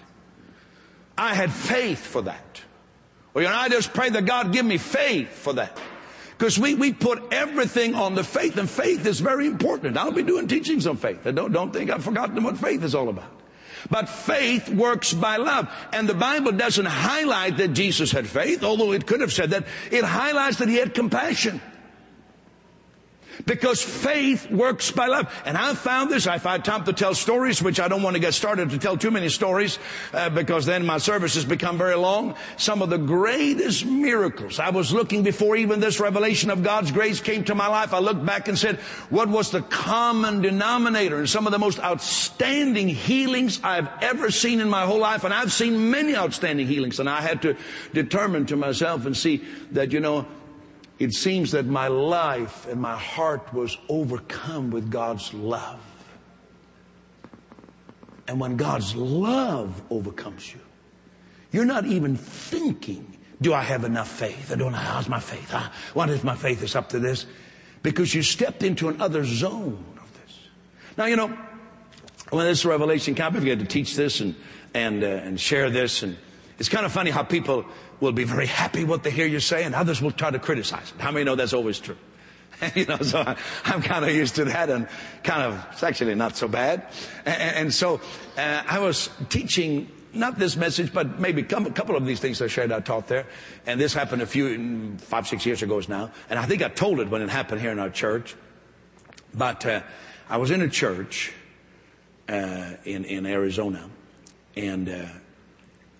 I 1.17 1.35
had 1.35 1.51
faith 1.51 2.05
for 2.05 2.23
that. 2.23 2.61
Or, 3.33 3.41
you 3.41 3.47
know, 3.47 3.55
I 3.55 3.69
just 3.69 3.93
pray 3.93 4.09
that 4.09 4.25
God 4.25 4.51
give 4.51 4.65
me 4.65 4.77
faith 4.77 5.29
for 5.29 5.53
that. 5.53 5.79
Because 6.37 6.57
we, 6.59 6.73
we 6.73 6.93
put 6.93 7.31
everything 7.31 7.93
on 7.95 8.15
the 8.15 8.23
faith, 8.23 8.57
and 8.57 8.69
faith 8.69 9.05
is 9.05 9.19
very 9.19 9.47
important. 9.47 9.97
I'll 9.97 10.11
be 10.11 10.23
doing 10.23 10.47
teachings 10.47 10.87
on 10.87 10.97
faith. 10.97 11.23
don't, 11.23 11.51
don't 11.51 11.71
think 11.71 11.89
I've 11.89 12.03
forgotten 12.03 12.43
what 12.43 12.57
faith 12.57 12.83
is 12.83 12.95
all 12.95 13.09
about. 13.09 13.42
But 13.89 14.09
faith 14.09 14.69
works 14.69 15.13
by 15.13 15.38
love. 15.38 15.69
And 15.91 16.07
the 16.07 16.13
Bible 16.13 16.51
doesn't 16.51 16.86
highlight 16.86 17.57
that 17.57 17.69
Jesus 17.69 18.11
had 18.11 18.27
faith, 18.27 18.63
although 18.63 18.91
it 18.91 19.05
could 19.05 19.21
have 19.21 19.34
said 19.34 19.51
that. 19.51 19.65
It 19.91 20.03
highlights 20.03 20.57
that 20.57 20.69
he 20.69 20.75
had 20.75 20.93
compassion. 20.93 21.61
Because 23.45 23.81
faith 23.81 24.49
works 24.51 24.91
by 24.91 25.07
love. 25.07 25.34
And 25.45 25.57
I've 25.57 25.77
found 25.77 26.09
this. 26.09 26.27
I've 26.27 26.43
had 26.43 26.63
time 26.63 26.84
to 26.86 26.93
tell 26.93 27.13
stories, 27.13 27.61
which 27.61 27.79
I 27.79 27.88
don't 27.88 28.03
want 28.03 28.15
to 28.15 28.19
get 28.19 28.34
started 28.34 28.69
to 28.69 28.77
tell 28.77 28.97
too 28.97 29.11
many 29.11 29.29
stories, 29.29 29.79
uh, 30.13 30.29
because 30.29 30.65
then 30.65 30.86
my 30.86 30.97
services 30.97 31.45
become 31.45 31.77
very 31.77 31.95
long. 31.95 32.36
Some 32.57 32.81
of 32.81 32.89
the 32.89 32.97
greatest 32.97 33.86
miracles. 33.86 34.59
I 34.59 34.69
was 34.69 34.93
looking 34.93 35.23
before 35.23 35.55
even 35.55 35.79
this 35.79 35.99
revelation 35.99 36.49
of 36.49 36.63
God's 36.63 36.91
grace 36.91 37.19
came 37.19 37.43
to 37.45 37.55
my 37.55 37.67
life. 37.67 37.93
I 37.93 37.99
looked 37.99 38.25
back 38.25 38.47
and 38.47 38.57
said, 38.57 38.77
what 39.09 39.29
was 39.29 39.51
the 39.51 39.61
common 39.61 40.41
denominator? 40.41 41.17
And 41.17 41.29
some 41.29 41.47
of 41.47 41.51
the 41.51 41.59
most 41.59 41.79
outstanding 41.79 42.88
healings 42.88 43.59
I've 43.63 43.89
ever 44.01 44.31
seen 44.31 44.59
in 44.61 44.69
my 44.69 44.86
whole 44.86 44.99
life. 44.99 45.23
And 45.23 45.34
I've 45.34 45.51
seen 45.51 45.89
many 45.91 46.15
outstanding 46.15 46.67
healings. 46.67 46.99
And 46.99 47.09
I 47.09 47.21
had 47.21 47.41
to 47.41 47.57
determine 47.93 48.45
to 48.47 48.55
myself 48.55 49.05
and 49.05 49.17
see 49.17 49.43
that, 49.71 49.91
you 49.91 49.99
know, 49.99 50.27
it 51.03 51.13
seems 51.13 51.51
that 51.51 51.65
my 51.65 51.87
life 51.87 52.67
and 52.67 52.81
my 52.81 52.97
heart 52.97 53.53
was 53.53 53.77
overcome 53.89 54.71
with 54.71 54.89
God's 54.89 55.33
love. 55.33 55.81
And 58.27 58.39
when 58.39 58.55
God's 58.55 58.95
love 58.95 59.81
overcomes 59.89 60.53
you, 60.53 60.59
you're 61.51 61.65
not 61.65 61.85
even 61.85 62.15
thinking, 62.15 63.17
do 63.41 63.53
I 63.53 63.61
have 63.61 63.83
enough 63.83 64.09
faith? 64.09 64.51
I 64.51 64.55
don't 64.55 64.71
know 64.71 64.77
how's 64.77 65.09
my 65.09 65.19
faith. 65.19 65.51
What 65.93 66.09
if 66.09 66.23
my 66.23 66.35
faith 66.35 66.63
is 66.63 66.75
up 66.75 66.89
to 66.89 66.99
this? 66.99 67.25
Because 67.83 68.15
you 68.15 68.23
stepped 68.23 68.63
into 68.63 68.87
another 68.87 69.25
zone 69.25 69.83
of 69.97 70.21
this. 70.21 70.39
Now, 70.97 71.05
you 71.05 71.17
know, 71.17 71.37
when 72.29 72.45
this 72.45 72.65
revelation 72.65 73.13
comes, 73.13 73.35
I 73.35 73.39
began 73.39 73.59
to 73.59 73.65
teach 73.65 73.95
this 73.95 74.21
and, 74.21 74.35
and, 74.73 75.03
uh, 75.03 75.07
and 75.07 75.39
share 75.39 75.69
this. 75.69 76.01
And 76.01 76.17
it's 76.59 76.69
kind 76.69 76.85
of 76.85 76.91
funny 76.91 77.11
how 77.11 77.23
people 77.23 77.65
will 77.99 78.11
be 78.11 78.23
very 78.23 78.45
happy 78.45 78.83
what 78.83 79.03
they 79.03 79.11
hear 79.11 79.27
you 79.27 79.39
say, 79.39 79.63
and 79.63 79.73
others 79.73 80.01
will 80.01 80.11
try 80.11 80.31
to 80.31 80.39
criticize 80.39 80.91
it. 80.91 81.01
How 81.01 81.11
many 81.11 81.25
know 81.25 81.35
that's 81.35 81.53
always 81.53 81.79
true? 81.79 81.97
you 82.75 82.85
know, 82.85 82.97
so 82.97 83.19
I, 83.19 83.35
am 83.65 83.81
kind 83.81 84.05
of 84.05 84.11
used 84.11 84.35
to 84.35 84.45
that, 84.45 84.69
and 84.69 84.87
kind 85.23 85.41
of 85.43 85.65
it's 85.71 85.83
actually 85.83 86.15
not 86.15 86.37
so 86.37 86.47
bad. 86.47 86.87
And, 87.25 87.55
and 87.55 87.73
so 87.73 88.01
uh, 88.37 88.63
I 88.67 88.79
was 88.79 89.09
teaching 89.29 89.89
not 90.13 90.37
this 90.37 90.55
message, 90.55 90.93
but 90.93 91.19
maybe 91.19 91.41
a 91.41 91.45
couple 91.45 91.95
of 91.95 92.05
these 92.05 92.19
things 92.19 92.41
I 92.41 92.47
shared, 92.47 92.71
I 92.71 92.79
taught 92.79 93.07
there. 93.07 93.25
And 93.65 93.79
this 93.79 93.93
happened 93.93 94.21
a 94.21 94.27
few, 94.27 94.97
five, 94.97 95.27
six 95.27 95.45
years 95.45 95.63
ago 95.63 95.81
now. 95.87 96.11
And 96.29 96.37
I 96.37 96.45
think 96.45 96.61
I 96.61 96.69
told 96.69 96.99
it 96.99 97.09
when 97.09 97.21
it 97.21 97.29
happened 97.29 97.61
here 97.61 97.71
in 97.71 97.79
our 97.79 97.89
church. 97.89 98.35
But 99.33 99.65
uh, 99.65 99.81
I 100.29 100.37
was 100.37 100.51
in 100.51 100.61
a 100.61 100.69
church 100.69 101.33
uh, 102.29 102.73
in, 102.85 103.05
in 103.05 103.25
Arizona. 103.25 103.89
And 104.55 104.87
uh, 104.87 105.05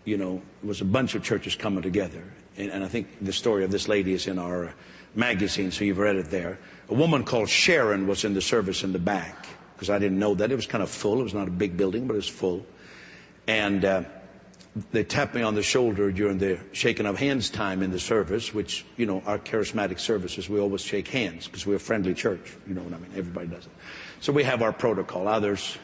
you 0.06 0.18
know, 0.18 0.42
it 0.64 0.68
was 0.68 0.82
a 0.82 0.86
bunch 0.86 1.16
of 1.16 1.24
churches 1.24 1.56
coming 1.56 1.82
together. 1.82 2.24
And, 2.58 2.72
and 2.72 2.84
I 2.84 2.88
think 2.88 3.08
the 3.22 3.34
story 3.34 3.64
of 3.64 3.72
this 3.72 3.88
lady 3.88 4.14
is 4.14 4.28
in 4.28 4.38
our 4.38 4.74
magazine, 5.16 5.72
so 5.72 5.86
you've 5.86 5.98
read 5.98 6.16
it 6.16 6.30
there. 6.30 6.60
A 6.90 6.94
woman 6.94 7.24
called 7.24 7.50
Sharon 7.50 8.08
was 8.08 8.26
in 8.26 8.34
the 8.34 8.42
service 8.42 8.84
in 8.84 8.94
the 8.94 9.00
back 9.00 9.48
because 9.76 9.90
I 9.90 10.00
didn't 10.00 10.20
know 10.20 10.34
that. 10.36 10.52
It 10.52 10.56
was 10.56 10.68
kind 10.68 10.84
of 10.84 10.90
full. 10.90 11.20
It 11.20 11.24
was 11.24 11.34
not 11.34 11.48
a 11.48 11.52
big 11.52 11.78
building, 11.78 12.08
but 12.08 12.14
it 12.14 12.18
was 12.18 12.30
full. 12.30 12.66
And 13.48 13.84
uh, 13.84 14.04
they 14.92 15.04
tapped 15.04 15.36
me 15.36 15.42
on 15.42 15.56
the 15.56 15.64
shoulder 15.64 16.12
during 16.12 16.38
the 16.38 16.60
shaking 16.72 17.06
of 17.06 17.18
hands 17.18 17.50
time 17.50 17.84
in 17.84 17.92
the 17.92 18.00
service, 18.00 18.54
which, 18.54 18.86
you 18.98 19.06
know, 19.06 19.22
our 19.26 19.38
charismatic 19.38 20.00
services, 20.00 20.50
we 20.50 20.60
always 20.60 20.82
shake 20.82 21.08
hands 21.08 21.48
because 21.48 21.66
we're 21.66 21.76
a 21.76 21.80
friendly 21.80 22.14
church. 22.14 22.56
You 22.68 22.76
know 22.76 22.82
what 22.82 22.94
I 22.94 22.98
mean? 22.98 23.12
Everybody 23.16 23.48
does 23.48 23.66
it. 23.66 23.72
So 24.20 24.34
we 24.34 24.44
have 24.44 24.62
our 24.62 24.74
protocol. 24.74 25.28
Others 25.28 25.78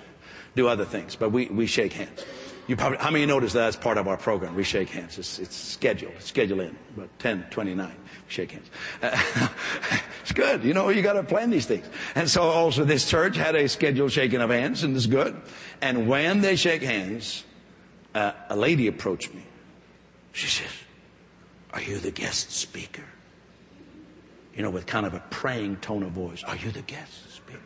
do 0.55 0.67
other 0.67 0.85
things, 0.85 1.15
but 1.15 1.31
we, 1.31 1.47
we 1.47 1.67
shake 1.67 1.93
hands. 1.93 2.25
You 2.69 2.75
probably, 2.75 2.99
how 2.99 3.09
many 3.09 3.25
notice 3.25 3.53
that 3.53 3.61
that's 3.61 3.75
part 3.75 3.97
of 3.97 4.07
our 4.07 4.15
program? 4.15 4.53
We 4.53 4.63
shake 4.63 4.89
hands. 4.89 5.17
It's, 5.17 5.39
it's 5.39 5.55
scheduled. 5.55 6.13
It's 6.17 6.27
scheduled 6.27 6.59
in. 6.59 6.77
About 6.95 7.09
10, 7.17 7.47
29. 7.49 7.87
We 7.87 7.93
shake 8.27 8.51
hands. 8.51 8.69
Uh, 9.01 9.49
it's 10.21 10.33
good. 10.33 10.63
You 10.63 10.75
know, 10.75 10.89
you 10.89 11.01
got 11.01 11.13
to 11.13 11.23
plan 11.23 11.49
these 11.49 11.65
things. 11.65 11.87
And 12.13 12.29
so 12.29 12.43
also 12.43 12.83
this 12.83 13.09
church 13.09 13.35
had 13.37 13.55
a 13.55 13.67
scheduled 13.67 14.11
shaking 14.11 14.39
of 14.39 14.51
hands 14.51 14.83
and 14.83 14.95
it's 14.95 15.07
good. 15.07 15.35
And 15.81 16.07
when 16.07 16.41
they 16.41 16.55
shake 16.55 16.83
hands, 16.83 17.43
uh, 18.13 18.33
a 18.49 18.55
lady 18.55 18.85
approached 18.85 19.33
me. 19.33 19.41
She 20.33 20.45
says, 20.45 20.69
are 21.73 21.81
you 21.81 21.97
the 21.97 22.11
guest 22.11 22.51
speaker? 22.51 23.05
You 24.53 24.61
know, 24.61 24.69
with 24.69 24.85
kind 24.85 25.07
of 25.07 25.15
a 25.15 25.23
praying 25.31 25.77
tone 25.77 26.03
of 26.03 26.11
voice. 26.11 26.43
Are 26.43 26.55
you 26.55 26.69
the 26.69 26.83
guest 26.83 27.33
speaker? 27.33 27.59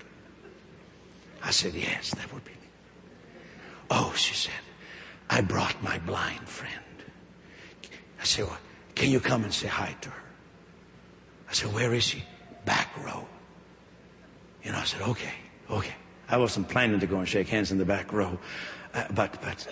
I 1.44 1.52
said, 1.52 1.74
yes, 1.74 2.12
that 2.12 2.34
would 2.34 2.46
be 2.46 2.52
me. 2.52 2.58
Oh, 3.92 4.14
she 4.16 4.34
said, 4.34 4.54
I 5.34 5.42
brought 5.42 5.82
my 5.82 5.98
blind 5.98 6.48
friend. 6.48 6.74
I 8.22 8.24
said, 8.24 8.46
well, 8.46 8.60
can 8.94 9.10
you 9.10 9.20
come 9.20 9.44
and 9.44 9.52
say 9.52 9.68
hi 9.68 9.96
to 10.02 10.10
her? 10.10 10.24
I 11.50 11.54
said, 11.54 11.74
where 11.74 11.92
is 11.92 12.04
she? 12.04 12.24
Back 12.66 12.96
row. 13.04 13.28
You 14.64 14.72
know, 14.72 14.78
I 14.78 14.84
said, 14.84 15.02
okay, 15.02 15.34
okay. 15.72 15.96
I 16.30 16.38
wasn't 16.38 16.70
planning 16.70 17.00
to 17.00 17.08
go 17.08 17.18
and 17.18 17.28
shake 17.28 17.48
hands 17.48 17.72
in 17.72 17.80
the 17.80 17.86
back 17.86 18.14
row, 18.14 18.38
uh, 18.94 19.06
but, 19.16 19.42
but, 19.42 19.68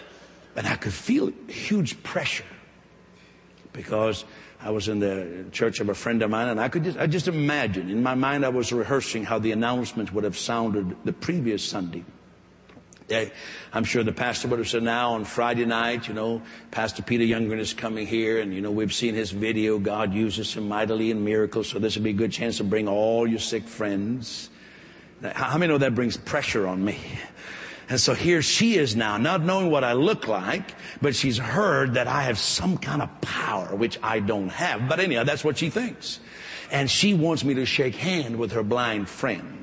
but 0.56 0.66
I 0.66 0.78
could 0.78 0.94
feel 0.94 1.32
huge 1.48 2.02
pressure 2.02 2.52
because 3.72 4.26
I 4.62 4.72
was 4.72 4.88
in 4.88 5.00
the 5.00 5.46
church 5.52 5.80
of 5.80 5.90
a 5.90 5.94
friend 5.94 6.24
of 6.24 6.32
mine 6.32 6.48
and 6.48 6.60
I 6.60 6.70
could 6.70 6.86
just, 6.86 6.98
I 6.98 7.06
just 7.06 7.28
imagine 7.28 7.88
in 7.92 8.02
my 8.02 8.16
mind 8.16 8.48
I 8.48 8.50
was 8.50 8.74
rehearsing 8.74 9.26
how 9.26 9.38
the 9.38 9.52
announcement 9.52 10.12
would 10.12 10.24
have 10.24 10.40
sounded 10.40 10.96
the 11.06 11.14
previous 11.14 11.64
Sunday. 11.64 12.04
I'm 13.74 13.84
sure 13.84 14.04
the 14.04 14.12
pastor 14.12 14.48
would 14.48 14.60
have 14.60 14.68
said 14.68 14.84
now 14.84 15.14
on 15.14 15.26
Friday 15.26 15.66
night, 15.66 16.08
you 16.08 16.14
know, 16.14 16.42
Pastor 16.72 17.04
Peter 17.04 17.24
Youngren 17.24 17.60
is 17.60 17.74
coming 17.74 18.08
here 18.08 18.40
and, 18.40 18.54
you 18.54 18.62
know, 18.62 18.72
we've 18.72 18.94
seen 18.94 19.16
his 19.16 19.32
video. 19.32 19.80
God 19.80 20.14
uses 20.14 20.54
him 20.54 20.68
mightily 20.68 21.12
in 21.12 21.24
miracles. 21.24 21.70
So 21.70 21.80
this 21.80 21.96
would 21.96 22.04
be 22.04 22.12
a 22.12 22.14
good 22.14 22.32
chance 22.32 22.58
to 22.58 22.64
bring 22.64 22.88
all 22.88 23.28
your 23.28 23.40
sick 23.40 23.68
friends. 23.68 24.50
How 25.24 25.58
many 25.58 25.72
know 25.72 25.78
that 25.78 25.96
brings 25.96 26.18
pressure 26.18 26.68
on 26.68 26.84
me? 26.84 27.00
And 27.90 28.00
so 28.00 28.14
here 28.14 28.42
she 28.42 28.78
is 28.78 28.96
now, 28.96 29.18
not 29.18 29.42
knowing 29.44 29.70
what 29.70 29.84
I 29.84 29.94
look 29.94 30.28
like, 30.28 30.74
but 31.02 31.14
she's 31.14 31.38
heard 31.38 31.96
that 31.96 32.08
I 32.08 32.24
have 32.24 32.40
some 32.40 32.78
kind 32.78 33.02
of 33.02 33.10
power, 33.20 33.76
which 33.76 34.00
I 34.02 34.20
don't 34.20 34.48
have. 34.48 34.88
But 34.88 35.02
anyhow, 35.02 35.26
that's 35.26 35.44
what 35.44 35.58
she 35.58 35.70
thinks. 35.70 36.22
And 36.72 36.90
she 36.90 37.14
wants 37.14 37.44
me 37.44 37.56
to 37.56 37.66
shake 37.66 37.96
hand 37.96 38.38
with 38.38 38.54
her 38.54 38.64
blind 38.64 39.10
friend. 39.10 39.61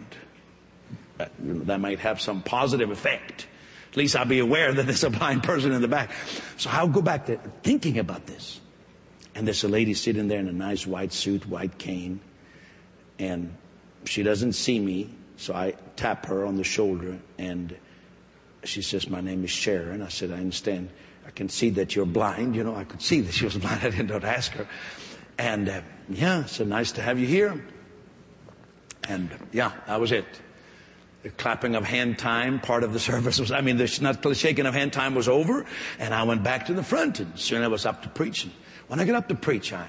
That, 1.19 1.81
might 1.81 1.99
have 1.99 2.21
some 2.21 2.43
positive 2.43 2.91
effect. 2.91 3.47
At 3.91 3.97
least 3.97 4.15
I'll 4.15 4.25
be 4.25 4.39
aware 4.39 4.73
that 4.73 4.87
there's 4.87 5.03
a 5.03 5.11
blind 5.11 5.43
person 5.43 5.73
in 5.73 5.83
the 5.83 5.89
back. 5.89 6.11
So 6.57 6.71
I'll 6.71 6.89
go 6.89 7.03
back 7.03 7.27
to 7.27 7.39
thinking 7.63 7.99
about 7.99 8.27
this. 8.27 8.61
And 9.35 9.47
there's 9.47 9.65
a 9.65 9.69
lady 9.69 9.95
sitting 9.95 10.29
there 10.29 10.39
in 10.39 10.49
a 10.49 10.53
nice 10.53 10.87
white 10.87 11.13
suit, 11.13 11.47
white 11.47 11.79
cane. 11.79 12.21
And 13.19 13.55
she 14.05 14.23
doesn't 14.23 14.53
see 14.53 14.79
me. 14.79 15.11
So 15.37 15.55
I 15.55 15.75
tap 15.97 16.27
her 16.27 16.47
on 16.47 16.57
the 16.57 16.65
shoulder 16.65 17.19
and 17.39 17.77
she 18.65 18.83
says, 18.83 19.09
my 19.09 19.21
name 19.21 19.45
is 19.45 19.51
Sharon. 19.51 20.03
I 20.03 20.09
said, 20.09 20.31
I 20.31 20.37
understand. 20.37 20.91
I 21.27 21.31
can 21.31 21.49
see 21.49 21.71
that 21.71 21.95
you're 21.95 22.07
blind. 22.07 22.57
You 22.57 22.65
know, 22.65 22.75
I 22.75 22.85
could 22.85 23.03
see 23.03 23.21
that 23.23 23.33
she 23.33 23.45
was 23.45 23.57
blind. 23.59 23.81
I 23.83 23.91
didn't 23.91 24.09
know 24.09 24.19
to 24.19 24.29
ask 24.29 24.53
her. 24.53 24.69
And 25.39 25.69
uh, 25.69 25.81
yeah, 26.09 26.45
so 26.45 26.65
nice 26.65 26.93
to 26.93 27.03
have 27.03 27.19
you 27.19 27.27
here. 27.27 27.65
And 29.05 29.31
yeah, 29.53 29.73
that 29.87 30.01
was 30.01 30.13
it 30.13 30.27
the 31.23 31.31
clapping 31.31 31.75
of 31.75 31.85
hand 31.85 32.19
time, 32.19 32.61
part 32.61 32.85
of 32.85 32.93
the 32.93 33.01
service 33.11 33.39
was, 33.39 33.51
I 33.53 33.61
mean, 33.61 33.77
the 33.77 33.87
shaking 33.87 34.67
of 34.67 34.75
hand 34.75 34.93
time 34.93 35.15
was 35.15 35.29
over, 35.29 35.67
and 35.99 36.15
I 36.15 36.23
went 36.23 36.43
back 36.43 36.67
to 36.67 36.75
the 36.75 36.83
front, 36.83 37.21
and 37.21 37.39
soon 37.39 37.63
I 37.63 37.69
was 37.69 37.87
up 37.87 38.03
to 38.03 38.09
preaching. 38.09 38.53
When 38.89 39.01
I 39.01 39.05
got 39.05 39.17
up 39.17 39.29
to 39.29 39.35
preach, 39.35 39.73
I, 39.73 39.87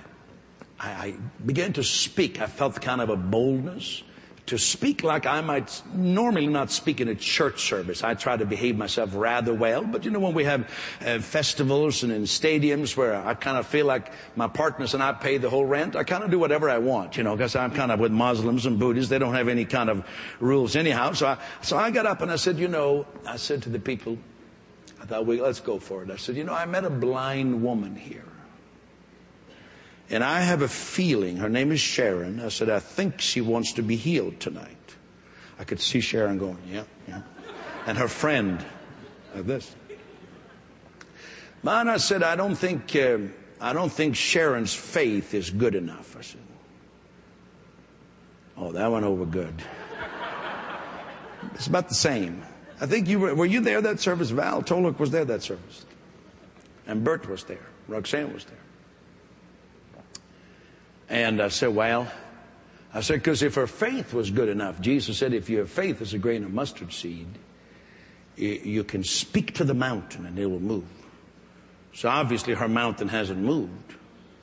I, 0.80 0.90
I 0.90 1.16
began 1.46 1.74
to 1.74 1.84
speak. 1.84 2.42
I 2.42 2.48
felt 2.48 2.82
kind 2.82 3.02
of 3.02 3.10
a 3.10 3.16
boldness 3.16 4.04
to 4.50 4.58
speak 4.58 5.04
like 5.04 5.28
I 5.28 5.42
might 5.42 5.82
normally 5.94 6.48
not 6.48 6.72
speak 6.72 7.02
in 7.02 7.08
a 7.08 7.14
church 7.14 7.62
service. 7.62 8.04
I 8.04 8.16
try 8.16 8.36
to 8.36 8.46
behave 8.46 8.76
myself 8.76 9.12
rather 9.14 9.54
well, 9.54 9.84
but 9.84 10.06
you 10.06 10.12
know, 10.12 10.20
when 10.20 10.34
we 10.34 10.44
have 10.44 10.68
uh, 11.06 11.20
festivals 11.20 12.02
and 12.02 12.12
in 12.12 12.24
stadiums 12.24 12.98
where 12.98 13.16
I 13.16 13.36
kind 13.36 13.58
of 13.58 13.68
feel 13.68 13.86
like 13.86 14.12
my 14.36 14.48
partners 14.48 14.96
and 14.96 15.04
I 15.04 15.14
pay 15.14 15.38
the 15.38 15.52
whole 15.52 15.66
rent, 15.66 15.96
I 15.96 16.04
kind 16.04 16.24
of 16.24 16.32
do 16.32 16.40
whatever 16.40 16.68
I 16.68 16.80
want, 16.80 17.16
you 17.16 17.22
know, 17.22 17.36
because 17.36 17.56
I'm 17.56 17.72
kind 17.72 17.92
of 17.92 18.00
with 18.00 18.12
Muslims 18.12 18.66
and 18.66 18.80
Buddhists. 18.80 19.12
They 19.12 19.20
don't 19.20 19.36
have 19.36 19.50
any 19.50 19.66
kind 19.66 19.88
of 19.88 20.04
rules 20.40 20.76
anyhow. 20.76 21.14
So 21.14 21.28
I, 21.28 21.38
so 21.62 21.78
I 21.78 21.92
got 21.92 22.08
up 22.08 22.22
and 22.22 22.32
I 22.32 22.36
said, 22.36 22.58
you 22.58 22.68
know, 22.68 23.06
I 23.28 23.38
said 23.38 23.62
to 23.64 23.70
the 23.70 23.80
people, 23.80 24.18
I 25.00 25.06
thought, 25.06 25.28
well, 25.28 25.38
let's 25.38 25.60
go 25.60 25.78
for 25.78 26.02
it. 26.02 26.10
I 26.10 26.16
said, 26.16 26.36
you 26.36 26.44
know, 26.44 26.56
I 26.56 26.66
met 26.66 26.86
a 26.86 26.90
blind 26.90 27.62
woman 27.62 27.96
here. 27.96 28.26
And 30.10 30.24
I 30.24 30.42
have 30.42 30.62
a 30.62 30.68
feeling, 30.68 31.38
her 31.38 31.50
name 31.50 31.72
is 31.72 31.80
Sharon. 31.80 32.40
I 32.40 32.50
said, 32.50 32.70
I 32.70 32.80
think 32.80 33.22
she 33.22 33.42
wants 33.42 33.74
to 33.74 33.84
be 33.84 33.96
healed 33.96 34.40
tonight. 34.40 34.76
I 35.60 35.64
could 35.66 35.80
see 35.80 36.00
Sharon 36.00 36.40
going, 36.40 36.58
yeah, 36.72 36.84
yeah. 37.08 37.22
And 37.86 37.98
her 37.98 38.08
friend, 38.08 38.64
like 39.36 39.46
this. 39.46 39.76
Man, 41.62 41.88
I 41.90 41.98
said, 41.98 42.24
I 42.24 42.36
don't 42.36 42.56
think, 42.56 42.96
uh, 42.96 43.20
I 43.62 43.74
don't 43.74 43.92
think 43.92 44.16
Sharon's 44.16 44.74
faith 44.74 45.34
is 45.34 45.50
good 45.50 45.76
enough. 45.76 46.16
I 46.18 46.22
said, 46.22 46.42
oh, 48.58 48.72
that 48.72 48.92
went 48.92 49.06
over 49.06 49.26
good. 49.26 49.62
It's 51.54 51.68
about 51.68 51.90
the 51.90 51.96
same. 51.96 52.44
I 52.82 52.86
think 52.86 53.08
you 53.08 53.20
were, 53.20 53.36
were 53.36 53.46
you 53.46 53.60
there 53.60 53.82
that 53.82 54.00
service? 54.00 54.30
Val 54.30 54.64
Toluk 54.64 54.98
was 55.00 55.12
there 55.12 55.26
that 55.26 55.44
service. 55.44 55.86
And 56.88 57.04
Bert 57.04 57.28
was 57.30 57.44
there. 57.44 57.66
Roxanne 57.88 58.34
was 58.34 58.46
there. 58.46 58.58
And 61.10 61.42
I 61.42 61.48
said, 61.48 61.76
well, 61.76 62.10
I 62.94 63.02
said, 63.02 63.16
because 63.16 63.42
if 63.42 63.56
her 63.56 63.68
faith 63.68 64.14
was 64.14 64.32
good 64.32 64.50
enough, 64.50 64.80
Jesus 64.80 65.18
said, 65.18 65.34
if 65.34 65.50
you 65.50 65.60
have 65.60 65.70
faith 65.70 66.02
is 66.02 66.14
a 66.14 66.20
grain 66.20 66.44
of 66.44 66.54
mustard 66.54 66.94
seed, 66.94 67.28
you 68.36 68.84
can 68.84 69.04
speak 69.04 69.56
to 69.56 69.64
the 69.64 69.74
mountain 69.74 70.26
and 70.26 70.38
it 70.40 70.46
will 70.46 70.60
move. 70.60 70.86
So 71.94 72.10
obviously 72.10 72.54
her 72.54 72.68
mountain 72.68 73.10
hasn't 73.10 73.40
moved. 73.40 73.96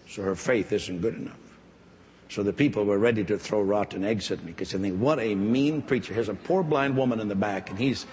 So 0.08 0.22
her 0.22 0.36
faith 0.36 0.72
isn't 0.72 1.00
good 1.00 1.14
enough. 1.14 1.38
So 2.28 2.42
the 2.42 2.52
people 2.52 2.84
were 2.84 2.98
ready 2.98 3.24
to 3.24 3.38
throw 3.38 3.62
rotten 3.62 4.04
eggs 4.04 4.30
at 4.30 4.40
me 4.40 4.52
because 4.52 4.72
they 4.72 4.78
think, 4.78 5.00
what 5.00 5.20
a 5.20 5.34
mean 5.34 5.82
preacher. 5.82 6.12
Here's 6.12 6.28
a 6.28 6.34
poor 6.34 6.62
blind 6.62 6.96
woman 6.96 7.20
in 7.20 7.28
the 7.28 7.36
back 7.36 7.70
and 7.70 7.78
he's 7.78 8.06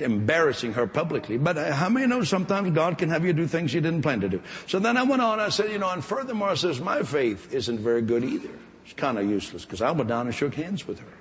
embarrassing 0.00 0.74
her 0.74 0.86
publicly. 0.86 1.38
But 1.38 1.58
uh, 1.58 1.72
how 1.72 1.88
many 1.88 2.06
know 2.06 2.22
sometimes 2.24 2.74
God 2.74 2.98
can 2.98 3.08
have 3.10 3.24
you 3.24 3.32
do 3.32 3.46
things 3.46 3.72
you 3.72 3.80
didn't 3.80 4.02
plan 4.02 4.20
to 4.20 4.28
do? 4.28 4.42
So 4.66 4.78
then 4.78 4.96
I 4.96 5.02
went 5.02 5.22
on, 5.22 5.40
I 5.40 5.48
said, 5.48 5.70
you 5.70 5.78
know, 5.78 5.90
and 5.90 6.04
furthermore, 6.04 6.50
I 6.50 6.54
says, 6.54 6.80
my 6.80 7.02
faith 7.02 7.52
isn't 7.52 7.80
very 7.80 8.02
good 8.02 8.24
either. 8.24 8.50
It's 8.84 8.94
kind 8.94 9.18
of 9.18 9.28
useless 9.28 9.64
because 9.64 9.82
I 9.82 9.90
went 9.90 10.08
down 10.08 10.26
and 10.26 10.34
shook 10.34 10.54
hands 10.54 10.86
with 10.86 11.00
her. 11.00 11.12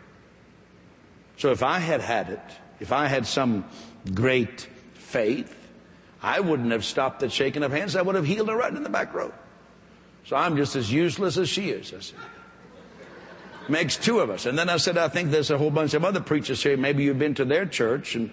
So 1.37 1.51
if 1.51 1.63
I 1.63 1.79
had 1.79 2.01
had 2.01 2.29
it, 2.29 2.39
if 2.79 2.91
I 2.91 3.07
had 3.07 3.25
some 3.25 3.65
great 4.13 4.67
faith, 4.93 5.53
I 6.21 6.39
wouldn't 6.39 6.71
have 6.71 6.85
stopped 6.85 7.23
at 7.23 7.31
shaking 7.31 7.63
of 7.63 7.71
hands. 7.71 7.95
I 7.95 8.01
would 8.01 8.15
have 8.15 8.25
healed 8.25 8.49
her 8.49 8.55
right 8.55 8.73
in 8.73 8.83
the 8.83 8.89
back 8.89 9.13
row. 9.13 9.31
So 10.25 10.35
I'm 10.35 10.57
just 10.57 10.75
as 10.75 10.91
useless 10.91 11.37
as 11.37 11.49
she 11.49 11.69
is. 11.69 11.93
I 11.93 11.99
said. 11.99 12.19
Makes 13.67 13.97
two 13.97 14.19
of 14.19 14.29
us. 14.29 14.45
And 14.45 14.57
then 14.57 14.69
I 14.69 14.77
said, 14.77 14.97
I 14.97 15.07
think 15.07 15.31
there's 15.31 15.49
a 15.49 15.57
whole 15.57 15.71
bunch 15.71 15.93
of 15.93 16.05
other 16.05 16.21
preachers 16.21 16.61
here. 16.61 16.77
Maybe 16.77 17.03
you've 17.03 17.19
been 17.19 17.35
to 17.35 17.45
their 17.45 17.65
church 17.65 18.15
and 18.15 18.31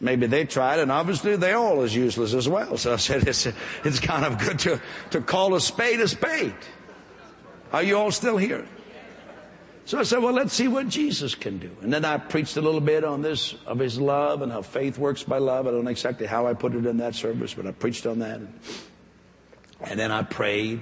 maybe 0.00 0.26
they 0.26 0.44
tried 0.44 0.78
and 0.78 0.90
obviously 0.90 1.36
they're 1.36 1.56
all 1.56 1.82
is 1.82 1.94
useless 1.94 2.34
as 2.34 2.48
well. 2.48 2.76
So 2.76 2.94
I 2.94 2.96
said, 2.96 3.28
it's, 3.28 3.46
it's 3.84 4.00
kind 4.00 4.24
of 4.24 4.38
good 4.38 4.58
to, 4.60 4.80
to 5.10 5.20
call 5.20 5.54
a 5.54 5.60
spade 5.60 6.00
a 6.00 6.08
spade. 6.08 6.54
Are 7.72 7.82
you 7.82 7.96
all 7.96 8.10
still 8.10 8.36
here? 8.36 8.66
So 9.84 9.98
I 9.98 10.04
said, 10.04 10.20
well, 10.20 10.32
let's 10.32 10.54
see 10.54 10.68
what 10.68 10.88
Jesus 10.88 11.34
can 11.34 11.58
do. 11.58 11.70
And 11.82 11.92
then 11.92 12.04
I 12.04 12.18
preached 12.18 12.56
a 12.56 12.60
little 12.60 12.80
bit 12.80 13.02
on 13.02 13.22
this, 13.22 13.54
of 13.66 13.78
his 13.78 13.98
love 13.98 14.42
and 14.42 14.52
how 14.52 14.62
faith 14.62 14.98
works 14.98 15.24
by 15.24 15.38
love. 15.38 15.66
I 15.66 15.72
don't 15.72 15.84
know 15.84 15.90
exactly 15.90 16.26
how 16.26 16.46
I 16.46 16.54
put 16.54 16.74
it 16.74 16.86
in 16.86 16.98
that 16.98 17.14
service, 17.14 17.54
but 17.54 17.66
I 17.66 17.72
preached 17.72 18.06
on 18.06 18.20
that. 18.20 18.40
And 19.80 19.98
then 19.98 20.12
I 20.12 20.22
prayed. 20.22 20.80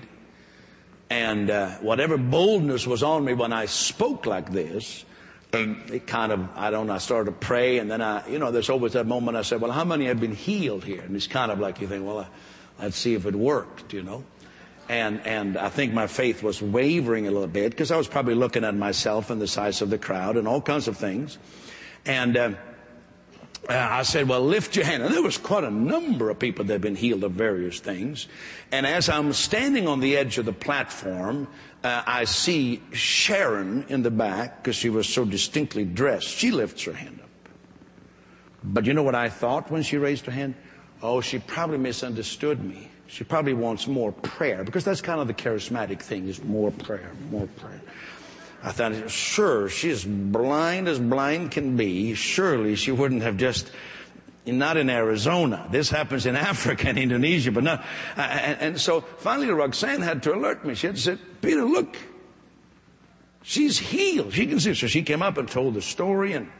And 1.08 1.48
uh, 1.48 1.70
whatever 1.76 2.18
boldness 2.18 2.86
was 2.86 3.02
on 3.02 3.24
me 3.24 3.32
when 3.32 3.52
I 3.52 3.64
spoke 3.64 4.26
like 4.26 4.52
this, 4.52 5.06
it 5.52 6.06
kind 6.06 6.32
of, 6.32 6.48
I 6.56 6.70
don't 6.70 6.86
know, 6.86 6.94
I 6.94 6.98
started 6.98 7.30
to 7.30 7.36
pray. 7.36 7.78
And 7.78 7.90
then 7.90 8.02
I, 8.02 8.28
you 8.28 8.38
know, 8.38 8.50
there's 8.50 8.70
always 8.70 8.92
that 8.92 9.06
moment 9.06 9.36
I 9.36 9.42
said, 9.42 9.60
well, 9.60 9.70
how 9.70 9.84
many 9.84 10.06
have 10.06 10.20
been 10.20 10.34
healed 10.34 10.84
here? 10.84 11.00
And 11.00 11.16
it's 11.16 11.26
kind 11.26 11.50
of 11.50 11.58
like 11.58 11.80
you 11.80 11.86
think, 11.86 12.04
well, 12.04 12.18
uh, 12.18 12.26
let's 12.80 12.96
see 12.96 13.14
if 13.14 13.26
it 13.26 13.34
worked, 13.34 13.92
you 13.92 14.02
know. 14.02 14.24
And, 14.88 15.20
and 15.26 15.58
I 15.58 15.68
think 15.68 15.92
my 15.92 16.06
faith 16.06 16.42
was 16.42 16.62
wavering 16.62 17.26
a 17.26 17.30
little 17.30 17.46
bit 17.46 17.70
because 17.70 17.90
I 17.90 17.96
was 17.96 18.08
probably 18.08 18.34
looking 18.34 18.64
at 18.64 18.74
myself 18.74 19.30
and 19.30 19.40
the 19.40 19.46
size 19.46 19.82
of 19.82 19.90
the 19.90 19.98
crowd 19.98 20.36
and 20.36 20.48
all 20.48 20.62
kinds 20.62 20.88
of 20.88 20.96
things. 20.96 21.38
And, 22.06 22.36
uh, 22.36 22.52
I 23.68 24.02
said, 24.02 24.28
well, 24.28 24.40
lift 24.40 24.76
your 24.76 24.86
hand. 24.86 25.02
And 25.02 25.12
there 25.12 25.22
was 25.22 25.36
quite 25.36 25.64
a 25.64 25.70
number 25.70 26.30
of 26.30 26.38
people 26.38 26.64
that 26.64 26.72
had 26.72 26.80
been 26.80 26.96
healed 26.96 27.22
of 27.22 27.32
various 27.32 27.80
things. 27.80 28.26
And 28.72 28.86
as 28.86 29.10
I'm 29.10 29.34
standing 29.34 29.86
on 29.86 30.00
the 30.00 30.16
edge 30.16 30.38
of 30.38 30.46
the 30.46 30.54
platform, 30.54 31.48
uh, 31.84 32.02
I 32.06 32.24
see 32.24 32.82
Sharon 32.92 33.86
in 33.88 34.02
the 34.02 34.10
back 34.10 34.62
because 34.62 34.76
she 34.76 34.90
was 34.90 35.08
so 35.08 35.24
distinctly 35.24 35.84
dressed. 35.84 36.28
She 36.28 36.50
lifts 36.50 36.84
her 36.84 36.92
hand 36.92 37.20
up. 37.22 37.28
But 38.64 38.86
you 38.86 38.94
know 38.94 39.04
what 39.04 39.14
I 39.14 39.28
thought 39.28 39.70
when 39.70 39.82
she 39.82 39.96
raised 39.96 40.26
her 40.26 40.32
hand? 40.32 40.54
Oh, 41.02 41.20
she 41.20 41.38
probably 41.38 41.78
misunderstood 41.78 42.62
me. 42.62 42.90
She 43.06 43.24
probably 43.24 43.54
wants 43.54 43.86
more 43.86 44.12
prayer 44.12 44.64
because 44.64 44.84
that's 44.84 45.00
kind 45.00 45.20
of 45.20 45.28
the 45.28 45.34
charismatic 45.34 46.02
thing 46.02 46.28
is 46.28 46.42
more 46.42 46.70
prayer, 46.70 47.12
more 47.30 47.46
prayer. 47.46 47.80
I 48.62 48.72
thought, 48.72 49.10
sure, 49.10 49.68
she's 49.68 50.04
blind 50.04 50.88
as 50.88 50.98
blind 50.98 51.52
can 51.52 51.76
be. 51.76 52.14
Surely 52.14 52.74
she 52.74 52.90
wouldn't 52.90 53.22
have 53.22 53.36
just, 53.36 53.70
not 54.52 54.76
in 54.76 54.88
Arizona. 54.88 55.66
This 55.70 55.90
happens 55.90 56.26
in 56.26 56.36
Africa 56.52 56.88
and 56.88 56.98
Indonesia, 56.98 57.52
but 57.52 57.64
not. 57.64 57.84
And, 58.16 58.60
and 58.60 58.80
so 58.80 59.00
finally 59.00 59.48
Roxanne 59.48 60.02
had 60.02 60.22
to 60.24 60.34
alert 60.34 60.64
me. 60.64 60.74
She 60.74 60.86
had 60.86 60.98
say, 60.98 61.18
Peter, 61.40 61.64
look, 61.64 61.96
she's 63.42 63.78
healed. 63.78 64.32
She 64.32 64.46
can 64.46 64.60
see. 64.60 64.74
So 64.74 64.86
she 64.86 65.02
came 65.02 65.22
up 65.22 65.38
and 65.38 65.48
told 65.48 65.74
the 65.74 65.82
story 65.82 66.32
and 66.32 66.46
uh, 66.46 66.50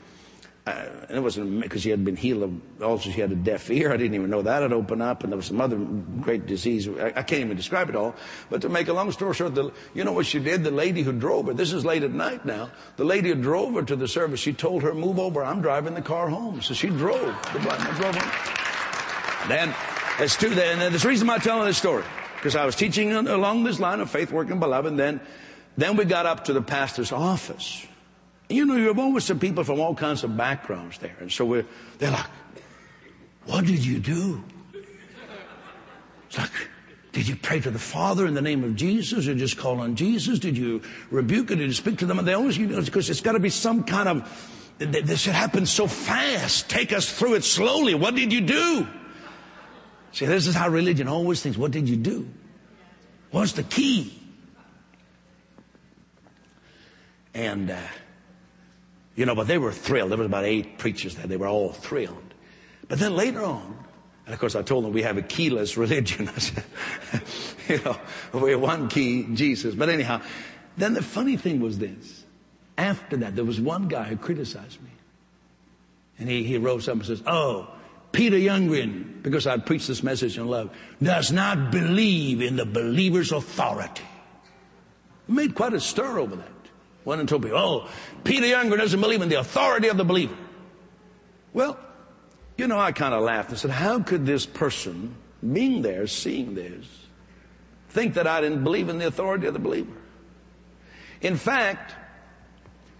and 0.68 1.18
it 1.18 1.20
wasn't 1.20 1.60
because 1.60 1.82
she 1.82 1.90
had 1.90 2.04
been 2.04 2.16
healed 2.16 2.42
of, 2.42 2.82
also 2.82 3.10
she 3.10 3.20
had 3.20 3.32
a 3.32 3.36
deaf 3.36 3.70
ear. 3.70 3.92
I 3.92 3.96
didn't 3.96 4.14
even 4.14 4.30
know 4.30 4.42
that 4.42 4.62
had 4.62 4.72
opened 4.72 5.02
up, 5.02 5.22
and 5.22 5.32
there 5.32 5.36
was 5.36 5.46
some 5.46 5.60
other 5.60 5.76
great 5.76 6.46
disease. 6.46 6.88
I, 6.88 7.12
I 7.16 7.22
can't 7.22 7.42
even 7.42 7.56
describe 7.56 7.88
it 7.88 7.96
all. 7.96 8.14
But 8.50 8.62
to 8.62 8.68
make 8.68 8.88
a 8.88 8.92
long 8.92 9.10
story 9.12 9.34
short, 9.34 9.54
the, 9.54 9.72
you 9.94 10.04
know 10.04 10.12
what 10.12 10.26
she 10.26 10.38
did? 10.38 10.64
The 10.64 10.70
lady 10.70 11.02
who 11.02 11.12
drove 11.12 11.46
her, 11.46 11.54
this 11.54 11.72
is 11.72 11.84
late 11.84 12.02
at 12.02 12.12
night 12.12 12.44
now, 12.44 12.70
the 12.96 13.04
lady 13.04 13.28
who 13.28 13.34
drove 13.34 13.74
her 13.74 13.82
to 13.82 13.96
the 13.96 14.08
service, 14.08 14.40
she 14.40 14.52
told 14.52 14.82
her, 14.82 14.94
move 14.94 15.18
over, 15.18 15.44
I'm 15.44 15.60
driving 15.60 15.94
the 15.94 16.02
car 16.02 16.28
home. 16.28 16.62
So 16.62 16.74
she 16.74 16.88
drove, 16.88 17.36
the 17.52 17.58
blind 17.60 17.84
man 17.84 17.94
drove 17.94 18.14
home. 18.14 19.48
Then, 19.48 19.74
it's 20.18 20.36
two, 20.36 20.48
and 20.48 20.80
there's 20.80 21.02
the 21.02 21.08
reason 21.08 21.28
why 21.28 21.34
I'm 21.34 21.40
telling 21.40 21.66
this 21.66 21.78
story, 21.78 22.04
because 22.36 22.56
I 22.56 22.64
was 22.64 22.76
teaching 22.76 23.12
along 23.12 23.64
this 23.64 23.80
line 23.80 24.00
of 24.00 24.10
faith, 24.10 24.32
working 24.32 24.58
beloved, 24.58 24.90
and 24.90 24.98
then, 24.98 25.20
then 25.76 25.96
we 25.96 26.04
got 26.04 26.26
up 26.26 26.44
to 26.46 26.52
the 26.52 26.62
pastor's 26.62 27.12
office. 27.12 27.86
You 28.48 28.64
know, 28.64 28.76
you 28.76 28.92
have 28.92 29.12
with 29.12 29.24
some 29.24 29.38
people 29.38 29.62
from 29.64 29.80
all 29.80 29.94
kinds 29.94 30.24
of 30.24 30.36
backgrounds 30.36 30.98
there. 30.98 31.16
And 31.20 31.30
so 31.30 31.44
we're, 31.44 31.66
they're 31.98 32.10
like, 32.10 32.26
what 33.44 33.66
did 33.66 33.84
you 33.84 33.98
do? 33.98 34.42
It's 36.28 36.38
like, 36.38 36.50
did 37.12 37.28
you 37.28 37.36
pray 37.36 37.60
to 37.60 37.70
the 37.70 37.78
Father 37.78 38.26
in 38.26 38.34
the 38.34 38.42
name 38.42 38.64
of 38.64 38.76
Jesus 38.76 39.28
or 39.28 39.34
just 39.34 39.58
call 39.58 39.80
on 39.80 39.96
Jesus? 39.96 40.38
Did 40.38 40.56
you 40.56 40.82
rebuke 41.10 41.50
it? 41.50 41.56
Did 41.56 41.66
you 41.66 41.72
speak 41.72 41.98
to 41.98 42.06
them? 42.06 42.18
And 42.18 42.28
they 42.28 42.34
always, 42.34 42.56
you 42.56 42.66
know, 42.66 42.80
because 42.80 43.10
it's 43.10 43.20
got 43.20 43.32
to 43.32 43.40
be 43.40 43.50
some 43.50 43.84
kind 43.84 44.08
of, 44.08 44.76
this 44.78 45.20
should 45.20 45.68
so 45.68 45.86
fast. 45.86 46.70
Take 46.70 46.92
us 46.92 47.10
through 47.10 47.34
it 47.34 47.44
slowly. 47.44 47.94
What 47.94 48.14
did 48.14 48.32
you 48.32 48.40
do? 48.42 48.86
See, 50.12 50.26
this 50.26 50.46
is 50.46 50.54
how 50.54 50.68
religion 50.68 51.08
always 51.08 51.42
thinks. 51.42 51.58
What 51.58 51.70
did 51.70 51.88
you 51.88 51.96
do? 51.96 52.28
What's 53.30 53.52
the 53.52 53.62
key? 53.62 54.18
And, 57.34 57.70
uh, 57.70 57.80
you 59.18 59.26
know, 59.26 59.34
but 59.34 59.48
they 59.48 59.58
were 59.58 59.72
thrilled. 59.72 60.12
There 60.12 60.16
was 60.18 60.28
about 60.28 60.44
eight 60.44 60.78
preachers 60.78 61.16
there. 61.16 61.26
They 61.26 61.36
were 61.36 61.48
all 61.48 61.72
thrilled. 61.72 62.34
But 62.86 63.00
then 63.00 63.16
later 63.16 63.42
on, 63.42 63.76
and 64.24 64.32
of 64.32 64.38
course 64.38 64.54
I 64.54 64.62
told 64.62 64.84
them 64.84 64.92
we 64.92 65.02
have 65.02 65.16
a 65.16 65.22
keyless 65.22 65.76
religion. 65.76 66.28
I 66.28 66.38
said, 66.38 66.64
you 67.68 67.82
know, 67.82 67.98
we 68.32 68.52
have 68.52 68.60
one 68.60 68.88
key, 68.88 69.26
Jesus. 69.34 69.74
But 69.74 69.88
anyhow, 69.88 70.22
then 70.76 70.94
the 70.94 71.02
funny 71.02 71.36
thing 71.36 71.58
was 71.58 71.78
this. 71.78 72.24
After 72.78 73.16
that, 73.16 73.34
there 73.34 73.44
was 73.44 73.60
one 73.60 73.88
guy 73.88 74.04
who 74.04 74.16
criticized 74.16 74.80
me. 74.80 74.90
And 76.20 76.28
he, 76.28 76.44
he 76.44 76.56
rose 76.56 76.88
up 76.88 76.94
and 76.94 77.04
says, 77.04 77.20
oh, 77.26 77.68
Peter 78.12 78.36
Youngren, 78.36 79.20
because 79.24 79.48
I 79.48 79.58
preached 79.58 79.88
this 79.88 80.04
message 80.04 80.38
in 80.38 80.46
love, 80.46 80.70
does 81.02 81.32
not 81.32 81.72
believe 81.72 82.40
in 82.40 82.54
the 82.54 82.64
believer's 82.64 83.32
authority. 83.32 84.04
It 85.28 85.32
made 85.32 85.56
quite 85.56 85.72
a 85.72 85.80
stir 85.80 86.20
over 86.20 86.36
that. 86.36 86.57
Went 87.08 87.20
and 87.20 87.28
told 87.28 87.42
people, 87.42 87.56
oh, 87.56 87.88
Peter 88.22 88.44
Youngren 88.44 88.76
doesn't 88.76 89.00
believe 89.00 89.22
in 89.22 89.30
the 89.30 89.40
authority 89.40 89.88
of 89.88 89.96
the 89.96 90.04
believer. 90.04 90.36
Well, 91.54 91.80
you 92.58 92.66
know, 92.66 92.78
I 92.78 92.92
kind 92.92 93.14
of 93.14 93.22
laughed 93.22 93.48
and 93.48 93.58
said, 93.58 93.70
how 93.70 94.02
could 94.02 94.26
this 94.26 94.44
person, 94.44 95.16
being 95.40 95.80
there, 95.80 96.06
seeing 96.06 96.54
this, 96.54 96.84
think 97.88 98.12
that 98.12 98.26
I 98.26 98.42
didn't 98.42 98.62
believe 98.62 98.90
in 98.90 98.98
the 98.98 99.06
authority 99.06 99.46
of 99.46 99.54
the 99.54 99.58
believer? 99.58 99.96
In 101.22 101.36
fact, 101.36 101.94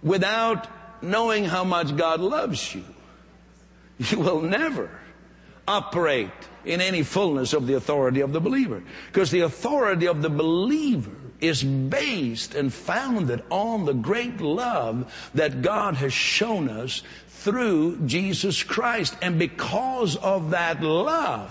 without 0.01 0.67
knowing 1.03 1.45
how 1.45 1.63
much 1.63 1.95
God 1.95 2.19
loves 2.19 2.73
you, 2.73 2.83
you 3.99 4.17
will 4.17 4.41
never 4.41 4.89
operate 5.67 6.31
in 6.65 6.81
any 6.81 7.03
fullness 7.03 7.53
of 7.53 7.67
the 7.67 7.75
authority 7.75 8.21
of 8.21 8.33
the 8.33 8.41
believer. 8.41 8.81
Because 9.05 9.29
the 9.29 9.41
authority 9.41 10.07
of 10.07 10.23
the 10.23 10.31
believer 10.31 11.11
is 11.41 11.63
based 11.63 12.55
and 12.55 12.73
founded 12.73 13.43
on 13.49 13.85
the 13.85 13.93
great 13.93 14.41
love 14.41 15.29
that 15.33 15.61
God 15.61 15.95
has 15.95 16.13
shown 16.13 16.69
us 16.69 17.03
through 17.27 17.97
Jesus 18.05 18.63
Christ. 18.63 19.15
And 19.21 19.39
because 19.39 20.15
of 20.17 20.51
that 20.51 20.81
love, 20.83 21.49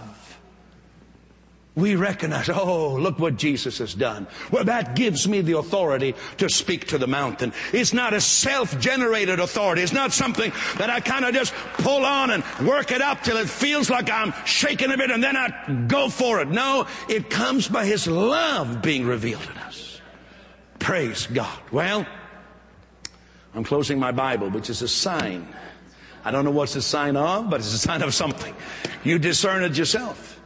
we 1.74 1.94
recognize, 1.94 2.48
oh, 2.48 2.96
look 2.96 3.20
what 3.20 3.36
Jesus 3.36 3.78
has 3.78 3.94
done. 3.94 4.26
Well, 4.50 4.64
that 4.64 4.96
gives 4.96 5.28
me 5.28 5.42
the 5.42 5.58
authority 5.58 6.16
to 6.38 6.48
speak 6.48 6.88
to 6.88 6.98
the 6.98 7.06
mountain. 7.06 7.52
It's 7.72 7.92
not 7.92 8.12
a 8.12 8.20
self-generated 8.20 9.38
authority. 9.38 9.82
It's 9.82 9.92
not 9.92 10.12
something 10.12 10.50
that 10.78 10.90
I 10.90 10.98
kind 10.98 11.24
of 11.24 11.34
just 11.34 11.54
pull 11.74 12.04
on 12.04 12.30
and 12.30 12.42
work 12.66 12.90
it 12.90 13.00
up 13.00 13.22
till 13.22 13.36
it 13.36 13.48
feels 13.48 13.88
like 13.88 14.10
I'm 14.10 14.34
shaking 14.44 14.90
a 14.90 14.96
bit 14.96 15.12
and 15.12 15.22
then 15.22 15.36
I 15.36 15.84
go 15.86 16.08
for 16.08 16.40
it. 16.40 16.48
No, 16.48 16.88
it 17.08 17.30
comes 17.30 17.68
by 17.68 17.86
His 17.86 18.08
love 18.08 18.82
being 18.82 19.06
revealed. 19.06 19.48
Praise 20.78 21.26
God. 21.26 21.58
Well, 21.70 22.06
I'm 23.54 23.64
closing 23.64 23.98
my 23.98 24.12
Bible, 24.12 24.50
which 24.50 24.70
is 24.70 24.82
a 24.82 24.88
sign. 24.88 25.48
I 26.24 26.30
don't 26.30 26.44
know 26.44 26.50
what's 26.50 26.74
the 26.74 26.82
sign 26.82 27.16
of, 27.16 27.50
but 27.50 27.60
it's 27.60 27.72
a 27.72 27.78
sign 27.78 28.02
of 28.02 28.14
something. 28.14 28.54
You 29.04 29.18
discern 29.18 29.62
it 29.62 29.76
yourself. 29.76 30.40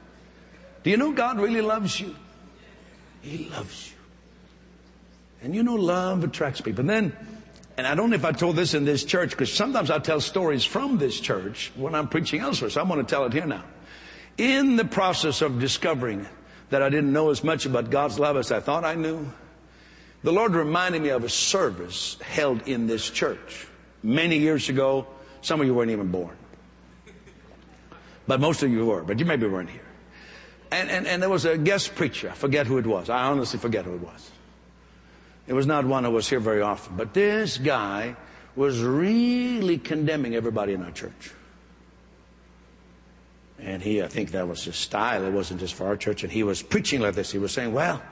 Do 0.82 0.90
you 0.90 0.96
know 0.96 1.12
God 1.12 1.38
really 1.38 1.60
loves 1.60 2.00
you? 2.00 2.14
He 3.20 3.48
loves 3.50 3.90
you. 3.90 3.96
And 5.42 5.54
you 5.54 5.62
know 5.62 5.74
love 5.74 6.24
attracts 6.24 6.60
people. 6.60 6.80
And 6.80 6.90
then, 6.90 7.16
and 7.76 7.86
I 7.86 7.94
don't 7.94 8.10
know 8.10 8.16
if 8.16 8.24
I 8.24 8.32
told 8.32 8.56
this 8.56 8.74
in 8.74 8.84
this 8.84 9.04
church, 9.04 9.30
because 9.30 9.52
sometimes 9.52 9.90
I 9.90 9.98
tell 9.98 10.20
stories 10.20 10.64
from 10.64 10.98
this 10.98 11.18
church 11.18 11.72
when 11.74 11.94
I'm 11.94 12.08
preaching 12.08 12.40
elsewhere, 12.40 12.70
so 12.70 12.80
I'm 12.80 12.88
going 12.88 13.04
to 13.04 13.08
tell 13.08 13.24
it 13.24 13.32
here 13.32 13.46
now. 13.46 13.64
In 14.38 14.76
the 14.76 14.84
process 14.84 15.42
of 15.42 15.58
discovering 15.58 16.26
that 16.70 16.82
I 16.82 16.88
didn't 16.88 17.12
know 17.12 17.30
as 17.30 17.44
much 17.44 17.66
about 17.66 17.90
God's 17.90 18.18
love 18.18 18.36
as 18.36 18.50
I 18.50 18.60
thought 18.60 18.84
I 18.84 18.94
knew, 18.94 19.30
the 20.22 20.32
Lord 20.32 20.54
reminded 20.54 21.02
me 21.02 21.08
of 21.08 21.24
a 21.24 21.28
service 21.28 22.16
held 22.20 22.66
in 22.68 22.86
this 22.86 23.10
church 23.10 23.66
many 24.02 24.38
years 24.38 24.68
ago. 24.68 25.06
Some 25.40 25.60
of 25.60 25.66
you 25.66 25.74
weren't 25.74 25.90
even 25.90 26.10
born. 26.10 26.36
But 28.26 28.40
most 28.40 28.62
of 28.62 28.70
you 28.70 28.86
were, 28.86 29.02
but 29.02 29.18
you 29.18 29.24
maybe 29.24 29.46
weren't 29.46 29.70
here. 29.70 29.80
And, 30.70 30.88
and, 30.88 31.06
and 31.06 31.22
there 31.22 31.28
was 31.28 31.44
a 31.44 31.58
guest 31.58 31.94
preacher. 31.94 32.30
I 32.30 32.34
forget 32.34 32.66
who 32.66 32.78
it 32.78 32.86
was. 32.86 33.10
I 33.10 33.24
honestly 33.24 33.58
forget 33.58 33.84
who 33.84 33.94
it 33.94 34.00
was. 34.00 34.30
It 35.46 35.52
was 35.54 35.66
not 35.66 35.84
one 35.84 36.04
who 36.04 36.10
was 36.10 36.28
here 36.28 36.40
very 36.40 36.62
often. 36.62 36.96
But 36.96 37.12
this 37.12 37.58
guy 37.58 38.16
was 38.54 38.80
really 38.80 39.76
condemning 39.76 40.34
everybody 40.34 40.72
in 40.72 40.82
our 40.82 40.92
church. 40.92 41.32
And 43.58 43.82
he, 43.82 44.02
I 44.02 44.08
think 44.08 44.30
that 44.30 44.48
was 44.48 44.64
his 44.64 44.76
style. 44.76 45.24
It 45.24 45.30
wasn't 45.30 45.60
just 45.60 45.74
for 45.74 45.86
our 45.86 45.96
church. 45.96 46.22
And 46.22 46.32
he 46.32 46.42
was 46.42 46.62
preaching 46.62 47.00
like 47.00 47.14
this. 47.14 47.30
He 47.30 47.38
was 47.38 47.52
saying, 47.52 47.72
well, 47.72 48.02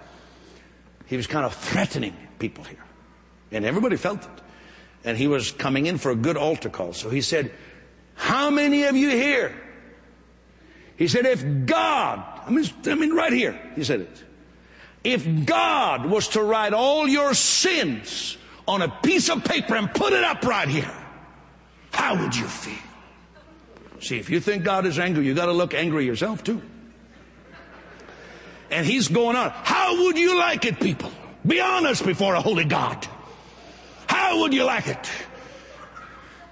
he 1.11 1.19
was 1.19 1.27
kind 1.27 1.45
of 1.45 1.55
threatening 1.55 2.17
people 2.39 2.65
here. 2.65 2.83
And 3.53 3.67
everybody 3.67 3.97
felt 3.97 4.23
it. 4.23 4.43
And 5.05 5.19
he 5.19 5.27
was 5.27 5.51
coming 5.51 5.87
in 5.87 5.99
for 5.99 6.11
a 6.11 6.17
good 6.17 6.39
altar 6.39 6.71
call. 6.71 6.95
So 6.95 7.11
he 7.11 7.21
said, 7.21 7.53
how 8.15 8.49
many 8.49 8.85
of 8.85 8.97
you 8.97 9.11
here 9.11 9.55
he 11.01 11.09
said, 11.09 11.25
if 11.25 11.43
God, 11.65 12.23
I 12.47 12.51
mean, 12.51 12.67
I 12.85 12.95
mean 12.95 13.15
right 13.15 13.33
here, 13.33 13.59
he 13.75 13.85
said 13.85 14.03
it. 14.03 14.25
If 15.03 15.47
God 15.47 16.05
was 16.05 16.29
to 16.29 16.43
write 16.43 16.75
all 16.75 17.09
your 17.09 17.33
sins 17.33 18.37
on 18.69 18.83
a 18.83 18.89
piece 19.03 19.31
of 19.31 19.43
paper 19.43 19.77
and 19.77 19.93
put 19.95 20.13
it 20.13 20.23
up 20.23 20.45
right 20.45 20.69
here, 20.69 20.93
how 21.91 22.23
would 22.23 22.37
you 22.37 22.45
feel? 22.45 22.75
See, 24.01 24.19
if 24.19 24.29
you 24.29 24.41
think 24.41 24.63
God 24.63 24.85
is 24.85 24.99
angry, 24.99 25.25
you 25.25 25.33
gotta 25.33 25.53
look 25.53 25.73
angry 25.73 26.05
yourself 26.05 26.45
too. 26.45 26.61
And 28.71 28.87
he's 28.87 29.09
going 29.09 29.37
on. 29.37 29.51
How 29.51 30.05
would 30.05 30.17
you 30.17 30.39
like 30.39 30.65
it, 30.65 30.81
people? 30.81 31.11
Be 31.47 31.61
honest 31.61 32.05
before 32.05 32.35
a 32.35 32.41
holy 32.41 32.65
God. 32.65 33.07
How 34.07 34.41
would 34.41 34.53
you 34.53 34.65
like 34.65 34.87
it? 34.87 35.11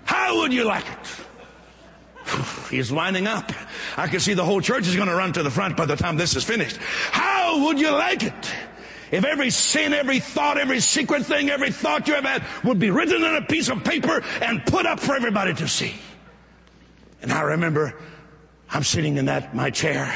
How 0.05 0.39
would 0.39 0.53
you 0.53 0.65
like 0.65 0.87
it? 0.87 1.27
He's 2.71 2.93
winding 2.93 3.27
up. 3.27 3.53
I 3.97 4.09
can 4.09 4.21
see 4.21 4.35
the 4.35 4.45
whole 4.45 4.61
church 4.61 4.87
is 4.87 4.97
going 4.97 5.09
to 5.09 5.15
run 5.15 5.33
to 5.35 5.43
the 5.43 5.51
front 5.51 5.77
by 5.77 5.87
the 5.87 5.97
time 5.97 6.17
this 6.17 6.35
is 6.37 6.45
finished. 6.45 6.77
How 6.77 7.65
would 7.65 7.79
you 7.79 7.91
like 7.91 8.23
it? 8.23 8.53
If 9.11 9.25
every 9.25 9.51
sin, 9.51 9.93
every 9.95 10.21
thought, 10.21 10.59
every 10.59 10.81
secret 10.81 11.25
thing, 11.25 11.49
every 11.51 11.71
thought 11.71 12.09
you 12.09 12.15
have 12.15 12.25
had 12.25 12.45
would 12.65 12.79
be 12.79 12.91
written 12.91 13.23
on 13.25 13.37
a 13.37 13.43
piece 13.43 13.69
of 13.69 13.83
paper 13.85 14.23
and 14.43 14.65
put 14.67 14.87
up 14.87 15.01
for 15.01 15.15
everybody 15.15 15.55
to 15.55 15.69
see. 15.69 15.95
And 17.23 17.33
I 17.33 17.43
remember 17.43 17.95
I'm 18.71 18.85
sitting 18.85 19.17
in 19.17 19.27
that, 19.27 19.55
my 19.55 19.71
chair, 19.71 20.15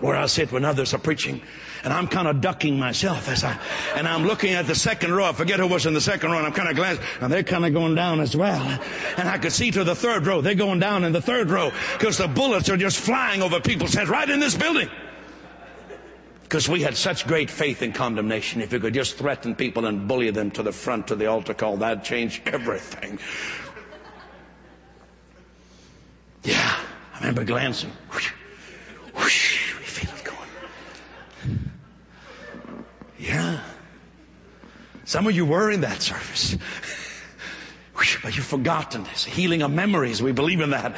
where 0.00 0.16
I 0.16 0.26
sit 0.26 0.52
when 0.52 0.64
others 0.64 0.94
are 0.94 0.98
preaching 0.98 1.42
and 1.86 1.92
I'm 1.92 2.08
kind 2.08 2.26
of 2.26 2.40
ducking 2.40 2.80
myself 2.80 3.28
as 3.28 3.44
I, 3.44 3.56
and 3.94 4.08
I'm 4.08 4.26
looking 4.26 4.54
at 4.54 4.66
the 4.66 4.74
second 4.74 5.14
row. 5.14 5.26
I 5.26 5.32
forget 5.32 5.60
who 5.60 5.68
was 5.68 5.86
in 5.86 5.94
the 5.94 6.00
second 6.00 6.32
row, 6.32 6.38
and 6.38 6.46
I'm 6.46 6.52
kind 6.52 6.68
of 6.68 6.74
glancing, 6.74 7.04
and 7.20 7.32
they're 7.32 7.44
kind 7.44 7.64
of 7.64 7.72
going 7.72 7.94
down 7.94 8.18
as 8.18 8.36
well. 8.36 8.60
And 9.16 9.28
I 9.28 9.38
could 9.38 9.52
see 9.52 9.70
to 9.70 9.84
the 9.84 9.94
third 9.94 10.26
row. 10.26 10.40
They're 10.40 10.56
going 10.56 10.80
down 10.80 11.04
in 11.04 11.12
the 11.12 11.22
third 11.22 11.48
row 11.48 11.70
because 11.96 12.18
the 12.18 12.26
bullets 12.26 12.68
are 12.70 12.76
just 12.76 12.98
flying 12.98 13.40
over 13.40 13.60
people's 13.60 13.94
heads 13.94 14.10
right 14.10 14.28
in 14.28 14.40
this 14.40 14.56
building. 14.56 14.90
Because 16.42 16.68
we 16.68 16.82
had 16.82 16.96
such 16.96 17.24
great 17.26 17.50
faith 17.50 17.82
in 17.82 17.92
condemnation. 17.92 18.60
If 18.62 18.72
you 18.72 18.80
could 18.80 18.94
just 18.94 19.16
threaten 19.16 19.54
people 19.54 19.86
and 19.86 20.08
bully 20.08 20.30
them 20.30 20.50
to 20.52 20.64
the 20.64 20.72
front 20.72 21.06
to 21.06 21.14
the 21.14 21.26
altar 21.26 21.54
call, 21.54 21.76
that'd 21.76 22.02
change 22.02 22.42
everything. 22.46 23.20
Yeah, 26.42 26.80
I 27.14 27.18
remember 27.18 27.44
glancing. 27.44 27.92
Whoosh, 28.10 28.32
whoosh. 29.14 29.65
Yeah. 33.18 33.60
Some 35.04 35.26
of 35.26 35.34
you 35.34 35.46
were 35.46 35.70
in 35.70 35.80
that 35.82 36.02
service. 36.02 36.56
But 38.22 38.36
you've 38.36 38.44
forgotten 38.44 39.04
this. 39.04 39.24
Healing 39.24 39.62
of 39.62 39.70
memories. 39.70 40.22
We 40.22 40.32
believe 40.32 40.60
in 40.60 40.70
that. 40.70 40.94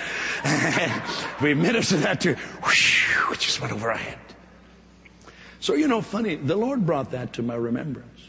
we 1.43 1.55
minister 1.55 1.97
that 1.99 2.21
to, 2.23 2.35
which 2.35 3.07
just 3.39 3.61
went 3.61 3.73
over 3.73 3.93
our 3.93 3.97
head. 3.97 4.19
So, 5.61 5.75
you 5.75 5.87
know, 5.87 6.01
funny, 6.01 6.35
the 6.35 6.57
Lord 6.57 6.87
brought 6.87 7.13
that 7.13 7.35
to 7.35 7.43
my 7.43 7.55
remembrance. 7.55 8.21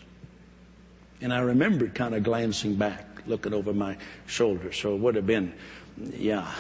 And 1.22 1.34
I 1.34 1.40
remembered 1.40 1.96
kind 1.96 2.14
of 2.14 2.24
glancing 2.24 2.76
back, 2.76 3.06
looking 3.26 3.54
over 3.54 3.74
my 3.74 3.98
shoulder. 4.28 4.72
So 4.72 4.96
it 4.96 5.00
would 5.00 5.16
have 5.16 5.26
been, 5.26 5.54
yeah, 5.98 6.52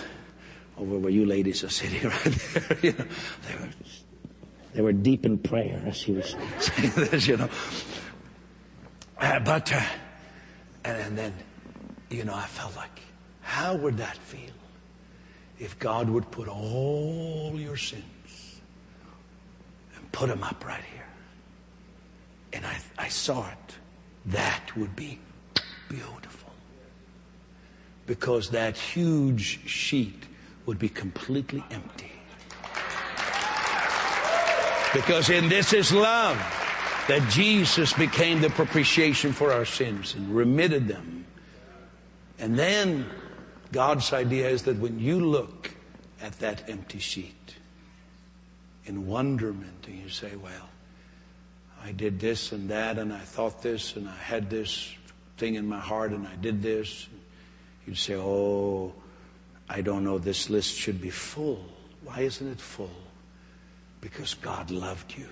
over 0.77 0.97
where 0.97 1.11
you 1.11 1.25
ladies 1.25 1.63
are 1.63 1.69
sitting 1.69 2.09
right 2.09 2.23
there. 2.23 2.77
You 2.81 2.91
know, 2.93 3.05
they 4.73 4.81
were 4.81 4.93
deep 4.93 5.25
in 5.25 5.37
prayer 5.37 5.81
as 5.85 6.01
he 6.01 6.11
was 6.11 6.35
saying 6.59 6.91
this, 6.95 7.27
you 7.27 7.37
know. 7.37 7.49
Uh, 9.19 9.39
but, 9.39 9.73
uh, 9.73 9.81
and, 10.85 10.97
and 11.01 11.17
then, 11.17 11.33
you 12.09 12.23
know, 12.23 12.35
I 12.35 12.45
felt 12.45 12.75
like, 12.75 13.01
how 13.41 13.75
would 13.75 13.97
that 13.97 14.17
feel 14.17 14.53
if 15.59 15.77
God 15.79 16.09
would 16.09 16.29
put 16.31 16.47
all 16.47 17.53
your 17.55 17.77
sins 17.77 18.61
and 19.95 20.11
put 20.11 20.29
them 20.29 20.43
up 20.43 20.63
right 20.65 20.83
here? 20.93 21.05
And 22.53 22.65
I, 22.65 22.77
I 22.97 23.09
saw 23.09 23.47
it. 23.49 23.75
That 24.27 24.75
would 24.75 24.95
be 24.95 25.19
beautiful. 25.89 26.51
Because 28.05 28.49
that 28.51 28.77
huge 28.77 29.67
sheet 29.67 30.25
would 30.65 30.79
be 30.79 30.89
completely 30.89 31.63
empty. 31.71 32.08
Because 34.93 35.29
in 35.29 35.49
this 35.49 35.73
is 35.73 35.91
love 35.91 36.37
that 37.07 37.27
Jesus 37.29 37.93
became 37.93 38.41
the 38.41 38.49
propitiation 38.49 39.33
for 39.33 39.51
our 39.51 39.65
sins 39.65 40.15
and 40.15 40.35
remitted 40.35 40.87
them. 40.87 41.25
And 42.39 42.57
then 42.57 43.05
God's 43.71 44.13
idea 44.13 44.49
is 44.49 44.63
that 44.63 44.77
when 44.77 44.99
you 44.99 45.19
look 45.19 45.71
at 46.21 46.39
that 46.39 46.69
empty 46.69 46.99
sheet 46.99 47.55
in 48.85 49.05
wonderment 49.05 49.85
and 49.87 49.99
you 49.99 50.09
say, 50.09 50.35
well, 50.35 50.69
I 51.83 51.91
did 51.91 52.19
this 52.19 52.51
and 52.51 52.69
that 52.69 52.97
and 52.97 53.13
I 53.13 53.19
thought 53.19 53.61
this 53.61 53.95
and 53.95 54.09
I 54.09 54.15
had 54.15 54.49
this 54.49 54.93
thing 55.37 55.55
in 55.55 55.67
my 55.67 55.79
heart 55.79 56.11
and 56.11 56.27
I 56.27 56.35
did 56.35 56.61
this. 56.61 57.07
You'd 57.85 57.97
say, 57.97 58.15
oh, 58.15 58.93
I 59.69 59.81
don't 59.81 60.03
know, 60.03 60.17
this 60.17 60.49
list 60.49 60.75
should 60.75 60.99
be 60.99 61.11
full. 61.11 61.63
Why 62.03 62.21
isn't 62.21 62.47
it 62.47 62.59
full? 62.59 62.89
Because 64.01 64.33
God 64.33 64.71
loved 64.71 65.17
you 65.17 65.27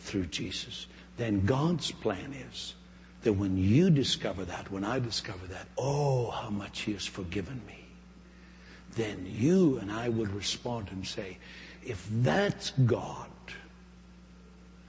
through 0.00 0.26
Jesus. 0.26 0.86
Then 1.16 1.44
God's 1.44 1.90
plan 1.90 2.34
is 2.50 2.74
that 3.22 3.32
when 3.32 3.56
you 3.56 3.90
discover 3.90 4.44
that, 4.44 4.70
when 4.70 4.84
I 4.84 4.98
discover 4.98 5.46
that, 5.48 5.66
oh, 5.76 6.30
how 6.30 6.50
much 6.50 6.82
He 6.82 6.92
has 6.92 7.06
forgiven 7.06 7.60
me, 7.66 7.86
then 8.94 9.26
you 9.28 9.78
and 9.78 9.90
I 9.90 10.08
would 10.08 10.32
respond 10.32 10.88
and 10.90 11.06
say, 11.06 11.38
if 11.84 12.06
that's 12.10 12.70
God, 12.70 13.28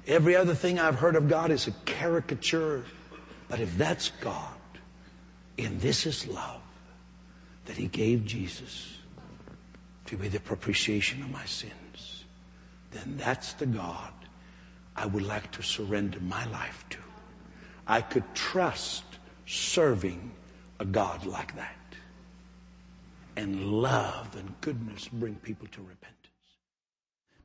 every 0.07 0.35
other 0.35 0.55
thing 0.55 0.79
I've 0.79 0.99
heard 0.99 1.15
of 1.15 1.27
God 1.27 1.51
is 1.51 1.67
a 1.67 1.71
caricature, 1.85 2.83
but 3.47 3.59
if 3.59 3.77
that's 3.77 4.09
God, 4.21 4.53
and 5.57 5.79
this 5.81 6.05
is 6.05 6.27
love, 6.27 6.61
that 7.65 7.77
He 7.77 7.87
gave 7.87 8.25
Jesus 8.25 8.97
to 10.05 10.17
be 10.17 10.27
the 10.27 10.39
propitiation 10.39 11.21
of 11.21 11.31
my 11.31 11.45
sin 11.45 11.71
then 12.91 13.17
that's 13.17 13.53
the 13.53 13.65
God 13.65 14.13
I 14.95 15.05
would 15.05 15.23
like 15.23 15.51
to 15.51 15.63
surrender 15.63 16.19
my 16.19 16.45
life 16.47 16.85
to. 16.89 16.97
I 17.87 18.01
could 18.01 18.23
trust 18.35 19.03
serving 19.45 20.31
a 20.79 20.85
God 20.85 21.25
like 21.25 21.55
that. 21.55 21.75
And 23.35 23.63
love 23.81 24.35
and 24.35 24.53
goodness 24.61 25.07
bring 25.07 25.35
people 25.35 25.67
to 25.71 25.81
repentance. 25.81 26.18